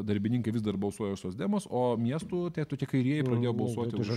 darbininkai 0.05 0.53
vis 0.55 0.63
dar 0.65 0.77
balsuoja 0.81 1.15
už 1.17 1.23
sosdemus, 1.29 1.67
o 1.71 1.97
miestų 2.01 2.51
tie 2.55 2.65
tokie 2.69 2.87
kairieji 2.89 3.25
pradėjo 3.35 3.53
Mhm, 3.55 3.59
balsuoti 3.59 3.95
už 4.01 4.09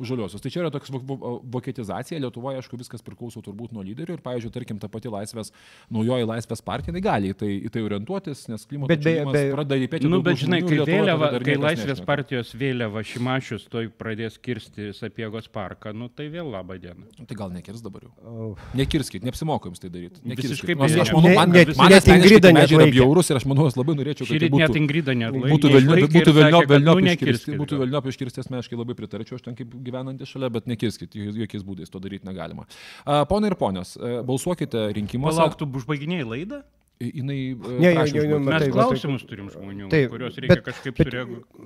už, 0.00 0.06
žaliosius. 0.06 0.40
Tai 0.42 0.50
čia 0.50 0.60
yra 0.62 0.70
toks 0.70 0.90
vo- 0.92 1.00
vo- 1.02 1.40
vokietizacija, 1.42 2.20
Lietuvoje, 2.20 2.60
aišku, 2.60 2.76
viskas 2.78 3.02
priklauso 3.02 3.40
turbūt 3.42 3.72
nuo 3.72 3.82
lyderių 3.82 4.16
ir, 4.16 4.20
pavyzdžiui, 4.22 4.52
tarkim, 4.52 4.78
ta 4.78 4.88
pati 4.88 5.08
laisvės, 5.08 5.50
naujoji 5.90 6.24
laisvės 6.28 6.62
partija, 6.64 6.92
jinai 6.92 7.02
gali 7.02 7.32
į 7.32 7.36
tai, 7.36 7.50
į 7.66 7.70
tai 7.72 7.80
orientuotis, 7.82 8.48
nes 8.48 8.64
klimato 8.66 8.88
beje- 9.32 9.52
pradeda 9.54 9.76
įpėti. 9.86 10.08
Nu, 10.10 10.22
bet 10.22 10.36
žinai, 10.36 10.60
kai, 10.62 10.78
vėliava, 10.86 11.30
kai 11.42 11.56
Laisvės 11.56 12.00
partijos 12.04 12.52
vėliava 12.54 13.02
Šimašius 13.02 13.68
toj 13.70 13.88
pradės 13.98 14.38
kirsti 14.38 14.92
Sapiegos 14.94 15.48
parką, 15.48 15.94
nu 15.94 16.08
tai 16.08 16.28
vėl 16.28 16.50
laba 16.50 16.78
diena. 16.78 17.04
Tai 17.26 17.34
gal 17.36 17.50
nekirs 17.50 17.82
dabar 17.82 18.02
jau. 18.02 18.12
Au. 18.26 18.56
Nekirskit, 18.74 19.22
neapsimokom 19.22 19.72
tai 19.80 19.88
daryti. 19.90 20.20
Visiškai 20.24 20.76
Nors 20.76 20.92
aš 20.96 21.10
manau, 21.12 21.28
ne- 21.28 21.34
man, 21.34 21.50
net- 21.50 21.76
man 21.76 21.90
net 21.90 22.04
Ingrida 22.06 22.52
medžiai 22.52 22.76
yra 22.80 22.90
bjaurus 22.92 23.30
ir 23.30 23.36
aš 23.36 23.44
manau, 23.46 23.66
aš 23.66 23.74
labai 23.76 23.94
norėčiau, 23.96 24.26
kad 24.26 24.36
tai 24.36 24.48
rytą 24.48 24.56
net 24.58 24.70
būtų, 24.70 24.76
Ingrida 24.76 25.12
neatlaikė. 25.16 25.50
būtų 25.54 25.66
velniop, 25.72 25.96
išlaikė 25.96 26.12
būtų 26.16 26.16
ir 26.16 26.24
sakė, 26.26 26.36
velniop, 26.36 26.60
kad, 26.60 26.68
velniop 26.70 26.96
nu, 26.96 27.06
iškirsti, 27.06 27.26
nekirskit 27.26 27.56
būtų 27.56 27.68
gal. 27.76 27.80
velniop 27.86 28.04
iškirsti, 28.06 28.38
asmeniškai 28.66 28.78
labai 28.78 28.94
pritarčiau, 28.98 29.38
aš 29.38 29.44
ten 29.46 29.54
kaip 29.56 29.74
gyvenantį 29.86 30.26
šalia, 30.26 30.50
bet 30.52 30.66
nekirskit, 30.66 31.14
jo- 31.14 31.34
jokiais 31.42 31.62
būdais 31.64 31.90
to 31.90 31.98
daryti 32.00 32.26
negalima. 32.26 32.66
A, 33.06 33.24
Ponai 33.26 33.50
ir 33.50 33.56
ponios, 33.56 33.96
e, 33.96 34.22
balsuokite 34.26 34.92
rinkimuose. 34.94 35.38
Palauktų, 35.38 35.70
užbaiginėjai 35.82 36.26
laidą? 36.26 36.62
Jinai, 36.98 37.52
e, 37.52 37.78
Ne, 37.78 37.92
jo, 37.92 38.22
jo, 38.24 38.38
užbaigti. 38.40 38.44
Mes 38.46 38.62
tai 38.62 38.70
va, 38.70 38.84
klausimus 38.86 39.24
turim 39.28 39.50
žmonių, 39.50 39.88
Taip, 39.90 40.10
kuriuos 40.10 40.36
reikia 40.40 40.54
bet- 40.54 40.64
kažkaip 40.64 40.96
bet- 40.96 41.12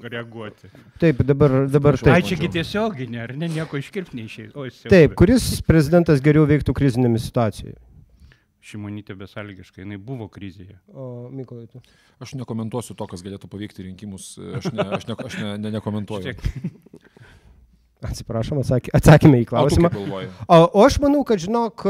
sureaguoti. 0.03 0.71
Taip, 0.99 1.17
dabar, 1.23 1.69
dabar 1.71 1.95
Atsiprašau. 1.95 2.13
Ai, 2.15 2.23
taip. 2.23 2.31
čiagi 2.33 2.49
tiesioginė, 2.51 3.23
ar 3.23 3.37
ne, 3.37 3.47
nieko 3.49 3.79
iškirpti 3.79 4.19
neišėjai. 4.19 4.89
Taip, 4.91 5.15
kuris 5.15 5.63
prezidentas 5.63 6.21
geriau 6.21 6.47
veiktų 6.47 6.75
krizinėmis 6.75 7.31
situacijoje? 7.31 7.77
Šimonytė 8.61 9.17
besąlygiškai, 9.17 9.85
jinai 9.87 9.97
buvo 9.97 10.27
krizėje. 10.33 10.77
O, 10.93 11.31
Mykolai, 11.33 11.65
tu. 11.73 11.81
Aš 12.21 12.35
nekomentuosiu 12.37 12.97
to, 12.99 13.07
kas 13.09 13.25
galėtų 13.25 13.49
paveikti 13.49 13.87
rinkimus. 13.87 14.35
Aš, 14.61 14.69
ne, 14.77 14.85
aš, 14.99 15.07
ne, 15.09 15.17
aš 15.17 15.39
ne, 15.41 15.53
ne, 15.63 15.73
nekomentuoju. 15.79 16.35
Tiek, 16.35 17.00
Atsiprašom, 18.01 18.63
atsakė, 18.63 18.89
atsakėme 18.97 19.43
į 19.43 19.47
klausimą. 19.51 19.91
O, 20.49 20.57
o 20.81 20.85
aš 20.87 20.95
manau, 21.03 21.21
kad, 21.29 21.37
žinok, 21.43 21.83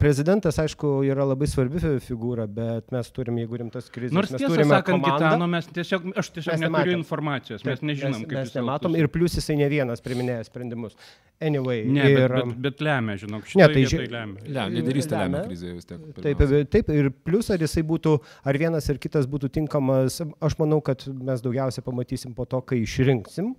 prezidentas, 0.00 0.56
aišku, 0.58 0.88
yra 1.06 1.22
labai 1.28 1.46
svarbi 1.46 1.78
fi- 1.78 2.00
figūra, 2.02 2.48
bet 2.50 2.90
mes 2.94 3.10
turim, 3.14 3.36
jeigu 3.38 3.60
rimtas 3.60 3.86
krizės, 3.94 4.14
Nors 4.16 4.32
mes 4.34 4.40
tiesą 4.42 4.50
turime 4.52 4.72
sakant. 4.74 5.04
Gitano 5.06 5.46
mes 5.50 5.68
tiesiog, 5.70 6.08
aš 6.18 6.30
tiesiog 6.34 6.50
Mes 6.56 6.64
neturiu 6.64 6.72
nematėm. 6.72 6.98
informacijos, 6.98 7.62
Taip, 7.62 7.70
mes 7.76 7.84
nežinom, 7.92 8.16
mes, 8.18 8.26
kaip 8.26 8.38
mes 8.40 8.48
jis 8.50 8.56
nematom 8.58 8.96
ir 8.98 9.08
plus 9.14 9.36
jisai 9.38 9.56
ne 9.60 9.68
vienas 9.70 10.02
priminėja 10.02 10.48
sprendimus. 10.48 10.96
Anyway, 11.40 11.84
Ne, 11.84 12.08
ir, 12.10 12.18
bet, 12.32 12.46
bet, 12.48 12.58
bet 12.66 12.80
lemia, 12.86 13.14
žinok, 13.20 13.44
Ne, 13.44 13.50
šitą 13.52 13.66
tai 13.68 13.74
tai 13.74 13.84
ži- 13.92 14.10
lemia. 14.10 14.40
Le, 14.48 14.64
lyderystė 14.80 15.18
lemia 15.20 15.26
Lemia. 15.36 15.44
krizėje 15.46 15.74
vis 15.76 15.84
tiek. 15.84 16.00
Taip, 16.16 16.38
pirmiausia. 16.40 16.70
taip, 16.74 16.88
ir 16.96 17.10
plus 17.10 17.50
ar 17.54 17.58
jisai 17.62 17.82
būtų, 17.86 18.16
ar 18.44 18.58
vienas 18.58 18.90
ar 18.90 18.98
kitas 18.98 19.26
būtų 19.30 19.50
tinkamas, 19.60 20.18
aš 20.42 20.58
manau, 20.58 20.80
kad 20.82 21.06
mes 21.06 21.40
daugiausia 21.44 21.82
pamatysim 21.86 22.34
po 22.34 22.44
to, 22.46 22.60
kai 22.62 22.82
išrinksim, 22.82 23.54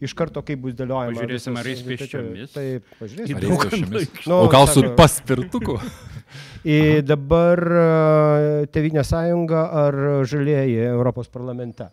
iš 0.00 0.14
karto, 0.14 0.42
kai 0.42 0.56
bus 0.56 0.74
dėliojama. 0.78 1.12
Pažiūrėsim, 1.18 1.56
ar 1.58 1.64
visas- 1.68 1.82
eis 1.84 2.00
pėsčiomis. 2.00 2.52
Taip, 2.54 2.84
Ar 2.92 2.98
pažiūrėsim. 3.02 3.36
Eis 3.42 3.64
pėsčiomis? 3.66 4.26
Nu, 4.26 4.34
O 4.44 4.48
gal 4.48 4.66
su 4.66 4.80
sako- 4.80 4.94
paspirtuku? 4.96 5.78
Ir 6.64 7.02
dabar 7.02 7.58
e, 7.58 8.66
Tevinė 8.72 9.02
sąjunga 9.04 9.64
ar 9.86 9.96
žalieji 10.24 10.78
Europos 10.86 11.28
parlamente? 11.28 11.88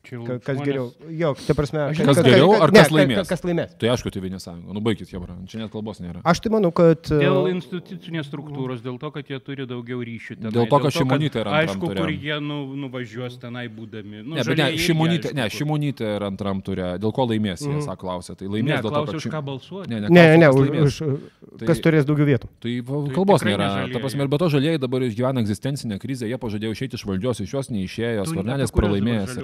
Čia 0.00 0.16
Ka- 0.24 0.38
Kas 0.40 0.56
žmonės- 0.56 0.64
geriau? 0.64 0.86
Jo, 1.12 1.34
ta 1.46 1.52
prasme, 1.52 1.78
Aš- 1.92 1.98
Kas 2.08 2.16
geriau 2.24 2.54
ar 2.56 2.72
ne, 2.72 2.78
kas 2.80 2.88
ka- 2.88 2.94
laimės? 2.96 3.16
ka- 3.20 3.28
Kas 3.36 3.42
laimės? 3.44 3.74
Tai 3.78 3.88
aišku, 3.92 4.08
tai 4.10 4.20
vienė 4.24 4.38
sąjunga. 4.40 4.72
Nu 4.72 4.80
baigit, 4.80 5.10
jebra. 5.12 5.36
Čia 5.46 5.58
net 5.60 5.70
kalbos 5.70 6.00
nėra. 6.00 6.22
Aš 6.24 6.40
tai 6.40 6.50
manau, 6.54 6.70
kad... 6.72 7.04
e, 7.12 7.18
Dėl 7.20 7.50
institucinės 7.52 8.24
struktūros, 8.30 8.80
dėl 8.80 8.96
to, 8.98 9.10
kad 9.12 9.28
jie 9.28 9.38
turi 9.44 9.66
daugiau 9.68 10.00
ryšių 10.00 10.38
tenai. 10.40 10.52
Dėl 10.56 10.68
to, 10.72 10.78
kad 10.80 10.92
Šimonytė 10.96 11.42
yra 11.44 11.52
antram 11.52 11.76
Aišku, 11.76 11.86
ture. 11.92 12.00
kur 12.00 12.10
jie 12.16 12.40
nu, 12.40 12.56
nuvažiuos 12.80 13.36
tenai 13.44 13.68
būdami. 13.68 14.24
Nu, 14.24 14.34
Ne, 14.40 14.42
bet 14.48 14.56
ne, 14.56 14.70
šimonytė, 14.80 15.28
aišku, 15.28 15.36
ne, 15.36 15.46
šimonytė 15.58 16.06
yra 16.16 16.26
antram 16.32 16.62
turė. 16.64 16.88
Dėl 16.98 17.12
ko 17.12 17.26
laimės, 17.28 17.60
jie 17.60 17.68
Mhm. 17.76 17.84
sako, 17.84 18.00
klausia. 18.08 18.34
Tai 18.40 18.48
Ne, 18.48 18.52
laimės 18.56 18.80
dėl 18.80 18.90
to, 18.96 19.04
kad... 19.04 19.14
už 19.20 19.24
ką 19.28 19.42
balsuoti. 19.44 19.88
Ne, 19.90 20.00
ne, 20.00 20.08
Ne, 20.08 20.24
ne, 20.32 20.36
ne, 20.38 20.48
už, 20.48 20.68
kas 20.72 21.00
už, 21.00 21.20
Tai- 21.58 21.66
kas 21.66 21.80
turės 21.82 22.04
daugiau 22.06 22.26
vietų. 22.28 22.46
Tai 22.62 22.72
Tai 22.86 23.14
kalbos 23.14 23.40
tikrai 23.42 23.56
nėra. 23.58 23.92
Ta 23.92 23.98
prasme, 23.98 24.22
ir 24.22 24.28
be 24.30 24.38
to 24.38 24.48
žalieji 24.52 24.78
dabar 24.78 25.02
išgyvena 25.02 25.42
egzistencinę 25.42 25.98
krizę, 25.98 26.28
jie 26.30 26.38
pažadėjo 26.38 26.76
išeiti 26.76 26.94
iš 26.94 27.04
valdžios, 27.08 27.40
iš 27.42 27.54
jos 27.56 27.70
neišėjo, 27.74 28.24
kuriuos 28.30 28.70
pralaimėjęs. 28.76 29.34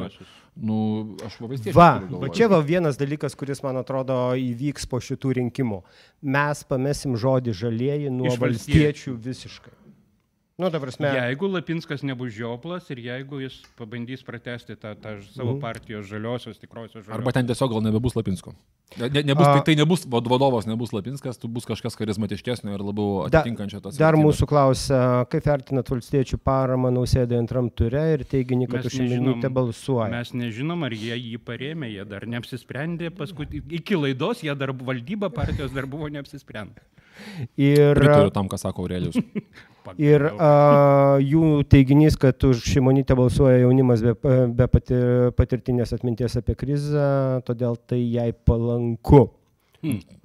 Nu, 0.57 1.17
aš 1.27 1.41
vis 1.51 1.61
tiek. 1.67 1.75
Va, 1.75 1.99
va 2.07 2.29
čia 2.31 2.47
va 2.49 2.61
vienas 2.63 2.97
dalykas, 2.97 3.35
kuris, 3.35 3.63
man 3.67 3.77
atrodo, 3.83 4.15
įvyks 4.39 4.87
po 4.87 5.01
šitų 5.03 5.35
rinkimų. 5.41 5.83
Mes 6.23 6.63
pamesim 6.65 7.17
žodį 7.19 7.53
žalieji 7.53 8.11
nuo 8.15 8.31
Iš 8.31 8.39
valstiečių 8.39 9.17
visiškai. 9.19 9.75
Nu, 10.57 10.71
prasme, 10.71 11.11
Jeigu 11.13 11.51
Lapinskas 11.53 12.01
nebus 12.03 12.33
žioplas 12.33 12.87
ir 12.89 12.97
jeigu 13.05 13.43
jis 13.43 13.59
pabandys 13.77 14.23
pratesti 14.25 14.73
tą, 14.81 14.95
tą 14.97 15.19
savo 15.35 15.53
Mhm. 15.53 15.61
partijos 15.61 16.07
žaliosios, 16.09 16.57
tikrosios 16.57 17.05
žaliosios. 17.05 17.13
Arba 17.19 17.33
ten 17.33 17.47
tiesiog 17.47 17.69
gal 17.69 17.83
nebebus 17.83 18.15
Lapinsko. 18.17 18.55
Ne, 18.95 19.09
ne, 19.11 19.23
nebus, 19.27 19.47
A- 19.47 19.53
tai, 19.59 19.63
tai 19.67 19.75
nebus 19.75 20.05
vad- 20.07 20.29
vadovas, 20.31 20.65
nebus 20.65 20.93
Lapinskas, 20.95 21.37
tu 21.37 21.49
bus 21.49 21.67
kažkas 21.67 21.97
charizmatiškesnio 21.99 22.73
ir 22.73 22.81
labiau 22.87 23.27
atitinkančio 23.27 23.81
tas. 23.83 23.99
dar 23.99 24.15
mūsų 24.15 24.47
klausia, 24.47 25.01
kaip 25.29 25.45
vertinat 25.45 25.91
valstiečių 25.91 26.39
paramą 26.39 26.93
nausėdai 26.95 27.37
antram 27.37 27.69
ture 27.69 28.05
ir 28.15 28.23
teiginį, 28.25 28.69
kad 28.71 28.87
už 28.87 28.95
nežinom. 29.03 29.43
balsuoja. 29.53 30.09
Mes 30.15 30.31
nežinom, 30.33 30.85
ar 30.87 30.95
jie 30.95 31.19
jį 31.19 31.37
parėmė, 31.43 31.91
jie 31.93 32.05
dar 32.07 32.25
neapsisprendė, 32.31 33.11
paskui 33.11 33.47
iki 33.69 33.99
laidos 33.99 34.41
jie 34.47 34.55
dar 34.55 34.71
valdyba 34.73 35.31
partijos 35.35 35.75
dar 35.75 35.85
buvo 35.85 36.07
neapsisprendę. 36.09 36.81
Ir, 37.57 37.97
Pritariu 37.97 38.33
tam, 38.35 38.51
ką 38.51 38.59
sako 38.61 38.87
Aurelijus. 38.87 39.17
ir 40.11 40.25
a, 40.35 40.51
jų 41.23 41.63
teiginys, 41.71 42.19
kad 42.21 42.43
už 42.49 42.65
šimonytę 42.67 43.17
balsuoja 43.19 43.63
jaunimas 43.63 44.03
be, 44.05 44.15
be 44.59 44.69
pati, 44.71 45.01
patirtinės 45.39 45.95
atminties 45.97 46.39
apie 46.41 46.57
krizę, 46.59 47.09
todėl 47.47 47.79
tai 47.89 48.01
jai 48.03 48.33
palanku. 48.47 49.27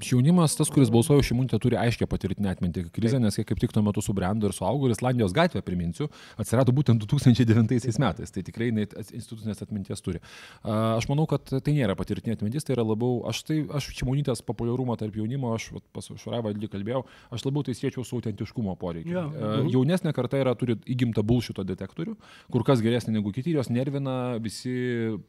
Jaunimas, 0.01 0.55
tas, 0.57 0.69
kuris 0.73 0.89
balsuoja 0.93 1.19
už 1.21 1.29
Šimuntę, 1.31 1.59
turi 1.61 1.77
aiškę 1.79 2.07
patirtinę 2.09 2.49
atmintį 2.51 2.85
krizę, 2.95 3.19
nes 3.21 3.37
jie 3.37 3.43
kaip 3.47 3.59
tik 3.61 3.71
tuo 3.75 3.83
metu 3.85 4.01
subrendo 4.03 4.47
ir 4.49 4.55
suaugo 4.55 4.87
ir 4.89 4.95
Islandijos 4.95 5.33
gatvė, 5.35 5.61
priminsiu, 5.65 6.07
atsirado 6.41 6.73
būtent 6.75 7.03
2009 7.05 7.99
metais. 8.01 8.31
Tai 8.31 8.43
tikrai 8.47 8.69
institucinės 8.71 9.61
atminties 9.63 10.01
turi. 10.01 10.21
Aš 10.63 11.07
manau, 11.11 11.27
kad 11.29 11.45
tai 11.61 11.73
nėra 11.75 11.95
patirtinė 11.99 12.37
atmintis, 12.37 12.65
tai 12.67 12.75
yra 12.77 12.85
labiau, 12.87 13.21
aš, 13.29 13.43
tai, 13.47 13.59
aš 13.77 13.91
Šimunytės 14.01 14.41
populiarumą 14.47 14.95
tarp 14.99 15.15
jaunimo, 15.19 15.53
aš 15.57 15.69
pas 15.93 16.07
Šuraivą 16.11 16.53
irgi 16.55 16.69
kalbėjau, 16.71 17.03
aš 17.35 17.45
labiau 17.45 17.63
tai 17.67 17.75
siečiau 17.77 18.05
su 18.07 18.17
autentiškumo 18.19 18.75
poreikiu. 18.81 19.13
Jo. 19.13 19.25
A, 19.29 19.51
Jaunesnė 19.71 20.13
karta 20.15 20.39
yra, 20.41 20.55
turi 20.57 20.75
įgimtą 20.89 21.23
bulšito 21.27 21.63
detektorių, 21.67 22.15
kur 22.51 22.63
kas 22.67 22.81
geresnė 22.83 23.17
negu 23.19 23.31
kiti, 23.35 23.53
jos 23.57 23.69
nervina 23.69 24.37
visi 24.41 24.73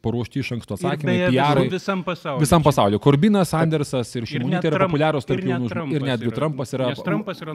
paruošti 0.05 0.41
iš 0.43 0.53
anksto 0.57 0.79
atsakymai, 0.79 1.17
beje, 1.19 1.31
visam- 1.35 1.73
visam 1.77 2.05
pasauliu. 2.07 2.41
Visam 2.47 2.63
pasauliu. 2.65 3.01
Korbinas, 3.03 3.53
Andersas, 3.59 4.12
ir 4.17 4.23
Ir 4.27 4.31
Šimonytė 4.33 4.71
yra 4.73 4.87
populiarūs 4.87 5.27
tarp 5.29 5.45
jaunų 5.49 5.69
žmonių. 5.73 5.95
Ir 5.97 6.03
Trumpas 6.03 6.11
netgi 6.13 6.33
Trumpas 6.37 6.73
yra... 6.77 6.89
Nes 6.93 7.03
Trumpas 7.07 7.43
yra 7.45 7.55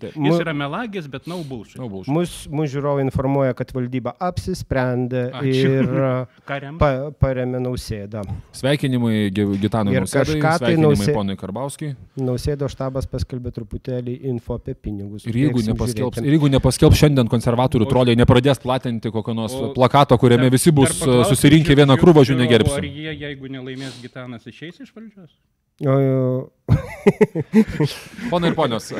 taip, 0.00 0.16
Jis 0.24 0.40
yra 0.44 0.54
melagis, 0.56 1.06
bet. 1.10 1.26
Mus, 1.28 2.34
mūsų 2.50 2.68
žiūrovai 2.74 3.04
informuoja, 3.06 3.54
kad 3.58 3.70
valdyba 3.74 4.12
apsisprendė 4.22 5.24
Ačiū. 5.34 5.70
ir 5.80 5.88
rem? 6.64 6.78
pa, 6.80 6.90
paremė 7.20 7.60
Nausėdą. 7.64 8.22
Sveikinimai 8.54 9.30
Gi- 9.34 9.46
Gitanui 9.62 9.94
Ir 9.96 10.04
Nausėdai, 10.04 10.36
kažką 10.40 10.52
tai 10.64 10.74
Nausė- 10.80 11.14
ponui 11.16 11.36
Karbauskiui. 11.40 11.94
Nausėdo 12.20 12.68
štabas 12.72 13.08
paskelbė 13.10 13.52
truputėlį 13.56 14.18
info 14.30 14.58
apie 14.60 14.74
pinigus. 14.74 15.26
Ir 15.30 15.38
jeigu, 15.44 15.64
nepaskelbs, 15.70 16.20
ir 16.22 16.36
jeigu 16.36 16.50
nepaskelbs 16.52 17.00
šiandien 17.00 17.30
konservatorių 17.32 17.88
troliai, 17.90 18.18
nepradės 18.20 18.60
platinti 18.62 19.10
kokio 19.14 19.34
nors 19.36 19.54
O- 19.56 19.72
plakato, 19.76 20.18
kuriame 20.20 20.50
visi 20.52 20.72
bus 20.74 20.92
paklausiu 20.98 21.34
susirinkę 21.34 21.74
vieną 21.78 21.96
krūvą, 22.00 22.24
žiūrovų, 22.28 22.44
negerbsim. 22.44 22.78
Ar 22.78 22.86
jie, 22.88 23.12
jeigu 23.24 23.50
nelaimės 23.52 23.98
Gitanas, 24.02 24.46
išeis 24.50 24.80
iš 24.84 24.92
valdžios? 24.94 25.32
Pone 28.30 28.46
ir 28.48 28.54
ponios, 28.54 28.92
e, 28.94 28.96
e, 28.96 28.98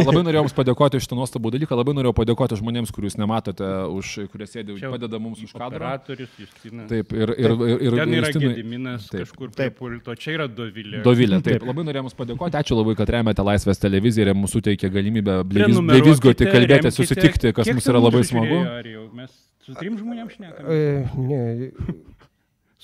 labai 0.00 0.22
norėjau 0.24 0.40
Jums 0.42 0.54
padėkoti 0.56 0.96
už 0.98 1.04
šitą 1.04 1.16
nuostabų 1.18 1.48
dalyką, 1.54 1.76
labai 1.78 1.92
norėjau 1.94 2.14
padėkoti 2.16 2.56
žmonėms, 2.58 2.90
kuriuos 2.94 3.16
nematote, 3.20 3.62
už, 3.92 4.06
kurie 4.32 4.46
sėdi, 4.48 4.74
Čia 4.80 4.88
padeda 4.94 5.16
mums 5.22 5.38
už 5.44 5.50
kadro. 5.52 5.68
Operatorius, 5.76 6.32
Justinas. 6.40 6.88
Taip, 6.90 7.06
ir, 7.14 7.28
ir, 7.36 7.50
ir, 7.54 7.78
ir, 7.84 7.92
Ten 8.00 8.10
yra 8.16 8.26
Justinai- 8.32 8.54
Gediminas 8.56 9.02
Taip. 9.12 9.20
kažkur 9.22 9.48
Taip. 9.54 9.72
pulto. 9.78 10.10
Čia 10.18 10.30
yra 10.38 10.46
Dovilė. 10.48 10.98
Dovilė, 11.06 11.38
taip, 11.44 11.60
labai 11.68 11.82
norėjau 11.86 12.04
Jums 12.08 12.16
padėkoti, 12.24 12.54
ačiū 12.64 12.74
labai, 12.80 12.94
kad 12.98 13.08
remiate 13.14 13.42
Laisvės 13.46 13.78
televiziją 13.84 14.22
ir 14.26 14.30
mums 14.34 14.52
suteikė 14.56 14.88
galimybę 14.96 15.34
blevizgoti, 15.44 16.44
kalbėti, 16.48 16.80
remkite. 16.80 16.90
susitikti, 16.96 17.46
kas 17.54 17.66
mums 17.70 17.86
yra 17.92 18.00
labai 18.02 18.22
smagu. 18.26 18.58
žiūrėjo? 18.64 19.02
Mes 19.20 19.30
su 19.64 19.72
trim 19.78 19.94
žmonėms 20.00 20.32
šnekame. 20.36 20.66
e, 20.74 20.76
ne, 21.16 21.40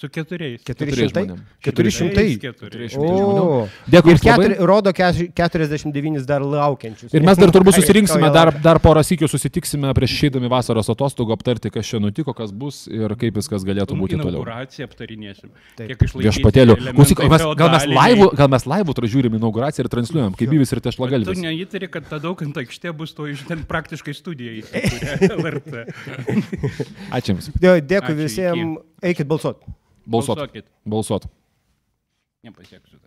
Su 0.00 0.08
keturiais. 0.08 0.62
Keturiais 0.64 0.96
400? 1.12 1.20
žmonėm. 1.26 1.40
400. 1.60 2.22
Keturi. 2.40 2.86
O, 2.96 3.66
Dėkui 3.92 4.14
ir 4.14 4.20
keturi, 4.24 4.54
rodo 4.64 4.92
kes- 4.96 5.18
49 5.36 6.24
dar 6.24 6.40
laukiančius. 6.40 7.12
Ir 7.12 7.20
mes 7.26 7.36
dar 7.36 7.52
turbūt 7.52 7.76
susirinksime, 7.82 8.30
dar, 8.32 8.48
dar 8.64 8.80
porą 8.80 9.02
sykių 9.04 9.28
susitiksime 9.28 9.90
prieš 9.98 10.14
išeidami 10.16 10.48
vasaros 10.48 10.88
atostogų, 10.94 11.34
aptarti, 11.36 11.68
kas 11.74 11.84
čia 11.90 12.00
nutiko, 12.00 12.32
kas 12.32 12.48
bus 12.50 12.86
ir 12.88 13.12
kaip 13.20 13.36
viskas 13.42 13.66
galėtų 13.68 13.98
būti 14.00 14.16
toliau. 14.16 14.40
Inauguraciją 14.40 14.88
aptarinėsim. 14.88 15.52
Viešpatėlių. 15.76 16.78
Klausyk, 16.96 17.20
mes, 17.34 17.44
gal 17.60 17.72
mes 17.76 17.86
laivų, 17.92 18.30
gal 18.40 18.48
mes 18.56 18.64
laivų 18.72 18.96
tražiūrim 19.02 19.36
inauguraciją 19.36 19.84
ir 19.84 19.90
transliuojam, 19.92 20.32
kaip 20.40 20.48
byvis 20.54 20.72
ir 20.72 20.80
Bet 20.80 20.86
Tu 20.86 20.88
tešlagalvis. 20.94 21.42
neįtari, 21.44 21.90
kad 21.92 22.08
ta 22.08 22.18
daugant 22.24 22.56
aikštė 22.56 22.94
bus 22.96 23.12
to 23.12 23.28
iš 23.28 23.44
ten 23.48 23.66
praktiškai 23.68 24.16
studija 24.16 24.56
įsikūrė 24.62 25.28
LRT. 25.44 25.84
Ačiū 27.12 27.34
Jums. 27.36 27.50
Dė- 27.60 27.76
Dėkui 27.90 28.16
visiems. 28.16 28.80
Eikit 29.02 29.28
balsuoti. 29.28 29.64
Balsuot. 30.10 30.38
Balsuokit. 30.38 30.72
Balsuot. 30.88 31.26
Nepasieksiu. 32.42 32.98